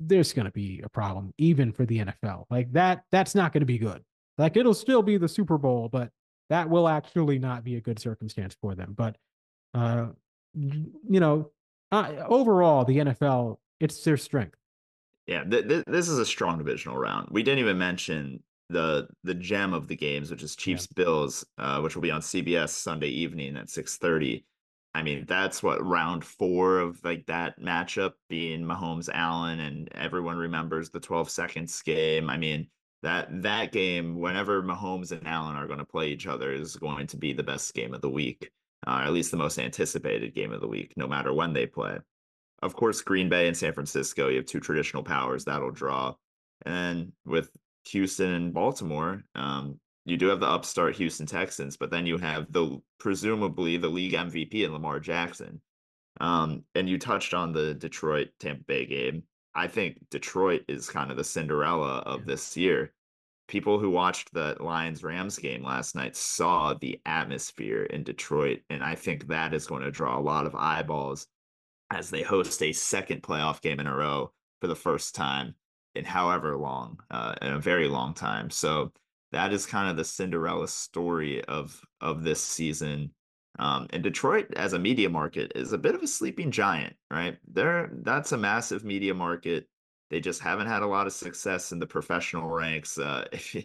there's 0.00 0.32
going 0.32 0.46
to 0.46 0.52
be 0.52 0.80
a 0.82 0.88
problem 0.88 1.32
even 1.38 1.72
for 1.72 1.86
the 1.86 1.98
NFL. 1.98 2.46
Like 2.50 2.72
that, 2.72 3.04
that's 3.12 3.34
not 3.34 3.52
going 3.52 3.60
to 3.60 3.66
be 3.66 3.78
good. 3.78 4.02
Like 4.38 4.56
it'll 4.56 4.74
still 4.74 5.02
be 5.02 5.18
the 5.18 5.28
Super 5.28 5.58
Bowl, 5.58 5.88
but 5.88 6.10
that 6.48 6.68
will 6.68 6.88
actually 6.88 7.38
not 7.38 7.62
be 7.62 7.76
a 7.76 7.80
good 7.80 7.98
circumstance 7.98 8.56
for 8.60 8.74
them. 8.74 8.94
But 8.96 9.16
uh, 9.74 10.08
you 10.54 11.20
know, 11.20 11.50
uh, 11.92 12.12
overall, 12.28 12.84
the 12.84 12.98
NFL 12.98 13.58
it's 13.80 14.02
their 14.04 14.16
strength. 14.16 14.56
Yeah, 15.26 15.44
th- 15.44 15.68
th- 15.68 15.84
this 15.86 16.08
is 16.08 16.18
a 16.18 16.26
strong 16.26 16.58
divisional 16.58 16.98
round. 16.98 17.28
We 17.30 17.42
didn't 17.42 17.60
even 17.60 17.78
mention 17.78 18.42
the 18.68 19.08
the 19.24 19.34
gem 19.34 19.72
of 19.72 19.88
the 19.88 19.96
games, 19.96 20.30
which 20.30 20.42
is 20.42 20.56
Chiefs 20.56 20.88
yeah. 20.90 21.04
Bills, 21.04 21.44
uh, 21.58 21.80
which 21.80 21.94
will 21.94 22.02
be 22.02 22.10
on 22.10 22.20
CBS 22.20 22.70
Sunday 22.70 23.08
evening 23.08 23.56
at 23.56 23.70
six 23.70 23.96
thirty. 23.96 24.44
I 24.94 25.02
mean, 25.02 25.24
that's 25.28 25.62
what 25.62 25.84
round 25.86 26.24
four 26.24 26.78
of 26.78 27.02
like 27.04 27.26
that 27.26 27.60
matchup 27.60 28.12
being 28.28 28.62
Mahomes 28.62 29.08
Allen, 29.12 29.60
and 29.60 29.88
everyone 29.94 30.36
remembers 30.36 30.90
the 30.90 30.98
12 30.98 31.30
seconds 31.30 31.80
game. 31.82 32.28
I 32.28 32.36
mean, 32.36 32.68
that 33.02 33.28
that 33.42 33.72
game, 33.72 34.18
whenever 34.18 34.62
Mahomes 34.62 35.12
and 35.12 35.26
Allen 35.26 35.56
are 35.56 35.68
going 35.68 35.78
to 35.78 35.84
play 35.84 36.08
each 36.08 36.26
other, 36.26 36.52
is 36.52 36.76
going 36.76 37.06
to 37.08 37.16
be 37.16 37.32
the 37.32 37.42
best 37.44 37.72
game 37.72 37.94
of 37.94 38.00
the 38.00 38.10
week, 38.10 38.50
uh, 38.86 39.02
at 39.04 39.12
least 39.12 39.30
the 39.30 39.36
most 39.36 39.58
anticipated 39.58 40.34
game 40.34 40.52
of 40.52 40.60
the 40.60 40.68
week, 40.68 40.94
no 40.96 41.06
matter 41.06 41.32
when 41.32 41.52
they 41.52 41.66
play. 41.66 41.98
Of 42.62 42.74
course, 42.74 43.00
Green 43.00 43.28
Bay 43.28 43.46
and 43.46 43.56
San 43.56 43.72
Francisco, 43.72 44.28
you 44.28 44.36
have 44.36 44.46
two 44.46 44.60
traditional 44.60 45.02
powers 45.02 45.44
that'll 45.44 45.70
draw, 45.70 46.14
and 46.66 46.74
then 46.74 47.12
with 47.24 47.50
Houston 47.86 48.32
and 48.32 48.52
Baltimore, 48.52 49.24
um, 49.34 49.80
you 50.04 50.16
do 50.16 50.28
have 50.28 50.40
the 50.40 50.48
upstart 50.48 50.96
Houston 50.96 51.26
Texans, 51.26 51.76
but 51.76 51.90
then 51.90 52.06
you 52.06 52.18
have 52.18 52.50
the 52.52 52.80
presumably 52.98 53.76
the 53.76 53.88
league 53.88 54.12
MVP 54.12 54.64
in 54.64 54.72
Lamar 54.72 55.00
Jackson. 55.00 55.60
Um, 56.20 56.64
and 56.74 56.88
you 56.88 56.98
touched 56.98 57.34
on 57.34 57.52
the 57.52 57.74
Detroit 57.74 58.28
Tampa 58.38 58.64
Bay 58.64 58.86
game. 58.86 59.22
I 59.54 59.68
think 59.68 59.98
Detroit 60.10 60.62
is 60.68 60.88
kind 60.88 61.10
of 61.10 61.16
the 61.16 61.24
Cinderella 61.24 61.98
of 61.98 62.26
this 62.26 62.56
year. 62.56 62.92
People 63.50 63.80
who 63.80 63.90
watched 63.90 64.32
the 64.32 64.56
Lions 64.60 65.02
Rams 65.02 65.36
game 65.36 65.64
last 65.64 65.96
night 65.96 66.14
saw 66.14 66.72
the 66.72 67.00
atmosphere 67.04 67.82
in 67.82 68.04
Detroit, 68.04 68.60
and 68.70 68.80
I 68.80 68.94
think 68.94 69.26
that 69.26 69.52
is 69.52 69.66
going 69.66 69.82
to 69.82 69.90
draw 69.90 70.16
a 70.16 70.22
lot 70.22 70.46
of 70.46 70.54
eyeballs 70.54 71.26
as 71.92 72.10
they 72.10 72.22
host 72.22 72.62
a 72.62 72.70
second 72.70 73.24
playoff 73.24 73.60
game 73.60 73.80
in 73.80 73.88
a 73.88 73.96
row 73.96 74.30
for 74.60 74.68
the 74.68 74.76
first 74.76 75.16
time 75.16 75.56
in 75.96 76.04
however 76.04 76.56
long, 76.56 77.00
uh, 77.10 77.34
in 77.42 77.52
a 77.52 77.58
very 77.58 77.88
long 77.88 78.14
time. 78.14 78.50
So 78.50 78.92
that 79.32 79.52
is 79.52 79.66
kind 79.66 79.90
of 79.90 79.96
the 79.96 80.04
Cinderella 80.04 80.68
story 80.68 81.42
of 81.46 81.80
of 82.00 82.22
this 82.22 82.40
season. 82.40 83.10
Um, 83.58 83.88
and 83.90 84.00
Detroit 84.00 84.46
as 84.54 84.74
a 84.74 84.78
media 84.78 85.10
market 85.10 85.50
is 85.56 85.72
a 85.72 85.78
bit 85.78 85.96
of 85.96 86.04
a 86.04 86.06
sleeping 86.06 86.52
giant, 86.52 86.94
right? 87.10 87.36
There, 87.52 87.90
that's 88.04 88.30
a 88.30 88.38
massive 88.38 88.84
media 88.84 89.12
market. 89.12 89.66
They 90.10 90.20
just 90.20 90.40
haven't 90.40 90.66
had 90.66 90.82
a 90.82 90.86
lot 90.86 91.06
of 91.06 91.12
success 91.12 91.72
in 91.72 91.78
the 91.78 91.86
professional 91.86 92.48
ranks. 92.48 92.98
Uh, 92.98 93.26
if 93.32 93.54
you, 93.54 93.62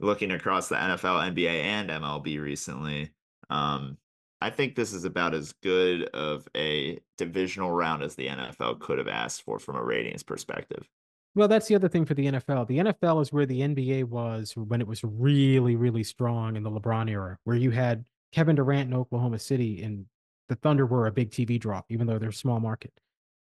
looking 0.00 0.32
across 0.32 0.68
the 0.68 0.74
NFL, 0.74 1.34
NBA, 1.34 1.62
and 1.62 1.90
MLB 1.90 2.40
recently, 2.40 3.10
um, 3.50 3.96
I 4.40 4.50
think 4.50 4.74
this 4.74 4.92
is 4.92 5.04
about 5.04 5.34
as 5.34 5.52
good 5.62 6.02
of 6.08 6.46
a 6.56 6.98
divisional 7.16 7.70
round 7.70 8.02
as 8.02 8.14
the 8.14 8.26
NFL 8.26 8.80
could 8.80 8.98
have 8.98 9.08
asked 9.08 9.42
for 9.42 9.58
from 9.58 9.76
a 9.76 9.82
ratings 9.82 10.22
perspective. 10.22 10.88
Well, 11.34 11.48
that's 11.48 11.66
the 11.66 11.74
other 11.74 11.88
thing 11.88 12.04
for 12.04 12.14
the 12.14 12.26
NFL. 12.26 12.68
The 12.68 12.78
NFL 12.78 13.22
is 13.22 13.32
where 13.32 13.46
the 13.46 13.60
NBA 13.60 14.04
was 14.04 14.52
when 14.56 14.80
it 14.80 14.86
was 14.86 15.02
really, 15.02 15.74
really 15.74 16.04
strong 16.04 16.56
in 16.56 16.62
the 16.62 16.70
LeBron 16.70 17.10
era, 17.10 17.38
where 17.44 17.56
you 17.56 17.70
had 17.70 18.04
Kevin 18.32 18.56
Durant 18.56 18.90
in 18.90 18.94
Oklahoma 18.94 19.38
City 19.38 19.82
and 19.82 20.06
the 20.48 20.56
Thunder 20.56 20.86
were 20.86 21.06
a 21.06 21.12
big 21.12 21.30
TV 21.30 21.58
draw, 21.58 21.82
even 21.88 22.06
though 22.06 22.18
they're 22.18 22.28
a 22.28 22.32
small 22.32 22.60
market. 22.60 22.92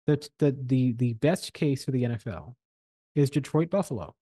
The, 0.08 0.28
the, 0.38 0.56
the, 0.66 0.92
the 0.92 1.12
best 1.14 1.52
case 1.52 1.84
for 1.84 1.92
the 1.92 2.02
NFL 2.02 2.54
is 3.14 3.30
Detroit 3.30 3.70
Buffalo. 3.70 4.14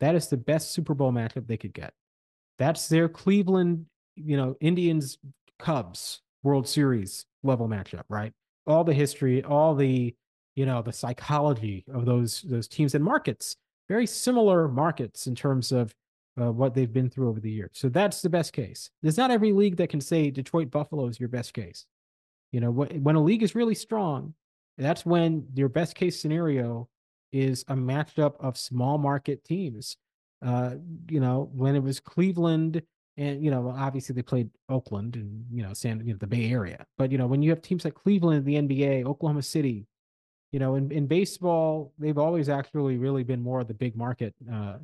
That 0.00 0.14
is 0.14 0.28
the 0.28 0.36
best 0.36 0.72
Super 0.72 0.94
Bowl 0.94 1.12
matchup 1.12 1.46
they 1.46 1.56
could 1.56 1.74
get. 1.74 1.92
That's 2.58 2.88
their 2.88 3.08
Cleveland, 3.08 3.86
you 4.16 4.36
know, 4.36 4.56
Indians 4.60 5.18
Cubs 5.58 6.22
World 6.42 6.66
Series 6.66 7.26
level 7.42 7.68
matchup, 7.68 8.04
right? 8.08 8.32
All 8.66 8.84
the 8.84 8.94
history, 8.94 9.42
all 9.44 9.74
the 9.74 10.14
you 10.58 10.66
know 10.66 10.82
the 10.82 10.92
psychology 10.92 11.84
of 11.94 12.04
those 12.04 12.42
those 12.42 12.66
teams 12.66 12.96
and 12.96 13.04
markets 13.04 13.54
very 13.88 14.06
similar 14.06 14.66
markets 14.66 15.28
in 15.28 15.34
terms 15.36 15.70
of 15.70 15.94
uh, 16.40 16.50
what 16.50 16.74
they've 16.74 16.92
been 16.92 17.08
through 17.08 17.28
over 17.28 17.38
the 17.38 17.50
years 17.50 17.70
so 17.74 17.88
that's 17.88 18.22
the 18.22 18.28
best 18.28 18.52
case 18.52 18.90
there's 19.00 19.16
not 19.16 19.30
every 19.30 19.52
league 19.52 19.76
that 19.76 19.88
can 19.88 20.00
say 20.00 20.32
detroit 20.32 20.68
buffalo 20.68 21.06
is 21.06 21.20
your 21.20 21.28
best 21.28 21.54
case 21.54 21.86
you 22.50 22.58
know 22.58 22.72
when 22.72 23.14
a 23.14 23.22
league 23.22 23.44
is 23.44 23.54
really 23.54 23.74
strong 23.74 24.34
that's 24.78 25.04
when 25.04 25.46
your 25.54 25.68
best 25.68 25.94
case 25.94 26.20
scenario 26.20 26.88
is 27.32 27.64
a 27.68 27.74
matchup 27.74 28.34
of 28.40 28.56
small 28.56 28.98
market 28.98 29.44
teams 29.44 29.96
uh, 30.44 30.74
you 31.10 31.20
know 31.20 31.50
when 31.52 31.76
it 31.76 31.82
was 31.82 32.00
cleveland 32.00 32.82
and 33.16 33.44
you 33.44 33.50
know 33.50 33.68
obviously 33.76 34.14
they 34.14 34.22
played 34.22 34.48
oakland 34.68 35.16
and 35.16 35.44
you 35.52 35.62
know 35.62 35.74
san 35.74 36.00
you 36.06 36.12
know 36.12 36.18
the 36.18 36.26
bay 36.26 36.50
area 36.50 36.86
but 36.96 37.12
you 37.12 37.18
know 37.18 37.26
when 37.26 37.42
you 37.42 37.50
have 37.50 37.60
teams 37.60 37.84
like 37.84 37.94
cleveland 37.94 38.44
the 38.44 38.54
nba 38.54 39.04
oklahoma 39.04 39.42
city 39.42 39.86
you 40.52 40.58
know, 40.58 40.76
in, 40.76 40.90
in 40.90 41.06
baseball, 41.06 41.92
they've 41.98 42.16
always 42.16 42.48
actually 42.48 42.96
really 42.96 43.22
been 43.22 43.42
more 43.42 43.60
of 43.60 43.68
the 43.68 43.74
big 43.74 43.96
market 43.96 44.34
uh, 44.50 44.78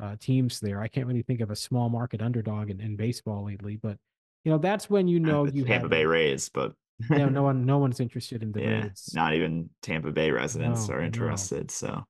uh, 0.00 0.16
teams 0.20 0.60
there. 0.60 0.80
I 0.80 0.88
can't 0.88 1.06
really 1.06 1.22
think 1.22 1.40
of 1.40 1.50
a 1.50 1.56
small 1.56 1.88
market 1.88 2.22
underdog 2.22 2.70
in, 2.70 2.80
in 2.80 2.96
baseball 2.96 3.44
lately, 3.44 3.76
but 3.76 3.98
you 4.44 4.52
know, 4.52 4.58
that's 4.58 4.88
when 4.88 5.08
you 5.08 5.18
know 5.18 5.46
you 5.46 5.64
Tampa 5.64 5.82
have, 5.82 5.90
Bay 5.90 6.04
Rays, 6.04 6.48
but 6.48 6.72
know, 7.10 7.28
no 7.28 7.42
one, 7.44 7.64
no 7.64 7.78
one's 7.78 8.00
interested 8.00 8.42
in 8.42 8.52
the 8.52 8.62
yeah. 8.62 8.88
Not 9.14 9.34
even 9.34 9.70
Tampa 9.82 10.10
Bay 10.10 10.30
residents 10.30 10.88
no, 10.88 10.94
are 10.94 11.00
interested. 11.00 11.64
No. 11.64 11.66
So, 11.68 12.04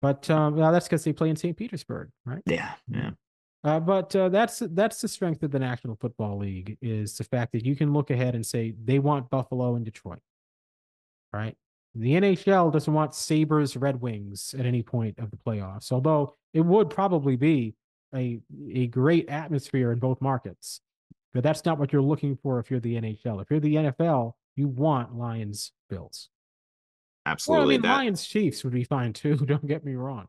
but 0.00 0.28
um, 0.30 0.56
well, 0.56 0.72
that's 0.72 0.86
because 0.86 1.04
they 1.04 1.12
play 1.12 1.30
in 1.30 1.36
St. 1.36 1.56
Petersburg, 1.56 2.10
right? 2.24 2.42
Yeah, 2.46 2.72
yeah. 2.88 3.10
Uh, 3.64 3.78
but 3.78 4.14
uh, 4.16 4.28
that's 4.28 4.60
that's 4.70 5.00
the 5.00 5.08
strength 5.08 5.42
of 5.42 5.52
the 5.52 5.58
National 5.58 5.96
Football 5.96 6.38
League 6.38 6.76
is 6.82 7.16
the 7.16 7.24
fact 7.24 7.52
that 7.52 7.64
you 7.64 7.76
can 7.76 7.92
look 7.92 8.10
ahead 8.10 8.34
and 8.34 8.44
say 8.44 8.74
they 8.84 8.98
want 8.98 9.30
Buffalo 9.30 9.76
and 9.76 9.84
Detroit, 9.84 10.18
right? 11.32 11.56
The 11.94 12.14
NHL 12.14 12.72
doesn't 12.72 12.92
want 12.92 13.14
Sabres 13.14 13.76
Red 13.76 14.00
Wings 14.00 14.54
at 14.58 14.66
any 14.66 14.82
point 14.82 15.18
of 15.18 15.30
the 15.30 15.36
playoffs, 15.36 15.92
although 15.92 16.34
it 16.54 16.62
would 16.62 16.90
probably 16.90 17.36
be 17.36 17.74
a, 18.14 18.40
a 18.72 18.86
great 18.88 19.28
atmosphere 19.28 19.92
in 19.92 19.98
both 19.98 20.20
markets. 20.20 20.80
But 21.34 21.42
that's 21.42 21.64
not 21.64 21.78
what 21.78 21.92
you're 21.92 22.02
looking 22.02 22.36
for 22.36 22.58
if 22.58 22.70
you're 22.70 22.80
the 22.80 22.94
NHL. 23.00 23.40
If 23.40 23.50
you're 23.50 23.60
the 23.60 23.74
NFL, 23.76 24.34
you 24.56 24.68
want 24.68 25.14
Lions 25.16 25.72
Bills. 25.88 26.28
absolutely. 27.26 27.64
Well, 27.64 27.68
I 27.68 27.72
mean, 27.74 27.82
that, 27.82 27.96
Lions 27.96 28.26
Chiefs 28.26 28.64
would 28.64 28.72
be 28.72 28.84
fine 28.84 29.12
too. 29.12 29.36
Don't 29.46 29.66
get 29.66 29.84
me 29.84 29.94
wrong. 29.94 30.26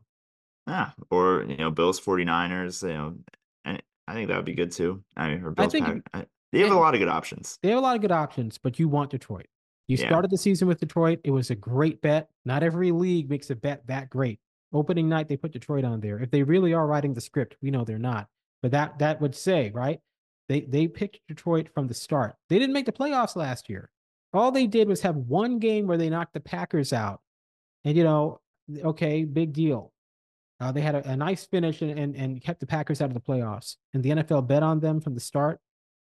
yeah, 0.66 0.90
or 1.10 1.44
you 1.48 1.56
know, 1.56 1.70
Bills 1.70 2.00
49ers. 2.00 2.82
You 2.82 2.88
know, 2.94 3.14
and 3.64 3.82
I 4.08 4.14
think 4.14 4.28
that 4.28 4.36
would 4.36 4.44
be 4.46 4.54
good 4.54 4.72
too. 4.72 5.02
I 5.16 5.28
mean, 5.28 5.44
or 5.44 5.50
Bills. 5.50 5.72
think- 5.72 5.86
Pack- 5.86 6.02
I- 6.14 6.26
they 6.52 6.60
have 6.60 6.70
a 6.70 6.74
lot 6.78 6.94
of 6.94 7.00
good 7.00 7.08
options. 7.08 7.58
They 7.64 7.70
have 7.70 7.78
a 7.78 7.82
lot 7.82 7.96
of 7.96 8.00
good 8.02 8.12
options, 8.12 8.58
but 8.58 8.78
you 8.78 8.88
want 8.88 9.10
Detroit. 9.10 9.46
You 9.88 9.96
Yeah. 9.98 10.06
started 10.06 10.30
the 10.30 10.38
season 10.38 10.68
with 10.68 10.78
Detroit. 10.78 11.18
It 11.24 11.32
was 11.32 11.50
a 11.50 11.56
great 11.56 12.00
bet. 12.00 12.30
Not 12.44 12.62
every 12.62 12.92
league 12.92 13.28
makes 13.28 13.50
a 13.50 13.56
bet 13.56 13.84
that 13.88 14.08
great. 14.08 14.38
Opening 14.72 15.08
night, 15.08 15.26
they 15.26 15.36
put 15.36 15.50
Detroit 15.50 15.84
on 15.84 16.00
there. 16.00 16.20
If 16.20 16.30
they 16.30 16.44
really 16.44 16.72
are 16.72 16.86
writing 16.86 17.12
the 17.12 17.20
script, 17.20 17.56
we 17.60 17.72
know 17.72 17.84
they're 17.84 17.98
not. 17.98 18.28
But 18.62 18.70
that 18.70 19.00
that 19.00 19.20
would 19.20 19.34
say, 19.34 19.72
right? 19.74 19.98
They 20.48 20.60
they 20.60 20.88
picked 20.88 21.20
Detroit 21.28 21.68
from 21.74 21.86
the 21.86 21.94
start. 21.94 22.36
They 22.48 22.58
didn't 22.58 22.74
make 22.74 22.86
the 22.86 22.92
playoffs 22.92 23.36
last 23.36 23.68
year. 23.68 23.90
All 24.32 24.50
they 24.50 24.66
did 24.66 24.88
was 24.88 25.00
have 25.02 25.16
one 25.16 25.58
game 25.58 25.86
where 25.86 25.96
they 25.96 26.10
knocked 26.10 26.34
the 26.34 26.40
Packers 26.40 26.92
out. 26.92 27.20
And 27.84 27.96
you 27.96 28.04
know, 28.04 28.40
okay, 28.82 29.24
big 29.24 29.52
deal. 29.52 29.92
Uh, 30.60 30.72
they 30.72 30.80
had 30.80 30.94
a, 30.94 31.10
a 31.10 31.16
nice 31.16 31.46
finish 31.46 31.82
and, 31.82 31.98
and 31.98 32.14
and 32.14 32.42
kept 32.42 32.60
the 32.60 32.66
Packers 32.66 33.00
out 33.00 33.08
of 33.08 33.14
the 33.14 33.20
playoffs. 33.20 33.76
And 33.92 34.02
the 34.02 34.10
NFL 34.10 34.46
bet 34.46 34.62
on 34.62 34.80
them 34.80 35.00
from 35.00 35.14
the 35.14 35.20
start. 35.20 35.60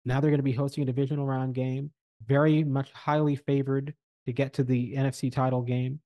Now 0.05 0.21
they're 0.21 0.31
going 0.31 0.39
to 0.39 0.45
be 0.45 0.53
hosting 0.53 0.83
a 0.83 0.87
divisional 0.87 1.27
round 1.27 1.55
game, 1.55 1.91
very 2.27 2.65
much 2.65 2.93
highly 2.93 3.37
favored 3.37 3.95
to 4.27 4.33
get 4.33 4.53
to 4.55 4.65
the 4.65 4.95
NFC 4.95 5.33
title 5.33 5.63
game. 5.63 6.01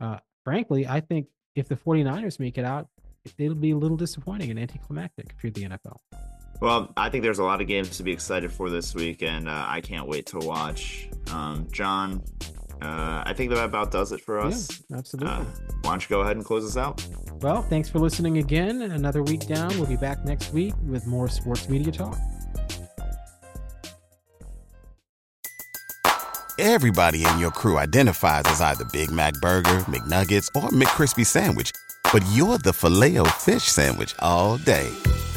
Uh, 0.00 0.18
frankly, 0.44 0.86
I 0.86 1.00
think 1.00 1.26
if 1.54 1.68
the 1.68 1.76
49ers 1.76 2.40
make 2.40 2.58
it 2.58 2.64
out, 2.64 2.88
it'll 3.38 3.54
be 3.54 3.70
a 3.70 3.76
little 3.76 3.96
disappointing 3.96 4.50
and 4.50 4.58
anticlimactic 4.58 5.34
if 5.36 5.44
you're 5.44 5.52
the 5.52 5.64
NFL. 5.64 6.33
Well, 6.60 6.92
I 6.96 7.10
think 7.10 7.22
there's 7.24 7.40
a 7.40 7.44
lot 7.44 7.60
of 7.60 7.66
games 7.66 7.96
to 7.98 8.02
be 8.02 8.12
excited 8.12 8.50
for 8.52 8.70
this 8.70 8.94
week, 8.94 9.22
and 9.22 9.48
uh, 9.48 9.64
I 9.66 9.80
can't 9.80 10.08
wait 10.08 10.26
to 10.26 10.38
watch. 10.38 11.08
Um, 11.30 11.66
Jon, 11.72 12.22
uh, 12.80 13.22
I 13.26 13.34
think 13.34 13.50
that 13.50 13.62
about 13.62 13.90
does 13.90 14.12
it 14.12 14.20
for 14.20 14.40
us. 14.40 14.82
Yeah, 14.88 14.98
absolutely. 14.98 15.32
Uh, 15.32 15.44
why 15.82 15.90
don't 15.90 16.02
you 16.02 16.08
go 16.08 16.20
ahead 16.20 16.36
and 16.36 16.44
close 16.44 16.64
us 16.64 16.76
out? 16.76 17.04
well, 17.40 17.62
thanks 17.62 17.90
for 17.90 17.98
listening 17.98 18.38
again. 18.38 18.80
Another 18.82 19.22
week 19.22 19.46
down. 19.46 19.68
We'll 19.76 19.86
be 19.86 19.96
back 19.96 20.24
next 20.24 20.52
week 20.52 20.74
with 20.86 21.06
more 21.06 21.28
sports 21.28 21.68
media 21.68 21.92
talk. 21.92 22.16
Everybody 26.58 27.26
in 27.26 27.38
your 27.38 27.50
crew 27.50 27.78
identifies 27.78 28.44
as 28.46 28.60
either 28.60 28.84
Big 28.92 29.10
Mac 29.10 29.34
Burger, 29.34 29.80
McNuggets, 29.90 30.48
or 30.54 30.70
McCrispy 30.70 31.26
Sandwich. 31.26 31.72
But 32.12 32.24
you're 32.32 32.58
the 32.58 32.72
filet 32.72 33.18
fish 33.40 33.64
Sandwich 33.64 34.14
all 34.20 34.56
day. 34.58 34.88